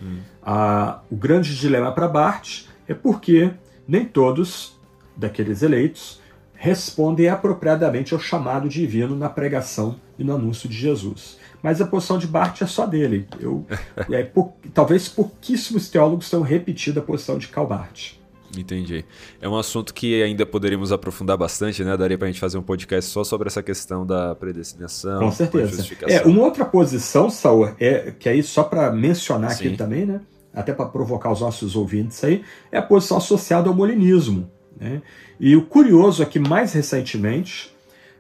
Hum. 0.02 0.18
A, 0.42 0.98
o 1.08 1.14
grande 1.14 1.54
dilema 1.54 1.92
para 1.92 2.08
Bart 2.08 2.64
é 2.88 2.92
porque 2.92 3.52
nem 3.86 4.04
todos 4.04 4.76
daqueles 5.16 5.62
eleitos 5.62 6.20
respondem 6.54 7.28
apropriadamente 7.28 8.14
ao 8.14 8.18
chamado 8.18 8.68
divino 8.68 9.14
na 9.14 9.28
pregação 9.28 9.94
e 10.18 10.24
no 10.24 10.34
anúncio 10.34 10.68
de 10.68 10.76
Jesus. 10.76 11.38
Mas 11.62 11.80
a 11.80 11.86
posição 11.86 12.18
de 12.18 12.26
Bart 12.26 12.60
é 12.62 12.66
só 12.66 12.84
dele. 12.84 13.28
Eu, 13.38 13.64
é, 14.10 14.24
por, 14.24 14.54
talvez 14.74 15.08
pouquíssimos 15.08 15.88
teólogos 15.88 16.28
tenham 16.28 16.42
repetido 16.42 16.98
a 16.98 17.02
posição 17.04 17.38
de 17.38 17.46
Calbart. 17.46 18.14
Entendi. 18.60 19.04
É 19.40 19.48
um 19.48 19.56
assunto 19.56 19.92
que 19.92 20.22
ainda 20.22 20.44
poderíamos 20.46 20.92
aprofundar 20.92 21.36
bastante, 21.36 21.84
né? 21.84 21.96
Daria 21.96 22.16
para 22.16 22.28
a 22.28 22.30
gente 22.30 22.40
fazer 22.40 22.58
um 22.58 22.62
podcast 22.62 23.10
só 23.10 23.24
sobre 23.24 23.48
essa 23.48 23.62
questão 23.62 24.06
da 24.06 24.34
predestinação. 24.34 25.20
Com 25.20 25.32
certeza. 25.32 25.86
É, 26.02 26.22
uma 26.22 26.42
outra 26.42 26.64
posição, 26.64 27.30
Saul, 27.30 27.70
é, 27.78 28.12
que 28.18 28.28
aí 28.28 28.42
só 28.42 28.62
para 28.62 28.90
mencionar 28.92 29.52
Sim. 29.52 29.68
aqui 29.68 29.76
também, 29.76 30.06
né? 30.06 30.20
Até 30.54 30.72
para 30.72 30.86
provocar 30.86 31.30
os 31.30 31.40
nossos 31.40 31.76
ouvintes 31.76 32.22
aí, 32.24 32.42
é 32.72 32.78
a 32.78 32.82
posição 32.82 33.18
associada 33.18 33.68
ao 33.68 33.74
molinismo. 33.74 34.50
Né? 34.78 35.02
E 35.38 35.54
o 35.54 35.62
curioso 35.62 36.22
é 36.22 36.26
que 36.26 36.38
mais 36.38 36.72
recentemente, 36.72 37.70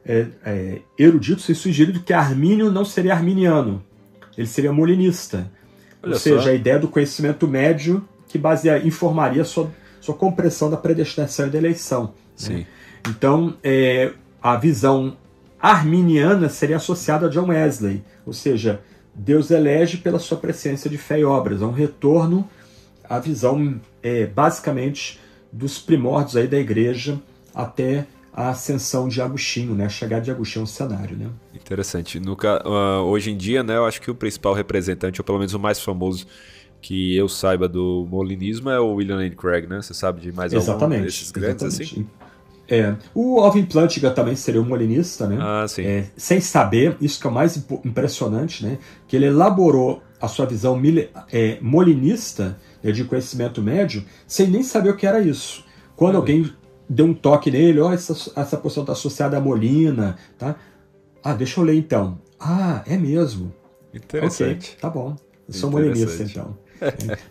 é, 0.04 0.26
é, 0.44 0.78
eruditos 0.98 1.46
têm 1.46 1.54
sugerido 1.54 2.00
que 2.00 2.12
Armínio 2.12 2.70
não 2.70 2.84
seria 2.84 3.14
arminiano, 3.14 3.82
ele 4.36 4.46
seria 4.46 4.72
molinista. 4.72 5.50
Olha 6.02 6.12
Ou 6.12 6.18
seja, 6.18 6.42
só. 6.42 6.48
a 6.50 6.52
ideia 6.52 6.78
do 6.78 6.88
conhecimento 6.88 7.48
médio 7.48 8.06
que 8.28 8.38
baseia, 8.38 8.78
informaria 8.86 9.44
sobre 9.44 9.72
sua 10.06 10.14
compreensão 10.14 10.70
da 10.70 10.76
predestinação 10.76 11.48
e 11.48 11.50
da 11.50 11.58
eleição. 11.58 12.04
Né? 12.04 12.10
Sim. 12.36 12.54
Né? 12.54 12.66
Então, 13.08 13.54
é, 13.62 14.12
a 14.42 14.56
visão 14.56 15.16
arminiana 15.60 16.48
seria 16.48 16.76
associada 16.76 17.26
a 17.26 17.28
John 17.28 17.48
Wesley, 17.48 18.02
ou 18.24 18.32
seja, 18.32 18.80
Deus 19.14 19.50
elege 19.50 19.98
pela 19.98 20.18
sua 20.18 20.36
presença 20.36 20.88
de 20.88 20.98
fé 20.98 21.20
e 21.20 21.24
obras, 21.24 21.62
é 21.62 21.64
um 21.64 21.72
retorno 21.72 22.48
à 23.04 23.18
visão, 23.18 23.80
é, 24.02 24.26
basicamente, 24.26 25.20
dos 25.52 25.78
primórdios 25.78 26.36
aí 26.36 26.46
da 26.46 26.58
igreja 26.58 27.20
até 27.54 28.06
a 28.32 28.50
ascensão 28.50 29.08
de 29.08 29.22
Agostinho, 29.22 29.74
né? 29.74 29.86
a 29.86 29.88
chegada 29.88 30.22
de 30.22 30.30
Agostinho 30.30 30.64
ao 30.64 30.66
cenário. 30.66 31.16
Né? 31.16 31.28
Interessante. 31.54 32.20
No, 32.20 32.34
uh, 32.34 33.02
hoje 33.04 33.30
em 33.30 33.36
dia, 33.36 33.62
né, 33.62 33.76
eu 33.76 33.86
acho 33.86 34.00
que 34.00 34.10
o 34.10 34.14
principal 34.14 34.52
representante, 34.52 35.20
ou 35.20 35.24
pelo 35.24 35.38
menos 35.38 35.54
o 35.54 35.58
mais 35.58 35.80
famoso 35.80 36.26
que 36.80 37.16
eu 37.16 37.28
saiba 37.28 37.68
do 37.68 38.06
molinismo 38.08 38.70
é 38.70 38.78
o 38.78 38.94
William 38.94 39.16
Lane 39.16 39.30
Craig, 39.30 39.66
né? 39.66 39.82
Você 39.82 39.94
sabe 39.94 40.20
de 40.20 40.32
mais 40.32 40.52
exatamente, 40.52 40.94
algum 40.94 41.06
desses 41.06 41.30
grandes 41.30 41.62
exatamente. 41.62 41.94
assim? 41.94 42.06
É, 42.68 42.96
o 43.14 43.40
Alvin 43.40 43.64
Plantinga 43.64 44.10
também 44.10 44.34
seria 44.34 44.60
um 44.60 44.64
molinista, 44.64 45.26
né? 45.26 45.38
Ah, 45.40 45.66
sim. 45.68 45.82
É, 45.82 46.06
sem 46.16 46.40
saber, 46.40 46.96
isso 47.00 47.20
que 47.20 47.26
é 47.26 47.30
o 47.30 47.32
mais 47.32 47.56
impressionante, 47.84 48.64
né? 48.64 48.78
Que 49.06 49.16
ele 49.16 49.26
elaborou 49.26 50.02
a 50.20 50.26
sua 50.26 50.46
visão 50.46 50.80
é, 51.32 51.58
molinista 51.60 52.58
né, 52.82 52.90
de 52.90 53.04
conhecimento 53.04 53.62
médio 53.62 54.04
sem 54.26 54.48
nem 54.48 54.62
saber 54.62 54.90
o 54.90 54.96
que 54.96 55.06
era 55.06 55.20
isso. 55.20 55.64
Quando 55.94 56.16
ah, 56.16 56.18
alguém 56.18 56.50
deu 56.88 57.06
um 57.06 57.14
toque 57.14 57.50
nele, 57.50 57.80
ó, 57.80 57.88
oh, 57.88 57.92
essa, 57.92 58.12
essa 58.34 58.56
posição 58.56 58.82
está 58.82 58.92
associada 58.92 59.36
à 59.36 59.40
molina, 59.40 60.16
tá? 60.38 60.56
Ah, 61.22 61.34
deixa 61.34 61.60
eu 61.60 61.64
ler 61.64 61.76
então. 61.76 62.18
Ah, 62.38 62.82
é 62.86 62.96
mesmo. 62.96 63.52
Interessante. 63.94 64.70
Ok, 64.70 64.80
tá 64.80 64.90
bom. 64.90 65.16
Eu 65.48 65.54
sou 65.54 65.70
molinista 65.70 66.22
então. 66.22 66.56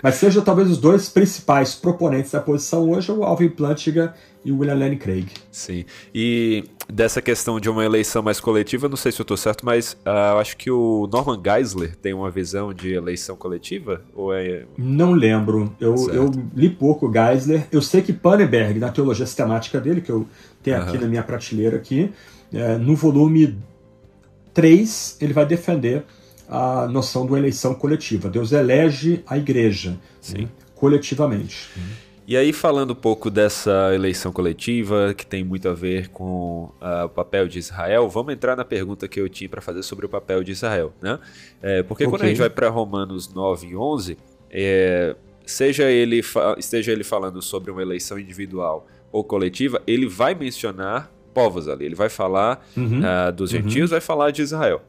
Mas 0.01 0.15
seja 0.15 0.41
talvez 0.41 0.69
os 0.69 0.77
dois 0.77 1.09
principais 1.09 1.75
proponentes 1.75 2.31
da 2.31 2.39
posição 2.39 2.89
hoje, 2.89 3.11
o 3.11 3.23
Alvin 3.23 3.49
Plantinga 3.49 4.13
e 4.43 4.51
o 4.51 4.59
William 4.59 4.75
Lane 4.75 4.95
Craig. 4.95 5.27
Sim. 5.51 5.85
E 6.13 6.63
dessa 6.87 7.21
questão 7.21 7.59
de 7.59 7.69
uma 7.69 7.83
eleição 7.83 8.21
mais 8.21 8.39
coletiva, 8.39 8.87
não 8.87 8.95
sei 8.95 9.11
se 9.11 9.19
eu 9.19 9.23
estou 9.23 9.35
certo, 9.35 9.65
mas 9.65 9.93
uh, 10.05 10.33
eu 10.33 10.39
acho 10.39 10.55
que 10.55 10.69
o 10.69 11.09
Norman 11.11 11.41
Geisler 11.43 11.95
tem 11.95 12.13
uma 12.13 12.29
visão 12.29 12.73
de 12.73 12.93
eleição 12.93 13.35
coletiva? 13.35 14.01
Ou 14.13 14.33
é... 14.33 14.65
Não 14.77 15.13
lembro. 15.13 15.75
Eu, 15.79 15.95
eu 16.13 16.31
li 16.55 16.69
pouco 16.69 17.11
Geisler. 17.11 17.67
Eu 17.71 17.81
sei 17.81 18.01
que 18.01 18.13
Paneberg, 18.13 18.79
na 18.79 18.89
teologia 18.89 19.25
sistemática 19.25 19.79
dele, 19.79 20.01
que 20.01 20.11
eu 20.11 20.27
tenho 20.61 20.77
aqui 20.77 20.97
na 20.97 21.07
minha 21.07 21.23
prateleira 21.23 21.77
aqui, 21.77 22.11
é, 22.53 22.77
no 22.77 22.95
volume 22.95 23.57
3, 24.53 25.17
ele 25.19 25.33
vai 25.33 25.45
defender 25.45 26.05
a 26.49 26.87
noção 26.87 27.25
de 27.25 27.33
eleição 27.33 27.73
coletiva. 27.73 28.29
Deus 28.29 28.51
elege 28.51 29.23
a 29.27 29.37
igreja 29.37 29.97
né, 30.33 30.47
coletivamente. 30.75 31.69
E 32.27 32.35
aí, 32.35 32.51
falando 32.51 32.91
um 32.91 32.95
pouco 32.95 33.29
dessa 33.29 33.93
eleição 33.93 34.31
coletiva, 34.31 35.13
que 35.15 35.25
tem 35.25 35.43
muito 35.43 35.69
a 35.69 35.73
ver 35.73 36.09
com 36.09 36.71
uh, 36.81 37.05
o 37.05 37.09
papel 37.09 37.47
de 37.47 37.59
Israel, 37.59 38.09
vamos 38.09 38.33
entrar 38.33 38.55
na 38.55 38.65
pergunta 38.65 39.07
que 39.07 39.19
eu 39.19 39.29
tinha 39.29 39.47
para 39.47 39.61
fazer 39.61 39.83
sobre 39.83 40.07
o 40.07 40.09
papel 40.09 40.43
de 40.43 40.51
Israel. 40.51 40.91
Né? 40.99 41.19
É, 41.61 41.83
porque 41.83 42.03
okay. 42.03 42.11
quando 42.11 42.23
a 42.23 42.27
gente 42.27 42.39
vai 42.39 42.49
para 42.49 42.67
Romanos 42.69 43.31
9 43.31 43.67
e 43.67 43.75
11, 43.75 44.17
é, 44.49 45.15
seja 45.45 45.83
ele 45.83 46.21
esteja 46.57 46.91
ele 46.91 47.03
falando 47.03 47.43
sobre 47.43 47.69
uma 47.69 47.81
eleição 47.81 48.17
individual 48.17 48.87
ou 49.11 49.23
coletiva, 49.23 49.79
ele 49.85 50.07
vai 50.07 50.33
mencionar 50.33 51.11
povos 51.31 51.67
ali. 51.67 51.85
Ele 51.85 51.95
vai 51.95 52.09
falar 52.09 52.65
uhum. 52.75 53.01
uh, 53.01 53.31
dos 53.31 53.53
uhum. 53.53 53.61
gentios, 53.61 53.91
uhum. 53.91 53.95
vai 53.95 54.01
falar 54.01 54.31
de 54.31 54.41
Israel. 54.41 54.81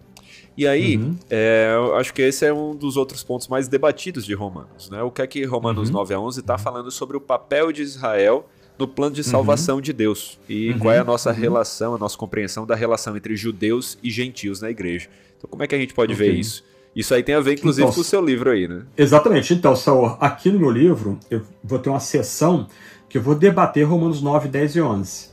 E 0.56 0.66
aí, 0.66 0.96
uhum. 0.96 1.14
é, 1.28 1.72
eu 1.74 1.96
acho 1.96 2.14
que 2.14 2.22
esse 2.22 2.46
é 2.46 2.52
um 2.52 2.74
dos 2.74 2.96
outros 2.96 3.22
pontos 3.22 3.46
mais 3.46 3.68
debatidos 3.68 4.24
de 4.24 4.32
Romanos. 4.32 4.88
Né? 4.88 5.02
O 5.02 5.10
que 5.10 5.20
é 5.20 5.26
que 5.26 5.44
Romanos 5.44 5.88
uhum. 5.88 5.96
9 5.96 6.14
a 6.14 6.20
11 6.20 6.40
está 6.40 6.56
falando 6.56 6.90
sobre 6.90 7.16
o 7.16 7.20
papel 7.20 7.70
de 7.70 7.82
Israel 7.82 8.48
no 8.78 8.86
plano 8.86 9.14
de 9.14 9.24
salvação 9.24 9.76
uhum. 9.76 9.82
de 9.82 9.92
Deus 9.92 10.38
e 10.48 10.70
uhum. 10.70 10.78
qual 10.78 10.94
é 10.94 10.98
a 10.98 11.04
nossa 11.04 11.30
uhum. 11.30 11.36
relação, 11.36 11.94
a 11.94 11.98
nossa 11.98 12.16
compreensão 12.16 12.66
da 12.66 12.74
relação 12.74 13.16
entre 13.16 13.36
judeus 13.36 13.98
e 14.02 14.10
gentios 14.10 14.60
na 14.60 14.70
igreja. 14.70 15.08
Então, 15.36 15.48
como 15.50 15.62
é 15.62 15.66
que 15.66 15.74
a 15.74 15.78
gente 15.78 15.94
pode 15.94 16.14
okay. 16.14 16.30
ver 16.30 16.38
isso? 16.38 16.64
Isso 16.94 17.12
aí 17.12 17.22
tem 17.22 17.34
a 17.34 17.40
ver, 17.40 17.54
inclusive, 17.54 17.84
então, 17.84 17.94
com 17.94 18.00
o 18.00 18.04
seu 18.04 18.24
livro 18.24 18.50
aí, 18.50 18.66
né? 18.66 18.82
Exatamente. 18.96 19.52
Então, 19.52 19.76
Saul, 19.76 20.16
aqui 20.18 20.50
no 20.50 20.58
meu 20.58 20.70
livro, 20.70 21.18
eu 21.30 21.42
vou 21.62 21.78
ter 21.78 21.90
uma 21.90 22.00
sessão 22.00 22.66
que 23.06 23.18
eu 23.18 23.22
vou 23.22 23.34
debater 23.34 23.84
Romanos 23.84 24.22
9, 24.22 24.48
10 24.48 24.76
e 24.76 24.80
11. 24.80 25.28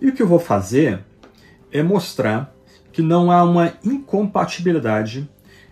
E 0.00 0.08
o 0.08 0.12
que 0.12 0.20
eu 0.20 0.26
vou 0.26 0.40
fazer 0.40 1.04
é 1.70 1.82
mostrar 1.82 2.53
que 2.94 3.02
não 3.02 3.28
há 3.32 3.42
uma 3.42 3.74
incompatibilidade 3.84 5.28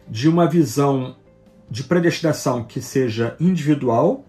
de 0.09 0.29
uma 0.29 0.49
visão 0.49 1.15
de 1.71 1.85
predestinação 1.85 2.65
que 2.65 2.83
seja 2.83 3.37
individual 3.39 4.25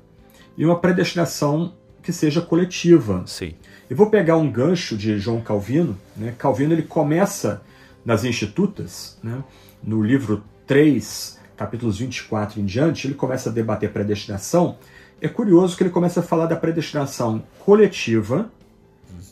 e 0.55 0.63
uma 0.63 0.79
predestinação 0.79 1.73
que 2.03 2.13
seja 2.13 2.39
coletiva. 2.39 3.23
Sim. 3.25 3.55
Eu 3.89 3.97
vou 3.97 4.11
pegar 4.11 4.37
um 4.37 4.49
gancho 4.49 4.95
de 4.95 5.17
João 5.17 5.41
Calvino. 5.41 5.97
Né? 6.15 6.35
Calvino 6.37 6.71
ele 6.71 6.83
começa 6.83 7.63
nas 8.05 8.23
Institutas, 8.23 9.17
né? 9.23 9.43
no 9.83 10.03
livro 10.03 10.43
3, 10.67 11.39
capítulos 11.57 11.97
24 11.97 12.61
em 12.61 12.65
diante, 12.65 13.07
ele 13.07 13.15
começa 13.15 13.49
a 13.49 13.51
debater 13.51 13.91
predestinação. 13.91 14.77
É 15.19 15.27
curioso 15.27 15.75
que 15.75 15.81
ele 15.81 15.89
começa 15.89 16.19
a 16.19 16.23
falar 16.23 16.45
da 16.45 16.55
predestinação 16.55 17.43
coletiva 17.65 18.51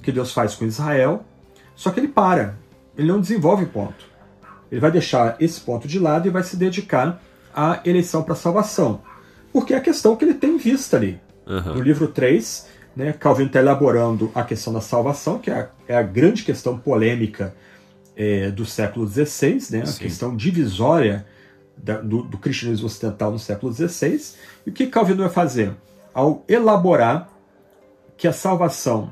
que 0.01 0.12
Deus 0.12 0.34
faz 0.34 0.55
com 0.55 0.66
Israel, 0.66 1.24
só 1.76 1.91
que 1.91 1.99
ele 1.99 2.07
para 2.07 2.55
ele 2.98 3.08
não 3.08 3.20
desenvolve 3.20 3.66
ponto. 3.66 4.06
Ele 4.72 4.80
vai 4.82 4.92
deixar 4.92 5.36
esse 5.39 5.60
ponto 5.60 5.88
de 5.88 6.00
lado 6.00 6.28
e 6.28 6.32
vai 6.32 6.44
se 6.44 6.56
dedicar 6.56 7.22
à 7.54 7.82
eleição 7.86 8.24
para 8.24 8.36
salvação. 8.36 9.02
Porque 9.52 9.74
é 9.74 9.78
a 9.78 9.82
questão 9.82 10.16
que 10.16 10.24
ele 10.24 10.34
tem 10.34 10.58
vista 10.58 10.98
ali. 10.98 11.20
Uhum. 11.46 11.76
No 11.76 11.82
livro 11.82 12.08
3, 12.08 12.68
né, 12.96 13.14
Calvin 13.14 13.46
está 13.46 13.60
elaborando 13.60 14.32
a 14.34 14.44
questão 14.44 14.72
da 14.72 14.82
salvação, 14.82 15.39
que 15.39 15.52
é 15.52 15.54
a, 15.54 15.70
é 15.88 15.96
a 15.96 16.04
grande 16.04 16.44
questão 16.44 16.78
polêmica 16.78 17.54
é, 18.16 18.50
do 18.52 18.66
século 18.66 19.08
XVI, 19.08 19.60
né, 19.72 19.84
a 19.88 20.00
questão 20.00 20.36
divisória 20.36 21.26
da, 21.76 21.98
do, 21.98 22.24
do, 22.24 22.38
cristianismo 22.38 22.86
ocidental 22.86 23.32
no 23.32 23.39
século 23.39 23.74
XVI. 23.74 24.22
E 24.66 24.70
o 24.70 24.74
que 24.74 24.88
Calvin 24.88 25.16
vai 25.16 25.30
fazer? 25.30 25.74
Ao 26.14 26.44
elaborar 26.48 27.30
que 28.18 28.28
a 28.28 28.34
salvação 28.34 29.12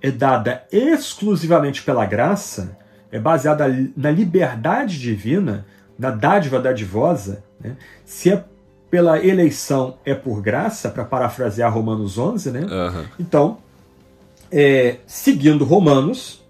é 0.00 0.10
dada 0.10 0.64
exclusivamente 0.70 1.82
pela 1.82 2.06
graça, 2.06 2.76
é 3.10 3.18
baseada 3.18 3.66
na 3.96 4.10
liberdade 4.10 4.98
divina, 4.98 5.66
na 5.98 6.10
dádiva 6.10 6.60
dadivosa, 6.60 7.42
né? 7.60 7.76
se 8.04 8.30
é 8.30 8.44
pela 8.90 9.22
eleição 9.22 9.98
é 10.04 10.14
por 10.14 10.40
graça, 10.40 10.88
para 10.88 11.04
parafrasear 11.04 11.72
Romanos 11.72 12.16
11, 12.16 12.50
né? 12.50 12.60
Uhum. 12.60 13.04
Então, 13.18 13.58
é, 14.50 14.96
seguindo 15.06 15.64
Romanos, 15.64 16.42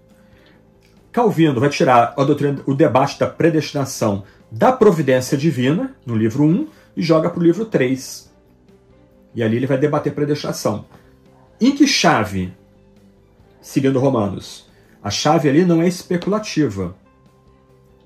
Calvino 1.11 1.59
vai 1.59 1.69
tirar 1.69 2.15
doutrina, 2.15 2.61
o 2.65 2.73
debate 2.73 3.19
da 3.19 3.27
predestinação 3.27 4.23
da 4.51 4.71
providência 4.71 5.37
divina, 5.37 5.95
no 6.05 6.15
livro 6.15 6.43
1, 6.43 6.67
e 6.95 7.01
joga 7.01 7.29
para 7.29 7.39
o 7.39 7.43
livro 7.43 7.65
3. 7.65 8.31
E 9.35 9.43
ali 9.43 9.57
ele 9.57 9.67
vai 9.67 9.77
debater 9.77 10.13
predestinação. 10.13 10.85
Em 11.59 11.75
que 11.75 11.85
chave, 11.85 12.53
seguindo 13.61 13.99
Romanos? 13.99 14.68
A 15.01 15.09
chave 15.09 15.49
ali 15.49 15.65
não 15.65 15.81
é 15.81 15.87
especulativa. 15.87 16.95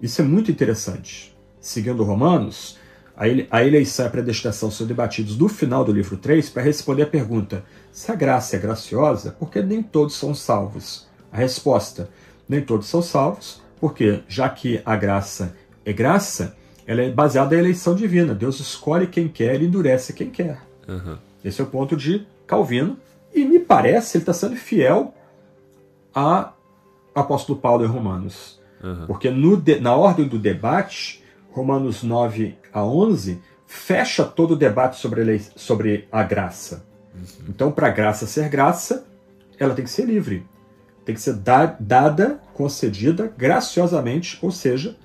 Isso 0.02 0.22
é 0.22 0.24
muito 0.24 0.52
interessante. 0.52 1.36
Seguindo 1.60 2.04
Romanos, 2.04 2.78
a 3.16 3.64
eleição 3.64 4.06
e 4.06 4.08
a 4.08 4.12
predestinação 4.12 4.70
são 4.70 4.86
debatidos 4.86 5.38
no 5.38 5.48
final 5.48 5.86
do 5.86 5.92
livro 5.92 6.18
3 6.18 6.50
para 6.50 6.64
responder 6.64 7.04
a 7.04 7.08
pergunta: 7.08 7.64
se 7.92 8.12
a 8.12 8.16
graça 8.16 8.56
é 8.56 8.60
graciosa, 8.60 9.32
por 9.32 9.50
que 9.50 9.62
nem 9.62 9.82
todos 9.82 10.16
são 10.16 10.34
salvos? 10.36 11.08
A 11.32 11.38
resposta: 11.38 12.10
nem 12.48 12.62
todos 12.62 12.88
são 12.88 13.02
salvos, 13.02 13.62
Porque 13.80 14.24
já 14.28 14.50
que 14.50 14.82
a 14.86 14.96
graça 14.96 15.56
é 15.86 15.94
graça, 15.94 16.56
ela 16.86 17.02
é 17.02 17.10
baseada 17.10 17.56
na 17.56 17.62
eleição 17.62 17.96
divina. 17.96 18.34
Deus 18.34 18.60
escolhe 18.60 19.08
quem 19.08 19.28
quer 19.28 19.62
e 19.62 19.66
endurece 19.66 20.14
quem 20.14 20.30
quer. 20.30 20.62
Uhum. 20.88 21.18
Esse 21.44 21.62
é 21.62 21.64
o 21.64 21.68
ponto 21.68 21.96
de 21.96 22.26
Calvino. 22.48 22.98
E 23.34 23.46
me 23.46 23.60
parece 23.60 24.18
ele 24.18 24.22
está 24.24 24.34
sendo 24.34 24.56
fiel 24.56 25.14
a 26.14 26.54
apóstolo 27.14 27.60
Paulo 27.60 27.84
em 27.84 27.88
Romanos. 27.88 28.60
Uhum. 28.84 29.08
Porque 29.08 29.30
no, 29.30 29.62
na 29.80 29.96
ordem 29.96 30.28
do 30.28 30.38
debate, 30.38 31.24
Romanos 31.52 32.04
9 32.04 32.58
a 32.72 32.84
11 32.84 33.42
fecha 33.66 34.24
todo 34.24 34.52
o 34.52 34.58
debate 34.58 34.98
sobre 34.98 35.22
a, 35.22 35.24
lei, 35.24 35.42
sobre 35.56 36.08
a 36.12 36.24
graça. 36.24 36.86
Uhum. 37.14 37.46
Então, 37.50 37.72
para 37.72 37.88
a 37.88 37.92
graça 37.92 38.28
ser 38.28 38.50
graça, 38.50 39.06
ela 39.58 39.74
tem 39.74 39.86
que 39.86 39.92
ser 39.92 40.06
livre. 40.06 40.46
Tem 41.06 41.16
que 41.16 41.22
ser 41.22 41.34
da, 41.34 41.76
dada, 41.80 42.40
concedida 42.54 43.34
graciosamente, 43.38 44.38
ou 44.42 44.52
seja, 44.52 44.96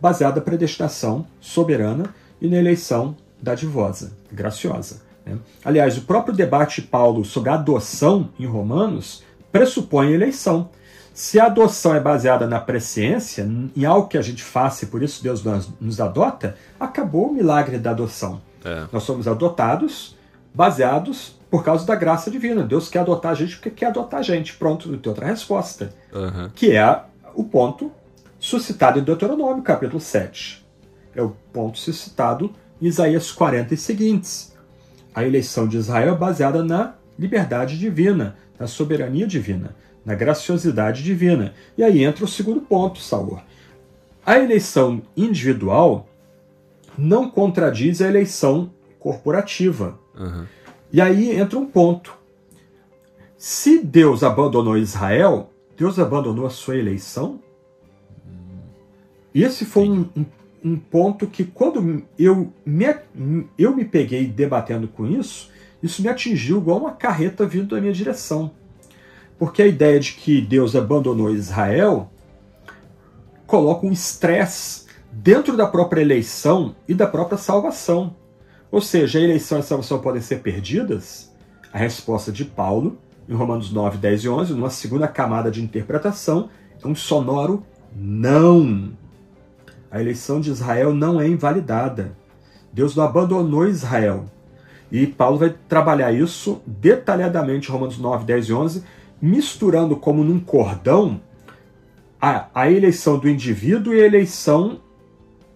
baseada 0.00 0.36
na 0.36 0.42
predestinação 0.42 1.26
soberana 1.40 2.14
e 2.40 2.48
na 2.48 2.56
eleição 2.56 3.16
dadivosa, 3.40 4.12
graciosa. 4.30 5.02
Né? 5.24 5.38
Aliás, 5.64 5.96
o 5.98 6.02
próprio 6.02 6.34
debate 6.34 6.80
de 6.80 6.88
Paulo 6.88 7.24
sobre 7.24 7.50
a 7.50 7.54
adoção 7.54 8.30
em 8.38 8.46
Romanos 8.46 9.22
pressupõe 9.50 10.12
eleição. 10.12 10.70
Se 11.14 11.38
a 11.38 11.46
adoção 11.46 11.94
é 11.94 12.00
baseada 12.00 12.46
na 12.46 12.58
presciência, 12.58 13.46
em 13.76 13.84
algo 13.84 14.08
que 14.08 14.16
a 14.16 14.22
gente 14.22 14.42
faça 14.42 14.84
e 14.84 14.88
por 14.88 15.02
isso 15.02 15.22
Deus 15.22 15.42
nos 15.80 16.00
adota, 16.00 16.56
acabou 16.80 17.28
o 17.28 17.34
milagre 17.34 17.78
da 17.78 17.90
adoção. 17.90 18.40
É. 18.64 18.86
Nós 18.90 19.02
somos 19.02 19.28
adotados 19.28 20.16
baseados 20.54 21.38
por 21.50 21.64
causa 21.64 21.86
da 21.86 21.94
graça 21.94 22.30
divina. 22.30 22.62
Deus 22.62 22.88
quer 22.88 23.00
adotar 23.00 23.32
a 23.32 23.34
gente 23.34 23.56
porque 23.56 23.70
quer 23.70 23.86
adotar 23.86 24.20
a 24.20 24.22
gente. 24.22 24.54
Pronto, 24.54 24.96
tem 24.96 25.10
outra 25.10 25.26
resposta. 25.26 25.92
Uhum. 26.12 26.50
Que 26.54 26.72
é 26.72 27.02
o 27.34 27.44
ponto 27.44 27.92
suscitado 28.38 28.98
em 28.98 29.02
Deuteronômio, 29.02 29.62
capítulo 29.62 30.00
7. 30.00 30.64
É 31.14 31.22
o 31.22 31.36
ponto 31.52 31.78
suscitado 31.78 32.52
em 32.80 32.86
Isaías 32.86 33.30
40 33.30 33.74
e 33.74 33.76
seguintes. 33.76 34.56
A 35.14 35.24
eleição 35.24 35.68
de 35.68 35.76
Israel 35.76 36.14
é 36.14 36.18
baseada 36.18 36.64
na 36.64 36.94
liberdade 37.18 37.78
divina, 37.78 38.36
na 38.58 38.66
soberania 38.66 39.26
divina 39.26 39.74
na 40.04 40.14
graciosidade 40.14 41.02
divina. 41.02 41.54
E 41.76 41.82
aí 41.82 42.04
entra 42.04 42.24
o 42.24 42.28
segundo 42.28 42.60
ponto, 42.60 42.98
Saur. 42.98 43.42
A 44.24 44.38
eleição 44.38 45.02
individual 45.16 46.08
não 46.96 47.30
contradiz 47.30 48.00
a 48.00 48.08
eleição 48.08 48.70
corporativa. 48.98 49.98
Uhum. 50.18 50.46
E 50.92 51.00
aí 51.00 51.30
entra 51.36 51.58
um 51.58 51.66
ponto. 51.66 52.16
Se 53.36 53.82
Deus 53.82 54.22
abandonou 54.22 54.78
Israel, 54.78 55.50
Deus 55.76 55.98
abandonou 55.98 56.46
a 56.46 56.50
sua 56.50 56.76
eleição? 56.76 57.40
E 59.34 59.42
esse 59.42 59.64
foi 59.64 59.88
um, 59.88 60.08
um, 60.16 60.24
um, 60.62 60.76
ponto 60.76 61.26
que, 61.26 61.42
quando 61.42 62.04
eu 62.18 62.52
me, 62.64 62.86
eu 63.58 63.74
me 63.74 63.84
peguei 63.84 64.26
debatendo 64.26 64.86
com 64.86 65.06
isso, 65.06 65.50
isso 65.82 66.02
me 66.02 66.08
atingiu 66.08 66.58
igual 66.58 66.78
uma 66.78 66.92
carreta 66.92 67.46
vindo 67.46 67.74
da 67.74 67.80
minha 67.80 67.92
direção. 67.92 68.52
Porque 69.42 69.60
a 69.60 69.66
ideia 69.66 69.98
de 69.98 70.12
que 70.12 70.40
Deus 70.40 70.76
abandonou 70.76 71.34
Israel 71.34 72.08
coloca 73.44 73.84
um 73.84 73.90
estresse 73.90 74.86
dentro 75.10 75.56
da 75.56 75.66
própria 75.66 76.00
eleição 76.00 76.76
e 76.86 76.94
da 76.94 77.08
própria 77.08 77.36
salvação. 77.36 78.14
Ou 78.70 78.80
seja, 78.80 79.18
a 79.18 79.22
eleição 79.22 79.58
e 79.58 79.60
a 79.60 79.64
salvação 79.64 79.98
podem 79.98 80.22
ser 80.22 80.42
perdidas? 80.42 81.34
A 81.72 81.78
resposta 81.78 82.30
de 82.30 82.44
Paulo, 82.44 83.00
em 83.28 83.34
Romanos 83.34 83.72
9, 83.72 83.98
10 83.98 84.22
e 84.22 84.28
11, 84.28 84.52
numa 84.52 84.70
segunda 84.70 85.08
camada 85.08 85.50
de 85.50 85.60
interpretação, 85.60 86.48
é 86.80 86.86
um 86.86 86.94
sonoro 86.94 87.66
não. 87.96 88.92
A 89.90 90.00
eleição 90.00 90.40
de 90.40 90.52
Israel 90.52 90.94
não 90.94 91.20
é 91.20 91.26
invalidada. 91.26 92.16
Deus 92.72 92.94
não 92.94 93.02
abandonou 93.02 93.66
Israel. 93.66 94.24
E 94.92 95.04
Paulo 95.04 95.38
vai 95.38 95.52
trabalhar 95.68 96.12
isso 96.12 96.62
detalhadamente 96.64 97.68
em 97.68 97.72
Romanos 97.72 97.98
9, 97.98 98.24
10 98.24 98.46
e 98.46 98.52
11, 98.52 98.84
misturando 99.22 99.96
como 99.96 100.24
num 100.24 100.40
cordão 100.40 101.20
a, 102.20 102.48
a 102.52 102.70
eleição 102.70 103.16
do 103.18 103.28
indivíduo 103.28 103.94
e 103.94 104.02
a 104.02 104.06
eleição 104.06 104.80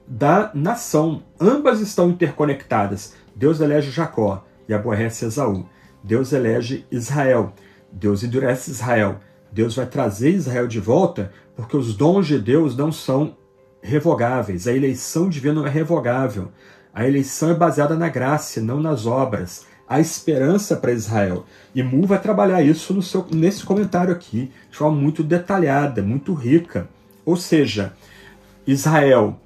da 0.07 0.53
nação. 0.55 1.25
Ambas 1.41 1.81
estão 1.81 2.11
interconectadas. 2.11 3.15
Deus 3.35 3.61
elege 3.61 3.91
Jacó 3.91 4.45
e 4.69 4.73
aborrece 4.73 5.25
Esaú. 5.25 5.67
Deus 6.03 6.33
elege 6.33 6.87
Israel. 6.93 7.53
Deus 7.91 8.23
endurece 8.23 8.71
Israel. 8.71 9.19
Deus 9.51 9.75
vai 9.75 9.87
trazer 9.87 10.31
Israel 10.31 10.69
de 10.69 10.79
volta 10.79 11.33
porque 11.57 11.77
os 11.77 11.97
dons 11.97 12.27
de 12.27 12.39
Deus 12.39 12.77
não 12.77 12.93
são 12.93 13.37
revogáveis. 13.83 14.69
A 14.69 14.73
eleição 14.73 15.29
divina 15.29 15.55
não 15.55 15.67
é 15.67 15.71
revogável. 15.71 16.53
A 16.95 17.07
eleição 17.07 17.51
é 17.51 17.55
baseada 17.55 17.97
na 17.97 18.09
graça, 18.09 18.61
não 18.61 18.81
nas 18.81 19.07
obras 19.07 19.67
a 19.89 20.01
esperança 20.01 20.77
para 20.77 20.93
Israel. 20.93 21.47
E 21.75 21.83
Mu 21.83 22.07
vai 22.07 22.21
trabalhar 22.21 22.63
isso 22.63 22.93
no 22.93 23.03
seu, 23.03 23.27
nesse 23.31 23.65
comentário 23.65 24.13
aqui, 24.13 24.51
de 24.71 24.77
forma 24.77 24.97
muito 24.97 25.23
detalhada, 25.23 26.03
muito 26.03 26.35
rica. 26.35 26.89
Ou 27.25 27.37
seja, 27.37 27.93
Israel, 28.67 29.41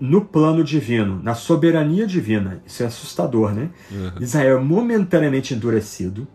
no 0.00 0.24
plano 0.24 0.64
divino, 0.64 1.20
na 1.22 1.34
soberania 1.34 2.06
divina, 2.06 2.60
isso 2.66 2.82
é 2.82 2.86
assustador, 2.86 3.52
né? 3.52 3.70
Uhum. 3.90 4.12
Israel 4.20 4.58
é 4.58 4.60
momentaneamente 4.60 5.54
endurecido, 5.54 6.26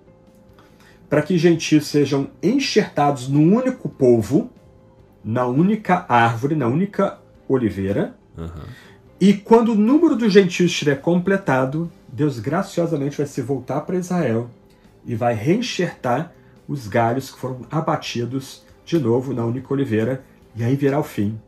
para 1.10 1.22
que 1.22 1.38
gentios 1.38 1.88
sejam 1.88 2.30
enxertados 2.42 3.28
no 3.28 3.40
único 3.40 3.88
povo, 3.88 4.50
na 5.24 5.46
única 5.46 6.06
árvore, 6.10 6.56
na 6.56 6.68
única 6.68 7.20
oliveira. 7.48 8.16
Uhum. 8.38 8.48
E 9.20 9.34
quando 9.34 9.74
o 9.74 9.76
número 9.76 10.16
dos 10.16 10.34
gentios 10.34 10.72
estiver 10.72 11.00
completado, 11.00 11.92
Deus 12.14 12.38
graciosamente 12.38 13.18
vai 13.18 13.26
se 13.26 13.42
voltar 13.42 13.82
para 13.82 13.98
Israel 13.98 14.48
e 15.04 15.16
vai 15.16 15.34
reenxertar 15.34 16.32
os 16.68 16.88
galhos 16.88 17.32
que 17.32 17.40
foram 17.40 17.62
abatidos 17.72 18.62
de 18.86 19.00
novo 19.00 19.34
na 19.34 19.44
única 19.44 19.74
oliveira, 19.74 20.24
e 20.56 20.64
aí 20.64 20.76
virá 20.76 21.00
o 21.00 21.04
fim. 21.04 21.40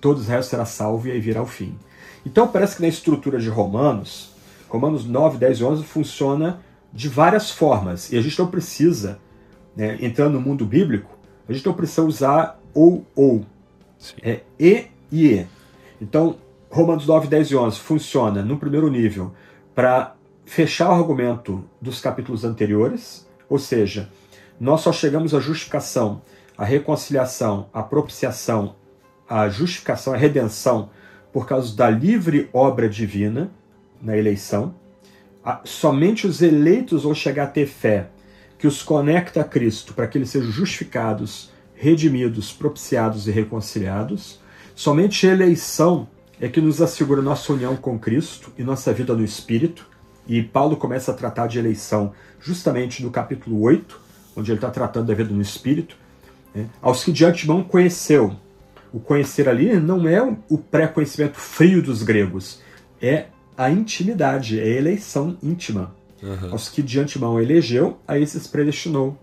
Todo 0.00 0.20
Israel 0.20 0.44
será 0.44 0.64
salvo 0.64 1.08
e 1.08 1.10
aí 1.10 1.20
virá 1.20 1.42
o 1.42 1.46
fim. 1.46 1.76
Então 2.24 2.46
parece 2.46 2.76
que 2.76 2.82
na 2.82 2.88
estrutura 2.88 3.40
de 3.40 3.48
Romanos, 3.48 4.32
Romanos 4.68 5.04
9, 5.04 5.36
10 5.36 5.58
e 5.58 5.64
11 5.64 5.82
funciona 5.82 6.60
de 6.92 7.08
várias 7.08 7.50
formas, 7.50 8.12
e 8.12 8.16
a 8.16 8.22
gente 8.22 8.38
não 8.38 8.46
precisa, 8.46 9.18
né, 9.74 9.98
entrando 10.00 10.34
no 10.34 10.40
mundo 10.40 10.64
bíblico, 10.64 11.10
a 11.48 11.52
gente 11.52 11.66
não 11.66 11.74
precisa 11.74 12.02
usar 12.02 12.60
ou 12.72 13.04
ou. 13.16 13.44
Sim. 13.98 14.14
É 14.22 14.40
e 14.60 14.86
e 15.10 15.26
e. 15.26 15.46
Então, 16.00 16.36
Romanos 16.70 17.06
9, 17.06 17.26
10 17.26 17.50
e 17.50 17.56
11 17.56 17.78
funciona 17.80 18.42
no 18.42 18.58
primeiro 18.58 18.88
nível 18.88 19.32
para 19.76 20.16
fechar 20.46 20.88
o 20.88 20.94
argumento 20.94 21.62
dos 21.82 22.00
capítulos 22.00 22.46
anteriores, 22.46 23.28
ou 23.46 23.58
seja, 23.58 24.08
nós 24.58 24.80
só 24.80 24.90
chegamos 24.90 25.34
à 25.34 25.38
justificação, 25.38 26.22
à 26.56 26.64
reconciliação, 26.64 27.68
à 27.74 27.82
propiciação, 27.82 28.74
à 29.28 29.46
justificação, 29.50 30.14
à 30.14 30.16
redenção, 30.16 30.88
por 31.30 31.46
causa 31.46 31.76
da 31.76 31.90
livre 31.90 32.48
obra 32.54 32.88
divina 32.88 33.50
na 34.00 34.16
eleição. 34.16 34.74
Somente 35.64 36.26
os 36.26 36.40
eleitos 36.40 37.02
vão 37.02 37.14
chegar 37.14 37.44
a 37.44 37.48
ter 37.48 37.66
fé 37.66 38.08
que 38.58 38.66
os 38.66 38.82
conecta 38.82 39.42
a 39.42 39.44
Cristo 39.44 39.92
para 39.92 40.06
que 40.06 40.16
eles 40.16 40.30
sejam 40.30 40.50
justificados, 40.50 41.50
redimidos, 41.74 42.50
propiciados 42.50 43.28
e 43.28 43.30
reconciliados. 43.30 44.40
Somente 44.74 45.26
a 45.26 45.32
eleição 45.32 46.08
é 46.40 46.48
que 46.48 46.60
nos 46.60 46.82
assegura 46.82 47.22
nossa 47.22 47.52
união 47.52 47.76
com 47.76 47.98
Cristo 47.98 48.52
e 48.58 48.62
nossa 48.62 48.92
vida 48.92 49.14
no 49.14 49.24
Espírito. 49.24 49.86
E 50.26 50.42
Paulo 50.42 50.76
começa 50.76 51.12
a 51.12 51.14
tratar 51.14 51.46
de 51.46 51.58
eleição 51.58 52.12
justamente 52.40 53.02
no 53.02 53.10
capítulo 53.10 53.60
8, 53.62 54.00
onde 54.36 54.50
ele 54.50 54.58
está 54.58 54.70
tratando 54.70 55.06
da 55.06 55.14
vida 55.14 55.32
no 55.32 55.40
Espírito. 55.40 55.96
Né? 56.54 56.66
Aos 56.82 57.04
que 57.04 57.12
de 57.12 57.24
antemão 57.24 57.62
conheceu. 57.62 58.36
O 58.92 59.00
conhecer 59.00 59.48
ali 59.48 59.78
não 59.78 60.08
é 60.08 60.22
o 60.48 60.56
pré-conhecimento 60.56 61.38
frio 61.38 61.82
dos 61.82 62.02
gregos, 62.02 62.60
é 63.00 63.26
a 63.56 63.70
intimidade, 63.70 64.58
é 64.58 64.62
a 64.62 64.78
eleição 64.78 65.36
íntima. 65.42 65.94
Uhum. 66.22 66.52
Aos 66.52 66.68
que 66.68 66.82
de 66.82 66.98
antemão 66.98 67.40
elegeu, 67.40 67.98
a 68.06 68.18
esses 68.18 68.46
predestinou. 68.46 69.18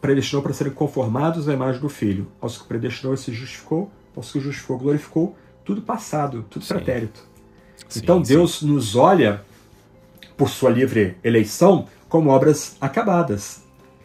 Predestinou 0.00 0.42
para 0.42 0.52
serem 0.52 0.72
conformados 0.72 1.48
à 1.48 1.54
imagem 1.54 1.80
do 1.80 1.88
Filho. 1.88 2.26
Aos 2.40 2.58
que 2.58 2.68
predestinou, 2.68 3.16
se 3.16 3.32
justificou. 3.32 3.90
Aos 4.14 4.30
que 4.30 4.40
justificou, 4.40 4.78
glorificou 4.78 5.36
tudo 5.64 5.82
passado, 5.82 6.44
tudo 6.48 6.64
Sim. 6.64 6.74
pretérito. 6.74 7.22
Sim, 7.88 8.00
então 8.02 8.24
sim. 8.24 8.34
Deus 8.34 8.62
nos 8.62 8.96
olha, 8.96 9.42
por 10.36 10.48
sua 10.48 10.70
livre 10.70 11.16
eleição, 11.22 11.86
como 12.08 12.30
obras 12.30 12.76
acabadas, 12.80 13.62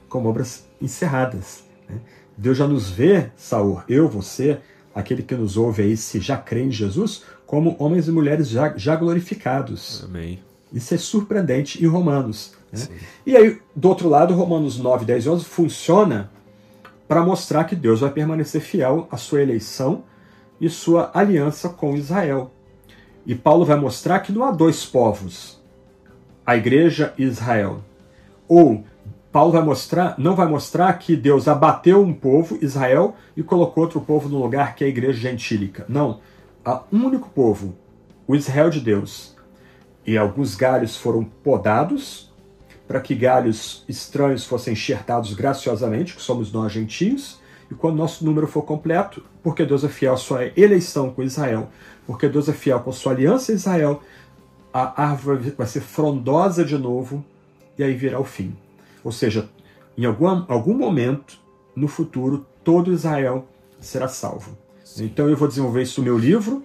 como 0.07 0.30
obras 0.30 0.66
encerradas. 0.82 1.64
né? 1.88 1.99
Deus 2.38 2.57
já 2.57 2.68
nos 2.68 2.89
vê, 2.89 3.30
Saul, 3.36 3.82
eu, 3.88 4.07
você, 4.07 4.60
aquele 4.95 5.22
que 5.22 5.36
nos 5.36 5.57
ouve 5.57 5.84
aí, 5.84 5.97
se 5.97 6.20
já 6.20 6.38
crê 6.38 6.64
em 6.64 6.72
Jesus, 6.72 7.24
como 7.45 7.76
homens 7.80 8.07
e 8.07 8.12
mulheres 8.12 8.47
já, 8.47 8.76
já 8.78 8.95
glorificados. 8.95 10.03
Amém. 10.05 10.39
Isso 10.72 10.93
é 10.93 10.97
surpreendente 10.97 11.84
em 11.84 11.88
Romanos. 11.88 12.53
né? 12.72 12.88
E 13.26 13.36
aí, 13.36 13.60
do 13.76 13.89
outro 13.89 14.07
lado, 14.07 14.34
Romanos 14.34 14.78
9, 14.78 15.03
10 15.03 15.26
e 15.26 15.30
11 15.30 15.45
funciona 15.45 16.32
para 17.07 17.24
mostrar 17.24 17.64
que 17.64 17.76
Deus 17.76 18.01
vai 18.01 18.12
permanecer 18.12 18.62
fiel 18.62 19.07
à 19.12 19.18
sua 19.18 19.41
eleição 19.41 20.03
e 20.60 20.70
sua 20.70 21.12
aliança 21.14 21.70
com 21.70 21.95
Israel. 21.95 22.51
E 23.26 23.36
Paulo 23.36 23.66
vai 23.66 23.78
mostrar 23.78 24.20
que 24.20 24.32
não 24.32 24.43
há 24.43 24.51
dois 24.51 24.86
povos, 24.86 25.62
a 26.45 26.57
igreja 26.57 27.14
e 27.18 27.24
Israel. 27.24 27.82
Ou 28.47 28.84
Paulo 29.32 29.51
vai 29.51 29.62
mostrar, 29.62 30.16
não 30.18 30.36
vai 30.36 30.47
mostrar 30.47 30.91
que 30.93 31.16
Deus 31.16 31.47
abateu 31.47 32.01
um 32.01 32.14
povo, 32.14 32.57
Israel, 32.62 33.16
e 33.38 33.43
colocou 33.43 33.84
outro 33.84 34.01
povo 34.01 34.28
no 34.28 34.41
lugar 34.41 34.74
que 34.76 34.84
é 34.84 34.88
a 34.88 34.89
igreja 34.89 35.20
gentílica. 35.20 35.86
Não. 35.88 36.20
Há 36.66 36.82
um 36.91 37.05
único 37.05 37.30
povo, 37.30 37.76
o 38.28 38.36
Israel 38.36 38.70
de 38.70 38.80
Deus. 38.80 39.36
E 40.05 40.18
alguns 40.18 40.55
galhos 40.55 40.97
foram 40.97 41.24
podados 41.24 42.30
para 42.88 42.99
que 42.99 43.14
galhos 43.14 43.86
estranhos 43.88 44.45
fossem 44.45 44.74
enxertados 44.74 45.34
graciosamente, 45.36 46.16
que 46.16 46.22
somos 46.24 46.51
nós 46.51 46.72
gentios, 46.72 47.39
e 47.70 47.76
quando 47.76 47.97
nosso 47.97 48.26
número 48.26 48.47
for 48.47 48.63
completo, 48.63 49.24
porque 49.43 49.65
Deus 49.65 49.84
é 49.84 49.89
fiel 49.89 50.13
à 50.13 50.17
sua 50.17 50.45
eleição 50.57 51.11
com 51.11 51.22
Israel, 51.22 51.70
porque 52.05 52.28
Deus 52.28 52.49
é 52.49 52.53
fiel 52.53 52.80
com 52.80 52.89
a 52.89 52.93
sua 52.93 53.11
aliança 53.11 53.51
em 53.51 53.55
Israel, 53.55 54.01
a 54.74 55.03
árvore 55.03 55.53
vai 55.57 55.67
ser 55.67 55.82
frondosa 55.82 56.63
de 56.63 56.78
novo 56.78 57.24
e 57.78 57.84
aí 57.84 57.93
virá 57.93 58.20
o 58.20 58.24
fim. 58.24 58.55
Ou 59.03 59.11
seja, 59.11 59.49
em 59.97 60.05
algum, 60.05 60.28
algum 60.47 60.74
momento 60.74 61.39
no 61.76 61.88
futuro, 61.88 62.45
todo 62.63 62.91
Israel 62.91 63.47
será 63.80 64.07
salvo. 64.07 64.57
Então 64.99 65.30
eu 65.30 65.38
vou 65.38 65.47
desenvolver 65.47 65.84
isso 65.84 66.01
no 66.01 66.05
meu 66.05 66.17
livro 66.17 66.63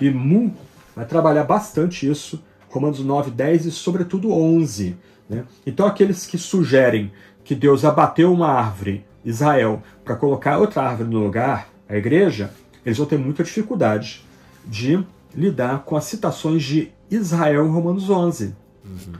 e 0.00 0.10
Mu 0.10 0.54
vai 0.94 1.04
trabalhar 1.04 1.44
bastante 1.44 2.08
isso, 2.08 2.42
Romanos 2.70 3.00
9, 3.00 3.30
10 3.30 3.66
e 3.66 3.70
sobretudo 3.70 4.32
11. 4.32 4.96
Né? 5.28 5.44
Então 5.66 5.86
aqueles 5.86 6.26
que 6.26 6.38
sugerem 6.38 7.12
que 7.44 7.54
Deus 7.54 7.84
abateu 7.84 8.32
uma 8.32 8.48
árvore, 8.48 9.04
Israel, 9.26 9.82
para 10.04 10.14
colocar 10.14 10.56
outra 10.58 10.82
árvore 10.82 11.10
no 11.10 11.18
lugar, 11.18 11.68
a 11.88 11.96
igreja, 11.96 12.52
eles 12.84 12.96
vão 12.96 13.06
ter 13.06 13.18
muita 13.18 13.42
dificuldade 13.42 14.24
de 14.64 15.04
lidar 15.34 15.80
com 15.80 15.96
as 15.96 16.04
citações 16.04 16.62
de 16.62 16.92
Israel 17.10 17.66
em 17.66 17.70
Romanos 17.70 18.08
11. 18.08 18.54
Uhum. 18.84 19.12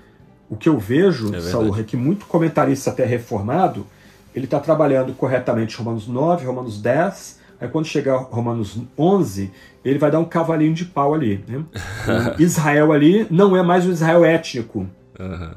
O 0.49 0.57
que 0.57 0.69
eu 0.69 0.79
vejo, 0.79 1.35
é 1.35 1.41
Saul, 1.41 1.77
é 1.77 1.83
que 1.83 1.97
muito 1.97 2.25
comentarista 2.27 2.91
até 2.91 3.05
reformado, 3.05 3.85
ele 4.33 4.45
está 4.45 4.61
trabalhando 4.61 5.13
corretamente 5.13 5.77
Romanos 5.77 6.07
9, 6.07 6.47
Romanos 6.47 6.81
10, 6.81 7.41
aí 7.61 7.69
quando 7.69 7.87
chegar 7.87 8.17
Romanos 8.19 8.79
11, 8.97 9.51
ele 9.85 9.99
vai 9.99 10.11
dar 10.11 10.21
um 10.21 10.25
cavalinho 10.25 10.75
de 10.75 10.85
pau 10.85 11.15
ali. 11.15 11.45
Né? 11.49 11.65
Israel 12.39 12.93
ali 12.93 13.27
não 13.29 13.57
é 13.57 13.63
mais 13.63 13.85
o 13.85 13.91
Israel 13.91 14.25
étnico. 14.25 14.87
Uhum. 15.19 15.51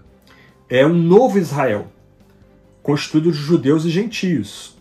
É 0.68 0.86
um 0.86 0.93
novo 0.93 1.38
Israel, 1.38 1.88
constituído 2.89 3.31
de 3.31 3.37
judeus 3.37 3.85
e 3.85 3.89
gentios. 3.91 4.75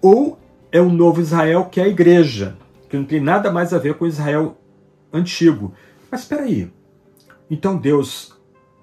Ou 0.00 0.38
é 0.72 0.80
um 0.80 0.90
novo 0.90 1.20
Israel 1.20 1.66
que 1.66 1.78
é 1.78 1.84
a 1.84 1.88
igreja, 1.88 2.56
que 2.88 2.96
não 2.96 3.04
tem 3.04 3.20
nada 3.20 3.52
mais 3.52 3.74
a 3.74 3.78
ver 3.78 3.94
com 3.94 4.06
o 4.06 4.08
Israel 4.08 4.56
antigo. 5.12 5.74
Mas 6.10 6.22
espera 6.22 6.44
aí. 6.44 6.72
Então 7.50 7.76
Deus 7.76 8.34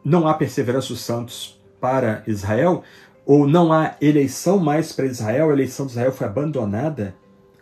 não 0.05 0.27
há 0.27 0.35
perseverança 0.35 0.89
dos 0.89 1.01
santos 1.01 1.59
para 1.79 2.23
Israel? 2.27 2.83
Ou 3.25 3.47
não 3.47 3.73
há 3.73 3.95
eleição 3.99 4.59
mais 4.59 4.93
para 4.93 5.07
Israel? 5.07 5.49
A 5.49 5.53
eleição 5.53 5.87
de 5.87 5.93
Israel 5.93 6.11
foi 6.11 6.27
abandonada? 6.27 7.15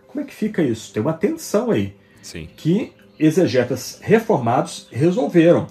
Como 0.06 0.20
é 0.20 0.28
que 0.28 0.36
fica 0.36 0.62
isso? 0.62 0.92
Tem 0.92 1.02
uma 1.02 1.14
tensão 1.14 1.72
aí. 1.72 1.96
Sim. 2.22 2.50
Que 2.58 2.92
exegetas 3.18 4.00
reformados 4.02 4.90
resolveram. 4.92 5.66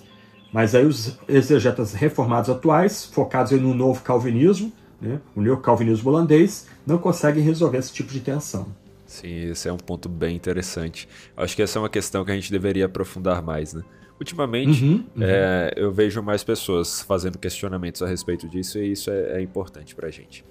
Mas 0.51 0.75
aí 0.75 0.87
os 0.87 1.19
exegetas 1.29 1.93
reformados 1.93 2.49
atuais, 2.49 3.05
focados 3.05 3.53
no 3.61 3.75
novo 3.75 4.03
calvinismo, 4.03 4.73
né, 5.01 5.21
o 5.35 5.41
neocalvinismo 5.41 6.11
holandês, 6.11 6.67
não 6.87 6.99
conseguem 6.99 7.43
resolver 7.43 7.79
esse 7.79 7.93
tipo 7.93 8.13
de 8.13 8.21
tensão. 8.21 8.67
Sim, 9.07 9.51
esse 9.51 9.69
é 9.69 9.73
um 9.73 9.79
ponto 9.79 10.09
bem 10.09 10.37
interessante. 10.37 11.09
Acho 11.37 11.57
que 11.57 11.63
essa 11.63 11.79
é 11.79 11.81
uma 11.81 11.89
questão 11.89 12.25
que 12.25 12.31
a 12.31 12.35
gente 12.35 12.51
deveria 12.51 12.87
aprofundar 12.87 13.43
mais, 13.43 13.73
né? 13.73 13.83
Ultimamente, 14.21 14.85
uhum, 14.85 15.05
uhum. 15.17 15.23
É, 15.23 15.73
eu 15.77 15.93
vejo 15.93 16.21
mais 16.21 16.43
pessoas 16.43 17.03
fazendo 17.03 17.39
questionamentos 17.39 18.03
a 18.03 18.07
respeito 18.07 18.49
disso 18.49 18.79
e 18.79 18.93
isso 18.93 19.11
é, 19.11 19.39
é 19.39 19.41
importante 19.41 19.95
para 19.95 20.09
a 20.09 20.11
gente. 20.11 20.45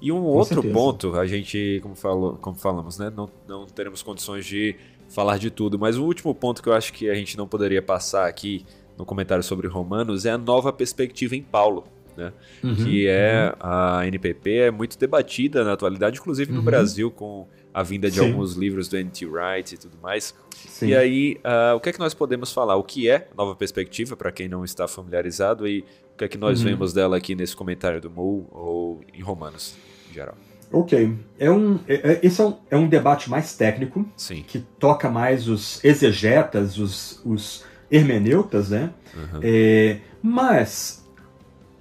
E 0.00 0.12
um 0.12 0.20
Com 0.20 0.26
outro 0.26 0.54
certeza. 0.56 0.74
ponto, 0.74 1.18
a 1.18 1.26
gente, 1.26 1.80
como, 1.82 1.96
falou, 1.96 2.34
como 2.36 2.56
falamos, 2.56 2.98
né, 2.98 3.10
não, 3.14 3.28
não 3.48 3.64
teremos 3.66 4.02
condições 4.02 4.44
de 4.44 4.76
falar 5.08 5.38
de 5.38 5.50
tudo, 5.50 5.78
mas 5.78 5.96
o 5.96 6.04
último 6.04 6.34
ponto 6.34 6.62
que 6.62 6.68
eu 6.68 6.74
acho 6.74 6.92
que 6.92 7.08
a 7.08 7.14
gente 7.14 7.38
não 7.38 7.48
poderia 7.48 7.80
passar 7.80 8.28
aqui 8.28 8.66
no 8.98 9.06
comentário 9.06 9.42
sobre 9.42 9.66
Romanos 9.66 10.26
é 10.26 10.30
a 10.30 10.38
nova 10.38 10.70
perspectiva 10.72 11.34
em 11.34 11.42
Paulo 11.42 11.84
né? 12.16 12.32
Uhum, 12.62 12.74
que 12.74 13.06
é 13.06 13.52
uhum. 13.52 13.70
a 13.70 14.06
NPP 14.06 14.58
é 14.58 14.70
muito 14.70 14.98
debatida 14.98 15.64
na 15.64 15.72
atualidade, 15.72 16.18
inclusive 16.18 16.52
no 16.52 16.58
uhum. 16.58 16.64
Brasil 16.64 17.10
com 17.10 17.46
a 17.72 17.82
vinda 17.82 18.10
de 18.10 18.18
Sim. 18.18 18.28
alguns 18.28 18.54
livros 18.54 18.88
do 18.88 18.96
N.T. 18.96 19.26
Wright 19.26 19.74
e 19.74 19.78
tudo 19.78 19.98
mais. 20.02 20.34
Sim. 20.54 20.88
E 20.88 20.96
aí, 20.96 21.36
uh, 21.44 21.76
o 21.76 21.80
que 21.80 21.90
é 21.90 21.92
que 21.92 21.98
nós 21.98 22.14
podemos 22.14 22.52
falar? 22.52 22.76
O 22.76 22.82
que 22.82 23.08
é 23.08 23.28
nova 23.36 23.54
perspectiva 23.54 24.16
para 24.16 24.32
quem 24.32 24.48
não 24.48 24.64
está 24.64 24.88
familiarizado 24.88 25.68
e 25.68 25.84
o 26.14 26.16
que 26.16 26.24
é 26.24 26.28
que 26.28 26.38
nós 26.38 26.60
uhum. 26.60 26.70
vemos 26.70 26.92
dela 26.94 27.16
aqui 27.18 27.34
nesse 27.34 27.54
comentário 27.54 28.00
do 28.00 28.10
Mu 28.10 28.48
ou 28.50 29.00
em 29.12 29.20
Romanos 29.20 29.76
em 30.10 30.14
geral? 30.14 30.34
Ok. 30.72 31.14
É 31.38 31.50
um, 31.50 31.78
é, 31.86 32.12
é, 32.12 32.20
esse 32.22 32.40
é 32.40 32.44
um, 32.44 32.56
é 32.70 32.76
um 32.76 32.88
debate 32.88 33.30
mais 33.30 33.54
técnico, 33.54 34.06
Sim. 34.16 34.42
que 34.46 34.58
toca 34.78 35.10
mais 35.10 35.46
os 35.48 35.84
exegetas, 35.84 36.78
os, 36.78 37.20
os 37.24 37.64
hermeneutas, 37.90 38.70
né? 38.70 38.90
Uhum. 39.14 39.40
É, 39.42 39.98
mas 40.22 40.95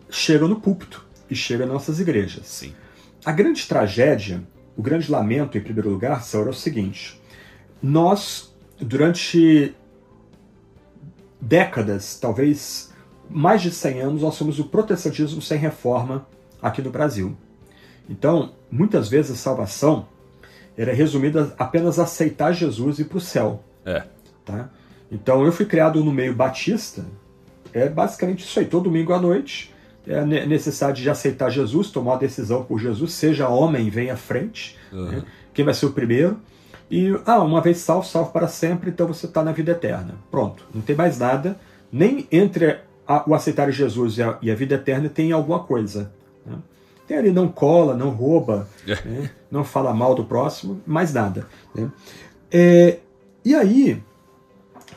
chega 0.10 0.48
no 0.48 0.60
púlpito 0.60 1.06
e 1.30 1.36
chega 1.36 1.66
nas 1.66 1.74
nossas 1.74 2.00
igrejas. 2.00 2.46
Sim. 2.48 2.74
A 3.24 3.32
grande 3.32 3.66
tragédia, 3.68 4.44
o 4.78 4.82
grande 4.82 5.10
lamento, 5.12 5.58
em 5.58 5.62
primeiro 5.62 5.90
lugar, 5.90 6.24
Saura, 6.24 6.50
é 6.50 6.52
o 6.52 6.54
seguinte: 6.54 7.20
nós, 7.82 8.54
durante 8.80 9.74
décadas, 11.40 12.20
talvez 12.20 12.94
mais 13.30 13.62
de 13.62 13.72
100 13.72 14.02
anos, 14.02 14.22
nós 14.22 14.36
somos 14.36 14.60
o 14.60 14.66
protestantismo 14.66 15.42
sem 15.42 15.58
reforma 15.58 16.28
aqui 16.62 16.82
no 16.82 16.90
Brasil. 16.90 17.36
Então, 18.10 18.54
muitas 18.72 19.08
vezes 19.08 19.32
a 19.32 19.36
salvação 19.36 20.08
era 20.78 20.94
resumida 20.94 21.54
apenas 21.58 22.00
a 22.00 22.04
aceitar 22.04 22.54
Jesus 22.54 23.00
e 23.00 23.02
ir 23.04 23.06
para 23.06 23.18
o 23.18 23.22
céu. 23.22 23.64
É. 23.86 24.04
Tá? 24.44 24.70
Então, 25.12 25.46
eu 25.46 25.52
fui 25.52 25.66
criado 25.66 26.04
no 26.04 26.12
meio 26.12 26.36
batista, 26.36 27.06
é 27.74 27.90
basicamente 27.90 28.44
isso 28.44 28.60
aí. 28.60 28.66
Todo 28.66 28.86
domingo 28.86 29.14
à 29.14 29.20
noite, 29.20 29.74
é 30.08 30.20
a 30.20 30.26
necessidade 30.26 31.02
de 31.02 31.10
aceitar 31.10 31.50
Jesus, 31.50 31.90
tomar 31.90 32.16
a 32.16 32.18
decisão 32.18 32.64
por 32.64 32.80
Jesus, 32.80 33.14
seja 33.14 33.50
homem, 33.50 33.90
vem 33.90 34.12
à 34.12 34.18
frente. 34.18 34.78
Uhum. 34.92 35.12
Né? 35.12 35.24
Quem 35.54 35.66
vai 35.66 35.74
ser 35.74 35.88
o 35.88 35.92
primeiro? 35.92 36.40
E, 36.90 37.20
ah, 37.26 37.42
uma 37.42 37.62
vez 37.62 37.78
salvo, 37.80 38.06
salvo 38.06 38.32
para 38.32 38.48
sempre, 38.48 38.92
então 38.92 39.08
você 39.08 39.26
está 39.26 39.44
na 39.44 39.52
vida 39.52 39.72
eterna. 39.72 40.16
Pronto, 40.30 40.64
não 40.74 40.82
tem 40.82 40.96
mais 40.96 41.18
nada. 41.18 41.58
Nem 41.92 42.28
entre 42.32 42.80
a, 43.08 43.24
o 43.28 43.34
aceitar 43.34 43.72
Jesus 43.72 44.18
e 44.18 44.24
a, 44.24 44.38
e 44.42 44.52
a, 44.52 44.56
vida 44.56 44.76
eterna 44.76 45.10
tem 45.10 45.32
alguma 45.32 45.60
coisa. 45.60 46.12
Né? 46.46 46.58
Tem 47.08 47.18
ali, 47.18 47.32
não 47.32 47.48
cola, 47.48 47.96
não 47.96 48.10
rouba, 48.10 48.68
né? 48.86 49.32
não 49.50 49.64
fala 49.64 49.94
mal 49.94 50.14
do 50.14 50.26
próximo, 50.26 50.82
mais 50.86 51.14
nada. 51.14 51.48
Né? 51.74 51.90
É, 52.52 53.00
e 53.44 53.56
aí, 53.56 54.02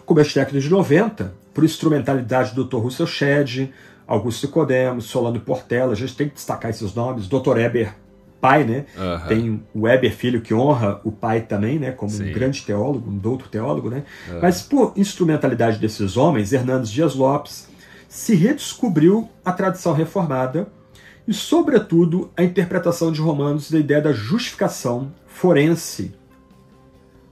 como 0.05 0.21
é 0.21 0.23
década 0.23 0.61
de 0.61 0.69
90, 0.69 1.35
por 1.55 1.65
instrumentalidade 1.65 2.55
do 2.55 2.65
Dr. 2.65 2.77
Russell 2.77 3.07
Shedd, 3.07 3.71
Augusto 4.09 4.47
Nicodemos, 4.47 5.05
Solano 5.05 5.39
Portela, 5.39 5.93
a 5.93 5.95
gente 5.95 6.17
tem 6.17 6.29
que 6.29 6.35
destacar 6.35 6.71
esses 6.71 6.95
nomes, 6.95 7.29
Dr. 7.29 7.59
Eber 7.59 7.95
pai, 8.41 8.65
né? 8.65 8.87
Uhum. 8.97 9.29
Tem 9.29 9.63
o 9.75 9.89
Eber 9.89 10.15
filho 10.15 10.41
que 10.41 10.55
honra 10.55 11.01
o 11.05 11.13
pai 11.13 11.43
também, 11.43 11.79
né? 11.79 11.91
Como 11.93 12.11
Sim. 12.11 12.31
um 12.31 12.33
grande 12.33 12.63
teólogo, 12.63 13.11
um 13.11 13.19
douto 13.19 13.49
teólogo, 13.49 13.91
né? 13.91 14.05
Uhum. 14.29 14.39
Mas 14.41 14.63
por 14.63 14.93
instrumentalidade 14.97 15.79
desses 15.79 16.17
homens, 16.17 16.53
Hernandes 16.53 16.91
Dias 16.91 17.15
Lopes, 17.15 17.69
se 18.09 18.35
redescobriu 18.35 19.29
a 19.45 19.53
tradição 19.53 19.93
reformada 19.93 20.69
e, 21.27 21.35
sobretudo, 21.35 22.31
a 22.37 22.43
interpretação 22.43 23.13
de 23.13 23.21
Romanos 23.21 23.71
da 23.71 23.79
ideia 23.79 24.01
da 24.01 24.13
justificação 24.13 25.13
forense. 25.27 26.15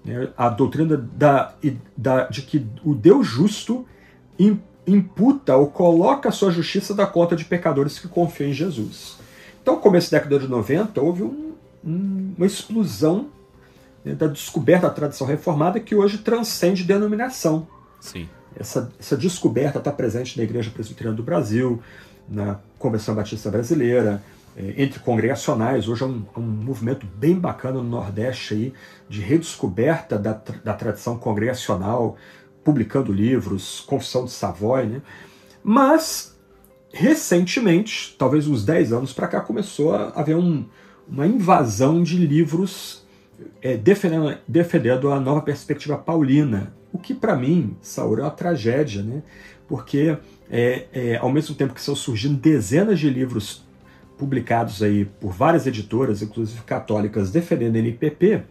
Né? 0.04 0.28
A 0.36 0.50
doutrina 0.50 0.96
da, 0.96 1.54
da, 1.96 2.24
de 2.24 2.42
que 2.42 2.66
o 2.84 2.94
Deus 2.94 3.26
justo 3.26 3.86
imputa 4.86 5.56
ou 5.56 5.68
coloca 5.68 6.28
a 6.28 6.32
sua 6.32 6.50
justiça 6.50 6.94
da 6.94 7.06
conta 7.06 7.34
de 7.34 7.44
pecadores 7.44 7.98
que 7.98 8.08
confiam 8.08 8.50
em 8.50 8.52
Jesus. 8.52 9.16
Então, 9.60 9.80
começo 9.80 10.10
da 10.10 10.18
década 10.18 10.38
de 10.38 10.48
90, 10.48 11.00
houve 11.00 11.24
um, 11.24 11.54
um, 11.84 12.34
uma 12.36 12.46
explosão 12.46 13.28
né, 14.04 14.14
da 14.14 14.28
descoberta 14.28 14.86
da 14.86 14.94
tradição 14.94 15.26
reformada 15.26 15.80
que 15.80 15.94
hoje 15.94 16.18
transcende 16.18 16.84
denominação. 16.84 17.66
Sim. 18.00 18.28
Essa, 18.58 18.92
essa 18.98 19.16
descoberta 19.16 19.78
está 19.78 19.90
presente 19.90 20.38
na 20.38 20.44
Igreja 20.44 20.70
Presbiteriana 20.70 21.16
do 21.16 21.22
Brasil, 21.22 21.82
na 22.28 22.58
Convenção 22.78 23.14
Batista 23.14 23.50
Brasileira, 23.50 24.22
é, 24.56 24.74
entre 24.82 25.00
congregacionais. 25.00 25.88
Hoje 25.88 26.04
é 26.04 26.06
um, 26.06 26.24
um, 26.36 26.40
movimento 26.40 27.06
bem 27.06 27.38
bacana 27.38 27.78
no 27.78 27.88
Nordeste 27.88 28.54
aí, 28.54 28.74
de 29.08 29.20
redescoberta 29.20 30.18
da, 30.18 30.40
da 30.64 30.72
tradição 30.72 31.18
congregacional, 31.18 32.16
publicando 32.66 33.12
livros, 33.12 33.84
Confissão 33.86 34.24
de 34.24 34.32
Savoy, 34.32 34.86
né? 34.86 35.02
Mas, 35.62 36.36
recentemente, 36.92 38.16
talvez 38.18 38.48
uns 38.48 38.64
10 38.64 38.92
anos 38.92 39.12
para 39.12 39.28
cá, 39.28 39.40
começou 39.40 39.94
a 39.94 40.08
haver 40.08 40.34
um, 40.36 40.64
uma 41.08 41.28
invasão 41.28 42.02
de 42.02 42.16
livros 42.16 43.06
é, 43.62 43.76
defendendo, 43.76 44.36
defendendo 44.48 45.12
a 45.12 45.20
nova 45.20 45.42
perspectiva 45.42 45.96
paulina, 45.96 46.74
o 46.92 46.98
que 46.98 47.14
para 47.14 47.36
mim, 47.36 47.76
Saúl, 47.80 48.18
é 48.18 48.22
uma 48.22 48.30
tragédia, 48.32 49.00
né? 49.00 49.22
porque 49.68 50.18
é, 50.50 50.86
é, 50.92 51.16
ao 51.18 51.30
mesmo 51.30 51.54
tempo 51.54 51.72
que 51.72 51.78
estão 51.78 51.94
surgindo 51.94 52.36
dezenas 52.36 52.98
de 52.98 53.08
livros 53.08 53.64
publicados 54.18 54.82
aí 54.82 55.04
por 55.04 55.32
várias 55.32 55.68
editoras, 55.68 56.20
inclusive 56.20 56.62
católicas, 56.62 57.30
defendendo 57.30 57.76
a 57.76 57.78
NPP, 57.78 58.42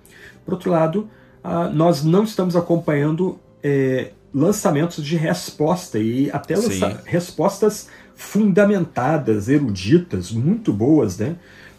por 0.46 0.54
outro 0.54 0.72
lado, 0.72 1.10
ah, 1.44 1.68
nós 1.68 2.02
não 2.04 2.24
estamos 2.24 2.56
acompanhando 2.56 3.40
é, 3.68 4.12
lançamentos 4.32 5.04
de 5.04 5.16
resposta 5.16 5.98
e 5.98 6.30
até 6.30 6.56
lança, 6.56 7.02
respostas 7.04 7.88
fundamentadas, 8.16 9.50
eruditas, 9.50 10.32
muito 10.32 10.72
boas, 10.72 11.18
né, 11.18 11.36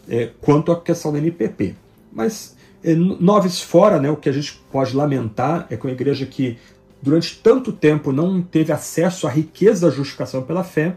é, 0.09 0.29
quanto 0.41 0.69
à 0.69 0.81
questão 0.81 1.13
da 1.13 1.17
NPP. 1.17 1.75
Mas 2.11 2.57
é, 2.83 2.93
noves 2.93 3.61
fora, 3.61 4.01
né, 4.01 4.11
o 4.11 4.17
que 4.17 4.27
a 4.27 4.33
gente 4.33 4.61
pode 4.69 4.93
lamentar 4.93 5.65
é 5.69 5.77
que 5.77 5.87
uma 5.87 5.93
igreja 5.93 6.25
que 6.25 6.57
durante 7.01 7.37
tanto 7.37 7.71
tempo 7.71 8.11
não 8.11 8.41
teve 8.41 8.73
acesso 8.73 9.25
à 9.25 9.29
riqueza 9.29 9.87
da 9.89 9.95
justificação 9.95 10.43
pela 10.43 10.65
fé, 10.65 10.93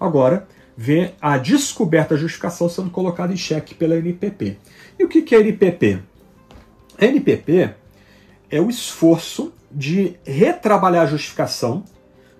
agora 0.00 0.48
vê 0.74 1.12
a 1.20 1.36
descoberta 1.36 2.14
da 2.14 2.20
justificação 2.20 2.66
sendo 2.66 2.88
colocada 2.88 3.30
em 3.30 3.36
xeque 3.36 3.74
pela 3.74 3.94
NPP. 3.94 4.56
E 4.98 5.04
o 5.04 5.08
que 5.08 5.34
é 5.34 5.38
a 5.38 5.40
NPP? 5.42 5.98
A 6.98 7.04
NPP 7.04 7.74
é 8.48 8.58
o 8.58 8.70
esforço 8.70 9.52
de 9.70 10.16
retrabalhar 10.24 11.04
a 11.04 11.06
justificação 11.06 11.84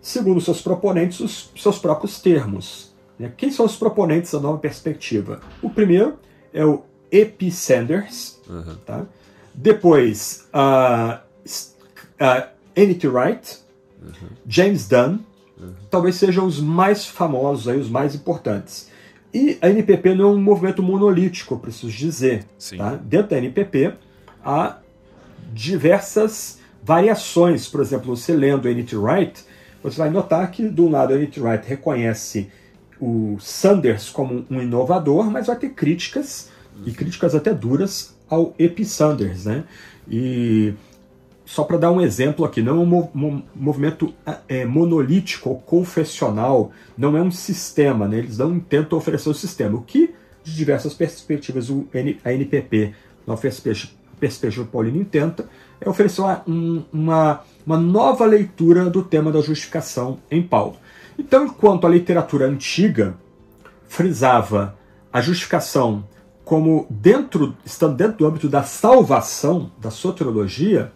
segundo 0.03 0.41
seus 0.41 0.63
proponentes, 0.63 1.21
os 1.21 1.51
seus 1.57 1.79
próprios 1.79 2.21
termos. 2.21 2.95
Né? 3.19 3.33
Quem 3.37 3.51
são 3.51 3.67
os 3.67 3.77
proponentes 3.77 4.33
da 4.33 4.41
nova 4.41 4.59
perspectiva? 4.59 5.41
O 5.63 5.71
primeiro 5.71 6.19
é 6.53 6.65
o 6.65 6.83
E.P. 7.11 7.51
Sanders, 7.51 8.41
uhum. 8.49 8.77
tá? 8.87 9.07
depois 9.53 10.49
uh, 10.55 11.19
uh, 11.45 12.49
N.T. 12.75 13.09
Wright, 13.09 13.59
uhum. 14.01 14.29
James 14.47 14.89
Dunn, 14.89 15.19
uhum. 15.61 15.75
talvez 15.91 16.17
sejam 16.17 16.47
os 16.47 16.61
mais 16.61 17.07
famosos, 17.07 17.69
aí, 17.69 17.79
os 17.79 17.91
mais 17.91 18.15
importantes. 18.15 18.89
E 19.33 19.59
a 19.61 19.69
NPP 19.69 20.15
não 20.15 20.25
é 20.25 20.33
um 20.33 20.41
movimento 20.41 20.83
monolítico, 20.83 21.59
preciso 21.59 21.93
dizer. 21.93 22.47
Tá? 22.77 22.97
Dentro 22.97 23.31
da 23.31 23.39
NPP 23.39 23.95
há 24.45 24.79
diversas 25.53 26.60
variações. 26.83 27.69
Por 27.69 27.81
exemplo, 27.81 28.15
você 28.17 28.33
lendo 28.33 28.69
N.T. 28.69 28.97
Wright, 28.97 29.45
você 29.83 29.97
vai 29.97 30.11
notar 30.11 30.51
que, 30.51 30.69
do 30.69 30.89
lado, 30.89 31.15
N.T. 31.15 31.41
Wright 31.41 31.69
reconhece 31.69 32.51
o 33.01 33.37
Sanders 33.41 34.11
como 34.11 34.45
um 34.51 34.61
inovador, 34.61 35.31
mas 35.31 35.47
vai 35.47 35.57
ter 35.57 35.71
críticas, 35.71 36.51
e 36.85 36.93
críticas 36.93 37.35
até 37.35 37.53
duras, 37.53 38.15
ao 38.29 38.55
Epi 38.59 38.85
Sanders. 38.85 39.47
Né? 39.47 39.65
E 40.09 40.75
só 41.45 41.65
para 41.65 41.79
dar 41.79 41.91
um 41.91 42.01
exemplo 42.01 42.45
aqui, 42.45 42.63
não 42.63 42.77
é 42.77 42.81
um 42.81 43.43
movimento 43.55 44.15
é, 44.47 44.65
monolítico 44.65 45.49
ou 45.49 45.59
confessional, 45.59 46.71
não 46.97 47.17
é 47.17 47.23
um 47.23 47.31
sistema, 47.31 48.07
né? 48.07 48.19
eles 48.19 48.39
não 48.39 48.61
tentam 48.61 48.99
oferecer 48.99 49.29
o 49.29 49.33
um 49.33 49.35
sistema. 49.35 49.77
O 49.77 49.83
que, 49.83 50.15
de 50.45 50.55
diversas 50.55 50.95
perspectivas, 50.95 51.71
o 51.71 51.89
N, 51.93 52.21
a 52.25 52.33
NPP, 52.33 52.95
na 53.27 53.37
perspectiva 53.37 54.69
paulina, 54.71 54.99
intenta 54.99 55.49
é 55.81 55.89
oferecer 55.89 56.21
uma, 56.21 56.43
uma, 56.93 57.41
uma 57.67 57.79
nova 57.79 58.25
leitura 58.27 58.91
do 58.91 59.03
tema 59.03 59.33
da 59.33 59.41
justificação 59.41 60.19
em 60.31 60.43
Paulo. 60.43 60.77
Então, 61.19 61.47
enquanto 61.47 61.87
a 61.87 61.91
literatura 61.91 62.47
antiga 62.47 63.15
frisava 63.89 64.77
a 65.13 65.21
justificação 65.21 66.05
como 66.45 66.87
dentro, 66.91 67.57
estando 67.65 67.97
dentro 67.97 68.19
do 68.19 68.27
âmbito 68.27 68.49
da 68.49 68.63
salvação, 68.63 69.71
da 69.79 69.91
soteriologia, 69.91 70.93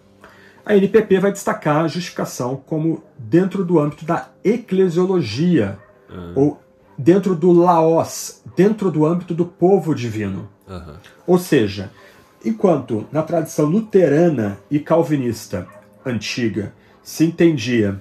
a 0.65 0.77
NPP 0.77 1.21
vai 1.21 1.31
destacar 1.31 1.85
a 1.85 1.89
justificação 1.89 2.57
como 2.57 3.05
dentro 3.19 3.65
do 3.65 3.79
âmbito 3.79 4.05
da 4.05 4.31
eclesiologia, 4.43 5.79
uhum. 6.11 6.33
ou 6.35 6.61
dentro 6.97 7.35
do 7.35 7.53
laos, 7.53 8.43
dentro 8.57 8.91
do 8.91 9.05
âmbito 9.05 9.35
do 9.35 9.45
povo 9.45 9.95
divino. 9.95 10.49
Uhum. 10.67 10.95
Ou 11.27 11.39
seja, 11.39 11.91
enquanto 12.45 13.07
na 13.11 13.23
tradição 13.23 13.67
luterana 13.67 14.59
e 14.71 14.79
calvinista 14.79 15.67
antiga 16.05 16.73
se 17.03 17.25
entendia 17.25 18.01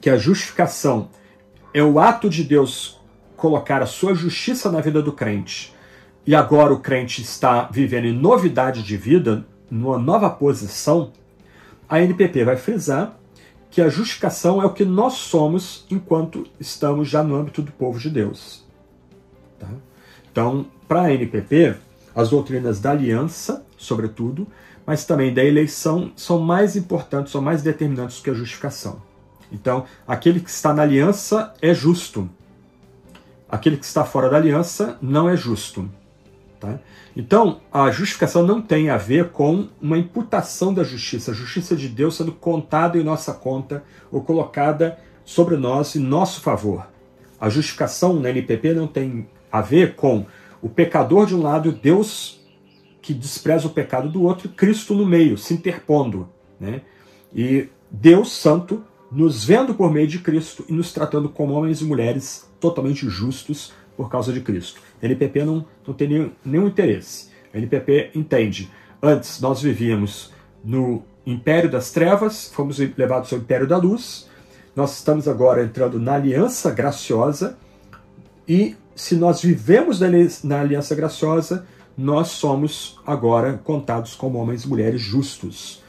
que 0.00 0.10
a 0.10 0.16
justificação 0.16 1.08
é 1.72 1.82
o 1.82 1.98
ato 1.98 2.28
de 2.28 2.44
Deus 2.44 3.00
colocar 3.36 3.82
a 3.82 3.86
sua 3.86 4.14
justiça 4.14 4.70
na 4.70 4.80
vida 4.80 5.00
do 5.00 5.12
crente, 5.12 5.74
e 6.26 6.34
agora 6.34 6.74
o 6.74 6.80
crente 6.80 7.22
está 7.22 7.62
vivendo 7.72 8.04
em 8.04 8.12
novidade 8.12 8.82
de 8.82 8.96
vida, 8.96 9.46
numa 9.70 9.98
nova 9.98 10.28
posição, 10.28 11.12
a 11.88 12.02
NPP 12.02 12.44
vai 12.44 12.56
frisar 12.56 13.18
que 13.70 13.80
a 13.80 13.88
justificação 13.88 14.60
é 14.60 14.66
o 14.66 14.72
que 14.72 14.84
nós 14.84 15.14
somos 15.14 15.86
enquanto 15.90 16.46
estamos 16.58 17.08
já 17.08 17.22
no 17.22 17.36
âmbito 17.36 17.62
do 17.62 17.72
povo 17.72 17.98
de 17.98 18.10
Deus. 18.10 18.66
Tá? 19.58 19.68
Então, 20.30 20.66
para 20.86 21.02
a 21.02 21.14
NPP, 21.14 21.76
as 22.18 22.30
doutrinas 22.30 22.80
da 22.80 22.90
aliança, 22.90 23.64
sobretudo, 23.76 24.44
mas 24.84 25.04
também 25.04 25.32
da 25.32 25.44
eleição, 25.44 26.10
são 26.16 26.40
mais 26.40 26.74
importantes, 26.74 27.30
são 27.30 27.40
mais 27.40 27.62
determinantes 27.62 28.18
que 28.18 28.28
a 28.28 28.34
justificação. 28.34 29.00
Então, 29.52 29.84
aquele 30.04 30.40
que 30.40 30.50
está 30.50 30.74
na 30.74 30.82
aliança 30.82 31.54
é 31.62 31.72
justo. 31.72 32.28
Aquele 33.48 33.76
que 33.76 33.84
está 33.84 34.04
fora 34.04 34.28
da 34.28 34.36
aliança 34.36 34.98
não 35.00 35.28
é 35.28 35.36
justo. 35.36 35.88
Tá? 36.58 36.80
Então, 37.16 37.60
a 37.72 37.88
justificação 37.92 38.44
não 38.44 38.60
tem 38.60 38.90
a 38.90 38.96
ver 38.96 39.28
com 39.28 39.68
uma 39.80 39.96
imputação 39.96 40.74
da 40.74 40.82
justiça, 40.82 41.30
a 41.30 41.34
justiça 41.34 41.76
de 41.76 41.88
Deus 41.88 42.16
sendo 42.16 42.32
contada 42.32 42.98
em 42.98 43.04
nossa 43.04 43.32
conta 43.32 43.84
ou 44.10 44.22
colocada 44.22 44.98
sobre 45.24 45.56
nós 45.56 45.94
em 45.94 46.00
nosso 46.00 46.40
favor. 46.40 46.84
A 47.40 47.48
justificação 47.48 48.18
na 48.18 48.30
NPP 48.30 48.74
não 48.74 48.88
tem 48.88 49.28
a 49.52 49.60
ver 49.60 49.94
com 49.94 50.26
o 50.62 50.68
pecador 50.68 51.26
de 51.26 51.34
um 51.34 51.42
lado, 51.42 51.72
Deus 51.72 52.38
que 53.00 53.14
despreza 53.14 53.66
o 53.66 53.70
pecado 53.70 54.08
do 54.08 54.22
outro, 54.22 54.48
Cristo 54.50 54.94
no 54.94 55.06
meio, 55.06 55.38
se 55.38 55.54
interpondo. 55.54 56.28
Né? 56.60 56.82
E 57.34 57.68
Deus 57.90 58.32
Santo 58.32 58.84
nos 59.10 59.44
vendo 59.44 59.74
por 59.74 59.90
meio 59.90 60.06
de 60.06 60.18
Cristo 60.18 60.64
e 60.68 60.72
nos 60.72 60.92
tratando 60.92 61.28
como 61.28 61.54
homens 61.54 61.80
e 61.80 61.84
mulheres 61.84 62.50
totalmente 62.60 63.08
justos 63.08 63.72
por 63.96 64.10
causa 64.10 64.32
de 64.32 64.40
Cristo. 64.40 64.80
A 65.02 65.06
NPP 65.06 65.44
não, 65.44 65.64
não 65.86 65.94
tem 65.94 66.08
nenhum, 66.08 66.30
nenhum 66.44 66.66
interesse. 66.68 67.30
A 67.52 67.56
NPP 67.56 68.10
entende. 68.14 68.70
Antes 69.02 69.40
nós 69.40 69.62
vivíamos 69.62 70.32
no 70.62 71.02
império 71.24 71.70
das 71.70 71.90
trevas, 71.90 72.50
fomos 72.52 72.78
levados 72.78 73.32
ao 73.32 73.38
império 73.38 73.66
da 73.66 73.76
luz. 73.76 74.28
Nós 74.76 74.98
estamos 74.98 75.26
agora 75.26 75.64
entrando 75.64 75.98
na 75.98 76.14
aliança 76.14 76.70
graciosa 76.70 77.56
e 78.46 78.76
se 78.98 79.14
nós 79.14 79.40
vivemos 79.40 80.00
na 80.42 80.60
aliança 80.60 80.94
graciosa, 80.94 81.66
nós 81.96 82.28
somos 82.28 82.98
agora 83.06 83.60
contados 83.64 84.14
como 84.14 84.38
homens 84.38 84.64
e 84.64 84.68
mulheres 84.68 85.00
justos. 85.00 85.82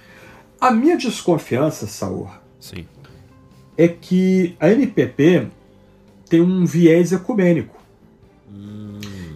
A 0.62 0.72
minha 0.72 0.97
desconfiança, 0.97 1.88
Saur, 1.88 2.30
Sim. 2.60 2.86
é 3.78 3.88
que 3.88 4.55
a 4.60 4.70
NPP 4.70 5.47
tem 6.30 6.41
um 6.41 6.66
viés 6.66 7.12
ecumênico. 7.12 7.80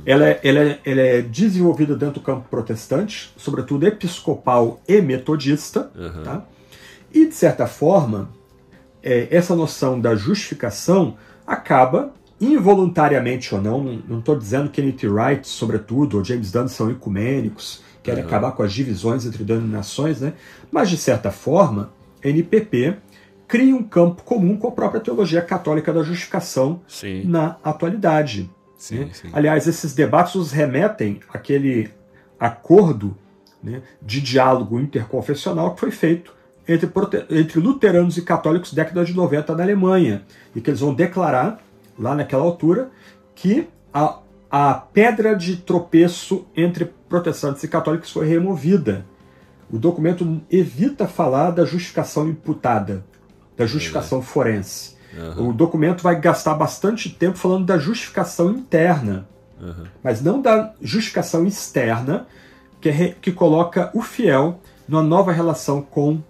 Ela 0.06 0.28
é, 0.28 0.40
ela, 0.44 0.60
é, 0.60 0.80
ela 0.86 1.02
é 1.02 1.22
desenvolvida 1.22 1.96
dentro 1.96 2.16
do 2.16 2.22
campo 2.22 2.48
protestante, 2.50 3.34
sobretudo 3.38 3.88
episcopal 3.88 4.82
e 4.88 5.02
metodista. 5.02 5.90
Uhum. 5.96 6.24
Tá? 6.24 6.46
E, 7.14 7.26
de 7.26 7.34
certa 7.34 7.68
forma, 7.68 8.30
é, 9.02 9.28
essa 9.32 9.56
noção 9.56 10.00
da 10.00 10.14
justificação 10.14 11.18
acaba, 11.48 12.14
involuntariamente 12.44 13.54
ou 13.54 13.62
não, 13.62 13.84
não 14.08 14.20
estou 14.20 14.38
dizendo 14.38 14.70
que 14.70 14.82
N.T. 14.82 15.08
Wright, 15.08 15.48
sobretudo, 15.48 16.18
ou 16.18 16.24
James 16.24 16.52
Dunn 16.52 16.68
são 16.68 16.90
ecumênicos, 16.92 17.84
querem 18.02 18.22
uhum. 18.22 18.28
acabar 18.28 18.52
com 18.52 18.64
as 18.64 18.74
divisões 18.74 19.26
entre 19.26 19.44
denominações, 19.44 20.22
né? 20.22 20.34
mas, 20.72 20.90
de 20.90 20.98
certa 20.98 21.32
forma, 21.32 21.92
NPP 22.24 22.98
cria 23.48 23.76
um 23.76 23.84
campo 23.84 24.24
comum 24.24 24.58
com 24.58 24.68
a 24.68 24.72
própria 24.72 25.02
teologia 25.02 25.42
católica 25.42 25.94
da 25.94 26.04
justificação 26.04 26.82
Sim. 26.88 27.24
na 27.26 27.58
atualidade. 27.64 28.50
Sim, 28.78 29.00
né? 29.00 29.10
sim. 29.14 29.30
Aliás, 29.32 29.68
esses 29.68 29.94
debates 29.94 30.36
nos 30.36 30.52
remetem 30.52 31.20
àquele 31.30 31.90
acordo 32.40 33.16
né, 33.62 33.82
de 34.02 34.20
diálogo 34.20 34.80
interconfessional 34.80 35.74
que 35.74 35.80
foi 35.80 35.92
feito 35.92 36.34
entre, 36.68 36.90
entre 37.30 37.60
luteranos 37.60 38.18
e 38.18 38.22
católicos 38.22 38.74
década 38.74 39.06
de 39.06 39.14
90 39.14 39.56
na 39.56 39.64
Alemanha, 39.64 40.24
e 40.56 40.62
que 40.62 40.70
eles 40.70 40.80
vão 40.80 40.94
declarar, 40.94 41.63
lá 41.98 42.16
naquela 42.16 42.44
altura, 42.44 42.90
que 43.36 43.68
a, 43.94 44.20
a 44.50 44.74
pedra 44.74 45.36
de 45.36 45.58
tropeço 45.58 46.46
entre 46.56 46.86
protestantes 47.08 47.64
e 47.64 47.68
católicos 47.68 48.12
foi 48.12 48.28
removida. 48.28 49.06
O 49.72 49.78
documento 49.78 50.42
evita 50.52 51.08
falar 51.08 51.52
da 51.52 51.66
justificação 51.66 52.28
imputada, 52.30 53.04
da 53.58 53.66
justificação 53.66 54.22
forense. 54.22 54.96
Uhum. 55.16 55.50
O 55.50 55.54
documento 55.54 56.02
vai 56.02 56.20
gastar 56.20 56.56
bastante 56.56 57.10
tempo 57.10 57.38
falando 57.38 57.66
da 57.66 57.78
justificação 57.78 58.52
interna. 58.52 59.28
uhum. 59.62 59.86
mas 60.04 60.22
não 60.22 60.42
da 60.42 60.74
justificação 60.82 61.46
externa 61.46 62.28
que, 62.82 62.90
é, 62.90 63.16
que 63.22 63.32
coloca 63.32 63.90
o 63.94 64.02
fiel 64.02 64.60
numa 64.88 65.02
nova 65.04 65.32
relação 65.32 65.82
com 65.82 66.22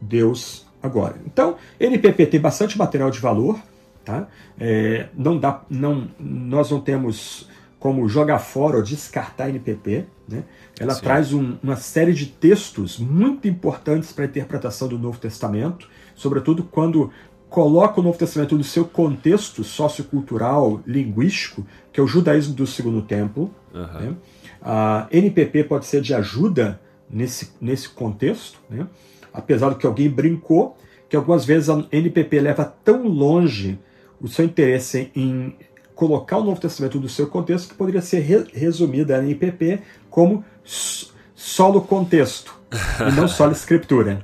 Deus 0.00 0.66
agora. 0.82 1.16
Então, 1.26 1.56
NPP 1.78 2.26
tem 2.26 2.40
bastante 2.40 2.78
material 2.78 3.10
de 3.10 3.20
valor, 3.20 3.58
tá? 4.04 4.28
É, 4.58 5.08
não 5.14 5.38
dá, 5.38 5.62
não, 5.68 6.08
nós 6.18 6.70
não 6.70 6.80
temos 6.80 7.48
como 7.78 8.08
jogar 8.08 8.38
fora 8.38 8.76
ou 8.76 8.82
descartar 8.82 9.48
NPP, 9.48 10.06
né? 10.28 10.44
Ela 10.78 10.94
Sim. 10.94 11.02
traz 11.02 11.32
um, 11.32 11.56
uma 11.62 11.76
série 11.76 12.12
de 12.12 12.26
textos 12.26 12.98
muito 12.98 13.48
importantes 13.48 14.12
para 14.12 14.24
a 14.24 14.28
interpretação 14.28 14.86
do 14.86 14.98
Novo 14.98 15.18
Testamento, 15.18 15.88
sobretudo 16.14 16.62
quando 16.62 17.10
coloca 17.50 18.00
o 18.00 18.02
Novo 18.02 18.16
Testamento 18.16 18.56
no 18.56 18.64
seu 18.64 18.84
contexto 18.84 19.62
sociocultural, 19.62 20.80
linguístico, 20.86 21.66
que 21.92 22.00
é 22.00 22.02
o 22.02 22.06
judaísmo 22.06 22.54
do 22.54 22.66
Segundo 22.66 23.02
Templo. 23.02 23.54
Uhum. 23.74 24.00
Né? 24.00 24.16
A 24.62 25.06
NPP 25.10 25.64
pode 25.64 25.84
ser 25.84 26.00
de 26.00 26.14
ajuda 26.14 26.80
nesse, 27.10 27.50
nesse 27.60 27.88
contexto, 27.88 28.58
né? 28.70 28.86
apesar 29.32 29.70
do 29.70 29.76
que 29.76 29.86
alguém 29.86 30.08
brincou, 30.08 30.76
que 31.08 31.16
algumas 31.16 31.44
vezes 31.44 31.68
a 31.68 31.84
NPP 31.92 32.40
leva 32.40 32.64
tão 32.64 33.06
longe 33.06 33.78
o 34.22 34.28
seu 34.28 34.44
interesse 34.44 35.10
em 35.14 35.54
colocar 35.94 36.38
o 36.38 36.44
Novo 36.44 36.60
Testamento 36.60 36.98
no 36.98 37.08
seu 37.08 37.26
contexto 37.26 37.68
que 37.68 37.74
poderia 37.74 38.00
ser 38.00 38.20
re 38.20 38.44
resumida 38.54 39.16
a 39.16 39.22
NPP 39.22 39.80
como 40.08 40.44
solo 41.34 41.82
contexto 41.82 42.54
e 43.00 43.12
não 43.12 43.26
solo 43.28 43.52
escritura. 43.52 44.20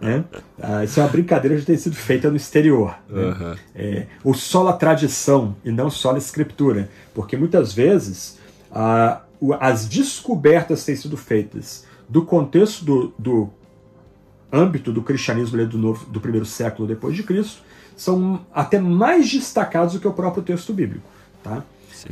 Né? 0.00 0.24
Ah, 0.60 0.84
isso 0.84 1.00
é 1.00 1.02
uma 1.02 1.08
brincadeira 1.08 1.56
de 1.56 1.64
ter 1.64 1.78
sido 1.78 1.94
feita 1.94 2.28
no 2.28 2.36
exterior. 2.36 2.96
Né? 3.08 3.22
Uhum. 3.22 3.54
É, 3.74 4.06
ou 4.22 4.34
solo 4.34 4.68
a 4.68 4.72
tradição 4.72 5.56
e 5.64 5.70
não 5.70 5.88
solo 5.88 6.16
a 6.16 6.18
escritura. 6.18 6.90
Porque 7.14 7.36
muitas 7.36 7.72
vezes 7.72 8.38
ah, 8.70 9.22
as 9.60 9.86
descobertas 9.86 10.84
têm 10.84 10.96
sido 10.96 11.16
feitas 11.16 11.86
do 12.08 12.24
contexto 12.24 12.84
do, 12.84 13.14
do 13.18 13.50
âmbito 14.52 14.92
do 14.92 15.02
cristianismo 15.02 15.64
do, 15.66 15.78
novo, 15.78 16.06
do 16.06 16.20
primeiro 16.20 16.46
século 16.46 16.86
depois 16.86 17.16
de 17.16 17.22
Cristo 17.22 17.62
são 17.96 18.40
até 18.54 18.78
mais 18.78 19.28
destacados 19.30 19.94
do 19.94 20.00
que 20.00 20.06
o 20.06 20.12
próprio 20.12 20.42
texto 20.42 20.72
bíblico. 20.72 21.08
Tá? 21.42 21.62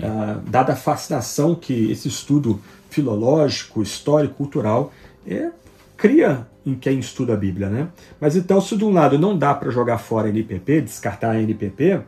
Ah, 0.03 0.41
dada 0.49 0.73
a 0.73 0.77
fascinação 0.77 1.55
que 1.55 1.91
esse 1.91 2.09
estudo 2.09 2.61
filológico, 2.89 3.83
histórico, 3.83 4.35
cultural 4.35 4.93
é, 5.27 5.51
cria 5.97 6.47
em 6.65 6.75
quem 6.75 6.99
estuda 6.99 7.35
a 7.35 7.37
Bíblia. 7.37 7.69
Né? 7.69 7.89
Mas 8.21 8.35
então, 8.35 8.61
se 8.61 8.77
de 8.77 8.85
um 8.85 8.93
lado 8.93 9.19
não 9.19 9.37
dá 9.37 9.55
para 9.55 9.71
jogar 9.71 9.99
fora 9.99 10.27
a 10.29 10.31
NPP, 10.31 10.81
descartar 10.81 11.33
a 11.33 11.41
NPP, 11.41 12.01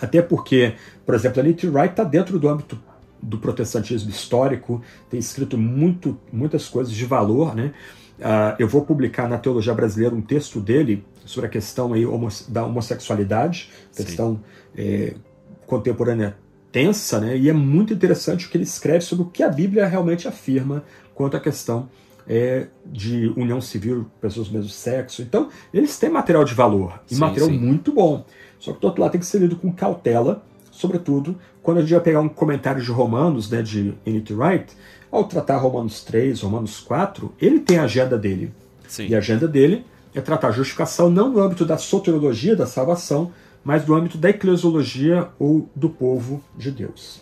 até 0.00 0.20
porque, 0.20 0.74
por 1.06 1.14
exemplo, 1.14 1.40
a 1.40 1.44
N.T. 1.44 1.68
Wright 1.68 1.92
está 1.92 2.04
dentro 2.04 2.38
do 2.38 2.48
âmbito 2.48 2.78
do 3.22 3.38
protestantismo 3.38 4.10
histórico, 4.10 4.82
tem 5.08 5.20
escrito 5.20 5.56
muito, 5.56 6.18
muitas 6.32 6.68
coisas 6.68 6.92
de 6.92 7.06
valor. 7.06 7.54
Né? 7.54 7.72
Uh, 8.22 8.54
eu 8.56 8.68
vou 8.68 8.82
publicar 8.82 9.28
na 9.28 9.36
Teologia 9.36 9.74
Brasileira 9.74 10.14
um 10.14 10.22
texto 10.22 10.60
dele 10.60 11.04
sobre 11.26 11.48
a 11.48 11.50
questão 11.50 11.92
aí 11.92 12.04
da 12.48 12.64
homossexualidade, 12.64 13.70
questão 13.94 14.40
é, 14.76 15.14
contemporânea 15.66 16.36
tensa, 16.70 17.20
né? 17.20 17.36
E 17.36 17.48
é 17.48 17.52
muito 17.52 17.92
interessante 17.92 18.46
o 18.46 18.48
que 18.48 18.56
ele 18.56 18.64
escreve 18.64 19.00
sobre 19.00 19.24
o 19.24 19.28
que 19.28 19.42
a 19.42 19.48
Bíblia 19.48 19.86
realmente 19.86 20.28
afirma 20.28 20.84
quanto 21.14 21.36
à 21.36 21.40
questão 21.40 21.88
é, 22.26 22.68
de 22.86 23.32
união 23.36 23.60
civil, 23.60 24.06
pessoas 24.20 24.48
do 24.48 24.54
mesmo 24.54 24.70
sexo. 24.70 25.20
Então, 25.20 25.48
eles 25.74 25.98
têm 25.98 26.08
material 26.08 26.44
de 26.44 26.54
valor 26.54 27.00
e 27.10 27.14
sim, 27.14 27.20
material 27.20 27.50
sim. 27.50 27.58
muito 27.58 27.92
bom. 27.92 28.24
Só 28.58 28.72
que 28.72 28.80
do 28.80 28.86
outro 28.86 29.02
lado 29.02 29.12
tem 29.12 29.20
que 29.20 29.26
ser 29.26 29.38
lido 29.38 29.56
com 29.56 29.72
cautela, 29.72 30.44
sobretudo 30.70 31.36
quando 31.62 31.78
a 31.78 31.80
gente 31.80 31.92
vai 31.92 32.00
pegar 32.00 32.20
um 32.20 32.28
comentário 32.28 32.82
de 32.82 32.90
Romanos, 32.90 33.50
né, 33.50 33.62
de 33.62 33.94
N.T. 34.06 34.34
Wright, 34.34 34.76
ao 35.12 35.24
tratar 35.24 35.58
Romanos 35.58 36.02
3, 36.02 36.40
Romanos 36.40 36.80
4, 36.80 37.32
ele 37.40 37.60
tem 37.60 37.78
a 37.78 37.84
agenda 37.84 38.16
dele. 38.18 38.50
Sim. 38.88 39.08
E 39.08 39.14
a 39.14 39.18
agenda 39.18 39.46
dele 39.46 39.84
é 40.14 40.20
tratar 40.20 40.48
a 40.48 40.52
justificação 40.52 41.10
não 41.10 41.30
no 41.30 41.40
âmbito 41.40 41.64
da 41.64 41.76
soteriologia 41.76 42.56
da 42.56 42.66
salvação, 42.66 43.30
mas 43.62 43.84
do 43.84 43.94
âmbito 43.94 44.18
da 44.18 44.30
eclesiologia 44.30 45.28
ou 45.38 45.68
do 45.76 45.88
povo 45.88 46.42
de 46.56 46.70
Deus. 46.70 47.20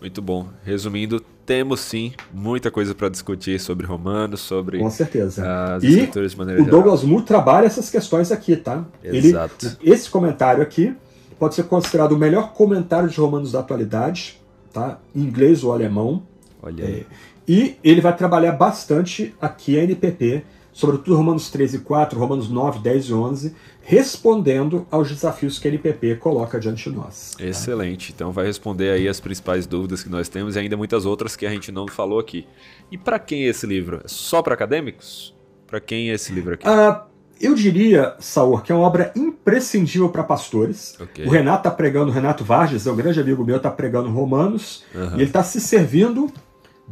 Muito 0.00 0.20
bom. 0.20 0.46
Resumindo, 0.64 1.20
temos 1.46 1.80
sim 1.80 2.12
muita 2.32 2.70
coisa 2.70 2.94
para 2.94 3.08
discutir 3.08 3.58
sobre 3.58 3.86
Romanos, 3.86 4.40
sobre 4.40 4.78
Com 4.78 4.90
certeza. 4.90 5.74
as 5.74 5.82
e 5.82 5.88
escrituras 5.88 6.32
de 6.32 6.38
maneira 6.38 6.60
o 6.60 6.64
geral. 6.64 6.80
Douglas 6.80 7.02
Moore 7.02 7.24
trabalha 7.24 7.66
essas 7.66 7.88
questões 7.88 8.30
aqui, 8.30 8.56
tá? 8.56 8.84
Exato. 9.02 9.76
Ele, 9.80 9.92
esse 9.92 10.08
comentário 10.10 10.62
aqui 10.62 10.94
pode 11.38 11.54
ser 11.54 11.64
considerado 11.64 12.12
o 12.12 12.18
melhor 12.18 12.52
comentário 12.52 13.08
de 13.08 13.18
Romanos 13.18 13.52
da 13.52 13.60
atualidade, 13.60 14.40
tá? 14.72 14.98
Em 15.14 15.20
inglês 15.20 15.64
ou 15.64 15.72
alemão. 15.72 16.22
Olha 16.62 16.84
aí. 16.84 17.00
É, 17.00 17.06
e 17.46 17.76
ele 17.82 18.00
vai 18.00 18.16
trabalhar 18.16 18.52
bastante 18.52 19.34
aqui 19.40 19.78
a 19.78 19.82
NPP 19.82 20.44
sobretudo 20.72 21.16
Romanos 21.16 21.50
13 21.50 21.76
e 21.76 21.80
4, 21.80 22.18
Romanos 22.18 22.48
9, 22.48 22.80
10 22.80 23.04
e 23.04 23.12
11, 23.12 23.56
respondendo 23.82 24.86
aos 24.90 25.08
desafios 25.08 25.58
que 25.58 25.68
a 25.68 25.70
NPP 25.70 26.16
coloca 26.16 26.58
diante 26.58 26.88
de 26.88 26.96
nós. 26.96 27.34
Tá? 27.36 27.44
Excelente. 27.44 28.12
Então 28.14 28.32
vai 28.32 28.46
responder 28.46 28.90
aí 28.90 29.06
as 29.06 29.20
principais 29.20 29.66
dúvidas 29.66 30.02
que 30.02 30.08
nós 30.08 30.28
temos 30.28 30.56
e 30.56 30.58
ainda 30.58 30.76
muitas 30.76 31.04
outras 31.04 31.36
que 31.36 31.44
a 31.44 31.50
gente 31.50 31.70
não 31.70 31.86
falou 31.86 32.18
aqui. 32.18 32.46
E 32.90 32.96
para 32.96 33.18
quem 33.18 33.44
é 33.44 33.48
esse 33.48 33.66
livro? 33.66 34.00
É 34.02 34.08
só 34.08 34.42
para 34.42 34.54
acadêmicos? 34.54 35.34
Para 35.66 35.80
quem 35.80 36.10
é 36.10 36.14
esse 36.14 36.32
livro 36.32 36.54
aqui? 36.54 36.66
Ah, 36.66 37.06
eu 37.40 37.54
diria, 37.54 38.14
Saur, 38.20 38.62
que 38.62 38.70
é 38.70 38.74
uma 38.74 38.86
obra 38.86 39.12
imprescindível 39.16 40.08
para 40.08 40.22
pastores. 40.22 40.98
Okay. 41.00 41.26
O 41.26 41.30
Renato 41.30 41.68
está 41.68 41.70
pregando, 41.70 42.10
o 42.10 42.14
Renato 42.14 42.44
Vargas, 42.44 42.86
é 42.86 42.92
um 42.92 42.96
grande 42.96 43.20
amigo 43.20 43.44
meu, 43.44 43.56
está 43.56 43.70
pregando 43.70 44.10
Romanos, 44.10 44.84
uhum. 44.94 45.12
e 45.12 45.14
ele 45.14 45.24
está 45.24 45.42
se 45.42 45.60
servindo 45.60 46.32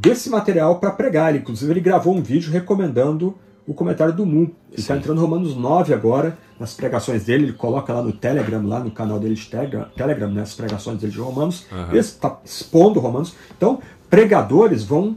desse 0.00 0.30
material 0.30 0.78
para 0.78 0.90
pregar. 0.90 1.30
Ele, 1.30 1.38
inclusive, 1.38 1.70
ele 1.70 1.80
gravou 1.80 2.16
um 2.16 2.22
vídeo 2.22 2.50
recomendando 2.50 3.36
o 3.66 3.74
comentário 3.74 4.14
do 4.14 4.24
Moon. 4.24 4.50
Ele 4.70 4.80
está 4.80 4.96
entrando 4.96 5.18
no 5.18 5.26
Romanos 5.26 5.54
9 5.54 5.92
agora, 5.92 6.36
nas 6.58 6.74
pregações 6.74 7.24
dele, 7.24 7.44
ele 7.44 7.52
coloca 7.52 7.92
lá 7.92 8.02
no 8.02 8.12
Telegram, 8.12 8.66
lá 8.66 8.80
no 8.80 8.90
canal 8.90 9.18
dele 9.20 9.34
de 9.34 9.46
Telegram, 9.46 9.86
Telegram 9.96 10.30
né, 10.30 10.42
as 10.42 10.54
pregações 10.54 10.98
dele 10.98 11.12
de 11.12 11.18
Romanos, 11.18 11.66
uhum. 11.70 11.88
ele 11.90 11.98
está 11.98 12.38
expondo 12.44 12.98
Romanos. 12.98 13.34
Então, 13.56 13.80
pregadores 14.08 14.82
vão 14.84 15.16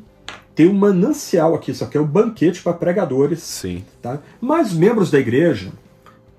ter 0.53 0.67
um 0.67 0.73
manancial 0.73 1.55
aqui, 1.55 1.71
isso 1.71 1.83
aqui 1.83 1.97
é 1.97 2.01
um 2.01 2.05
banquete 2.05 2.61
para 2.61 2.73
pregadores. 2.73 3.41
Sim. 3.41 3.83
Tá? 4.01 4.19
Mas 4.39 4.73
membros 4.73 5.09
da 5.09 5.19
igreja 5.19 5.71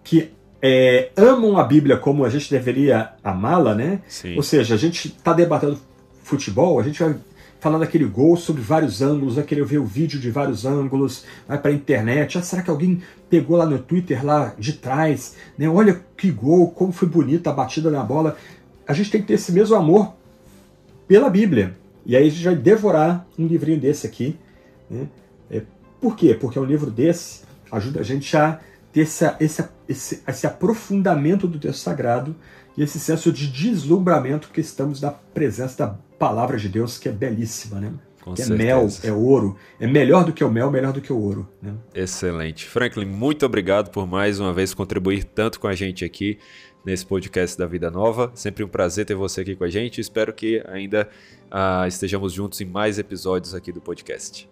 que 0.02 0.30
é, 0.62 1.10
amam 1.16 1.58
a 1.58 1.64
Bíblia 1.64 1.96
como 1.96 2.24
a 2.24 2.28
gente 2.28 2.50
deveria 2.50 3.10
amá-la, 3.22 3.74
né? 3.74 4.00
Sim. 4.06 4.36
Ou 4.36 4.42
seja, 4.42 4.74
a 4.74 4.78
gente 4.78 5.08
está 5.08 5.32
debatendo 5.32 5.78
futebol, 6.22 6.78
a 6.78 6.82
gente 6.82 7.02
vai 7.02 7.16
falando 7.64 7.80
daquele 7.80 8.04
gol 8.04 8.36
sobre 8.36 8.60
vários 8.60 9.00
ângulos, 9.00 9.36
vai 9.36 9.44
querer 9.44 9.64
ver 9.64 9.78
o 9.78 9.86
vídeo 9.86 10.20
de 10.20 10.30
vários 10.30 10.66
ângulos, 10.66 11.24
vai 11.48 11.56
para 11.56 11.70
a 11.70 11.74
internet. 11.74 12.36
Ah, 12.36 12.42
será 12.42 12.60
que 12.60 12.68
alguém 12.68 13.00
pegou 13.30 13.56
lá 13.56 13.64
no 13.64 13.78
Twitter, 13.78 14.22
lá 14.22 14.54
de 14.58 14.74
trás? 14.74 15.34
Né? 15.56 15.66
Olha 15.66 15.98
que 16.14 16.30
gol, 16.30 16.70
como 16.72 16.92
foi 16.92 17.08
bonita 17.08 17.48
a 17.48 17.54
batida 17.54 17.90
na 17.90 18.02
bola. 18.02 18.36
A 18.86 18.92
gente 18.92 19.10
tem 19.10 19.22
que 19.22 19.28
ter 19.28 19.34
esse 19.34 19.50
mesmo 19.50 19.74
amor 19.76 20.12
pela 21.08 21.30
Bíblia. 21.30 21.74
E 22.04 22.14
aí 22.14 22.26
a 22.26 22.30
gente 22.30 22.44
vai 22.44 22.54
devorar 22.54 23.26
um 23.38 23.46
livrinho 23.46 23.80
desse 23.80 24.06
aqui. 24.06 24.38
Né? 24.90 25.08
É, 25.50 25.62
por 25.98 26.16
quê? 26.16 26.36
Porque 26.38 26.58
um 26.58 26.66
livro 26.66 26.90
desse 26.90 27.44
ajuda 27.72 28.00
a 28.00 28.02
gente 28.02 28.36
a 28.36 28.60
ter 28.92 29.00
esse, 29.00 29.24
esse, 29.40 29.64
esse, 29.88 30.22
esse 30.28 30.46
aprofundamento 30.46 31.48
do 31.48 31.58
texto 31.58 31.80
sagrado 31.80 32.36
e 32.76 32.82
esse 32.82 33.00
senso 33.00 33.32
de 33.32 33.50
deslumbramento 33.50 34.50
que 34.52 34.60
estamos 34.60 35.00
na 35.00 35.10
presença 35.10 35.78
da 35.78 35.96
palavra 36.24 36.56
de 36.56 36.70
Deus, 36.70 36.96
que 36.96 37.06
é 37.06 37.12
belíssima, 37.12 37.78
né? 37.78 37.92
Com 38.22 38.32
é 38.32 38.46
mel, 38.46 38.88
é 39.02 39.12
ouro. 39.12 39.58
É 39.78 39.86
melhor 39.86 40.24
do 40.24 40.32
que 40.32 40.42
o 40.42 40.50
mel, 40.50 40.70
melhor 40.70 40.90
do 40.90 41.02
que 41.02 41.12
o 41.12 41.18
ouro. 41.18 41.46
Né? 41.60 41.74
Excelente. 41.94 42.64
Franklin, 42.64 43.04
muito 43.04 43.44
obrigado 43.44 43.90
por 43.90 44.06
mais 44.06 44.40
uma 44.40 44.50
vez 44.50 44.72
contribuir 44.72 45.24
tanto 45.24 45.60
com 45.60 45.66
a 45.66 45.74
gente 45.74 46.02
aqui 46.02 46.38
nesse 46.82 47.04
podcast 47.04 47.58
da 47.58 47.66
Vida 47.66 47.90
Nova. 47.90 48.32
Sempre 48.34 48.64
um 48.64 48.68
prazer 48.68 49.04
ter 49.04 49.14
você 49.14 49.42
aqui 49.42 49.54
com 49.54 49.64
a 49.64 49.68
gente. 49.68 50.00
Espero 50.00 50.32
que 50.32 50.64
ainda 50.66 51.06
uh, 51.52 51.86
estejamos 51.86 52.32
juntos 52.32 52.58
em 52.62 52.64
mais 52.64 52.98
episódios 52.98 53.54
aqui 53.54 53.70
do 53.70 53.82
podcast. 53.82 54.48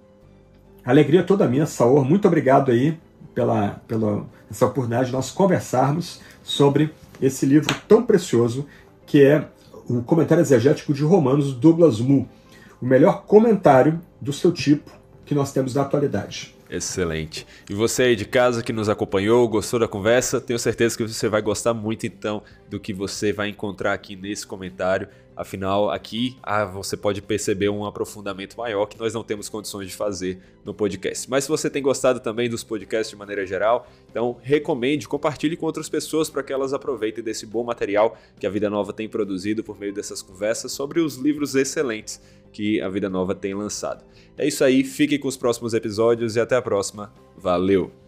Alegria 0.84 1.22
toda 1.22 1.48
minha, 1.48 1.64
Saor. 1.64 2.04
Muito 2.04 2.28
obrigado 2.28 2.70
aí 2.70 2.98
pela, 3.34 3.80
pela 3.88 4.26
essa 4.50 4.66
oportunidade 4.66 5.06
de 5.06 5.12
nós 5.12 5.30
conversarmos 5.30 6.20
sobre 6.42 6.90
esse 7.22 7.46
livro 7.46 7.74
tão 7.88 8.04
precioso 8.04 8.66
que 9.06 9.22
é 9.22 9.48
o 9.88 10.02
comentário 10.02 10.42
exegético 10.42 10.92
de 10.92 11.02
Romanos, 11.02 11.54
Douglas 11.54 12.00
Moo, 12.00 12.28
o 12.80 12.86
melhor 12.86 13.24
comentário 13.24 14.00
do 14.20 14.32
seu 14.32 14.52
tipo 14.52 14.90
que 15.24 15.34
nós 15.34 15.52
temos 15.52 15.74
na 15.74 15.82
atualidade. 15.82 16.54
Excelente. 16.68 17.46
E 17.68 17.74
você 17.74 18.04
aí 18.04 18.16
de 18.16 18.24
casa 18.24 18.62
que 18.62 18.72
nos 18.72 18.88
acompanhou, 18.88 19.46
gostou 19.46 19.78
da 19.78 19.86
conversa, 19.86 20.40
tenho 20.40 20.58
certeza 20.58 20.96
que 20.96 21.06
você 21.06 21.28
vai 21.28 21.42
gostar 21.42 21.74
muito 21.74 22.06
então 22.06 22.42
do 22.70 22.80
que 22.80 22.94
você 22.94 23.30
vai 23.30 23.50
encontrar 23.50 23.92
aqui 23.92 24.16
nesse 24.16 24.46
comentário. 24.46 25.06
Afinal, 25.34 25.90
aqui 25.90 26.36
ah, 26.42 26.64
você 26.64 26.96
pode 26.96 27.22
perceber 27.22 27.68
um 27.68 27.86
aprofundamento 27.86 28.56
maior 28.56 28.86
que 28.86 28.98
nós 28.98 29.14
não 29.14 29.24
temos 29.24 29.48
condições 29.48 29.88
de 29.88 29.94
fazer 29.94 30.38
no 30.64 30.74
podcast. 30.74 31.28
Mas 31.28 31.44
se 31.44 31.50
você 31.50 31.70
tem 31.70 31.82
gostado 31.82 32.20
também 32.20 32.50
dos 32.50 32.62
podcasts 32.62 33.10
de 33.10 33.16
maneira 33.16 33.46
geral, 33.46 33.86
então 34.10 34.36
recomende, 34.42 35.08
compartilhe 35.08 35.56
com 35.56 35.66
outras 35.66 35.88
pessoas 35.88 36.28
para 36.28 36.42
que 36.42 36.52
elas 36.52 36.74
aproveitem 36.74 37.24
desse 37.24 37.46
bom 37.46 37.64
material 37.64 38.16
que 38.38 38.46
a 38.46 38.50
Vida 38.50 38.68
Nova 38.68 38.92
tem 38.92 39.08
produzido 39.08 39.64
por 39.64 39.78
meio 39.78 39.94
dessas 39.94 40.20
conversas 40.20 40.72
sobre 40.72 41.00
os 41.00 41.16
livros 41.16 41.54
excelentes 41.54 42.20
que 42.52 42.80
a 42.80 42.88
Vida 42.88 43.08
Nova 43.08 43.34
tem 43.34 43.54
lançado. 43.54 44.04
É 44.36 44.46
isso 44.46 44.62
aí, 44.62 44.84
fiquem 44.84 45.18
com 45.18 45.28
os 45.28 45.36
próximos 45.36 45.72
episódios 45.72 46.36
e 46.36 46.40
até 46.40 46.56
a 46.56 46.62
próxima. 46.62 47.12
Valeu! 47.36 48.01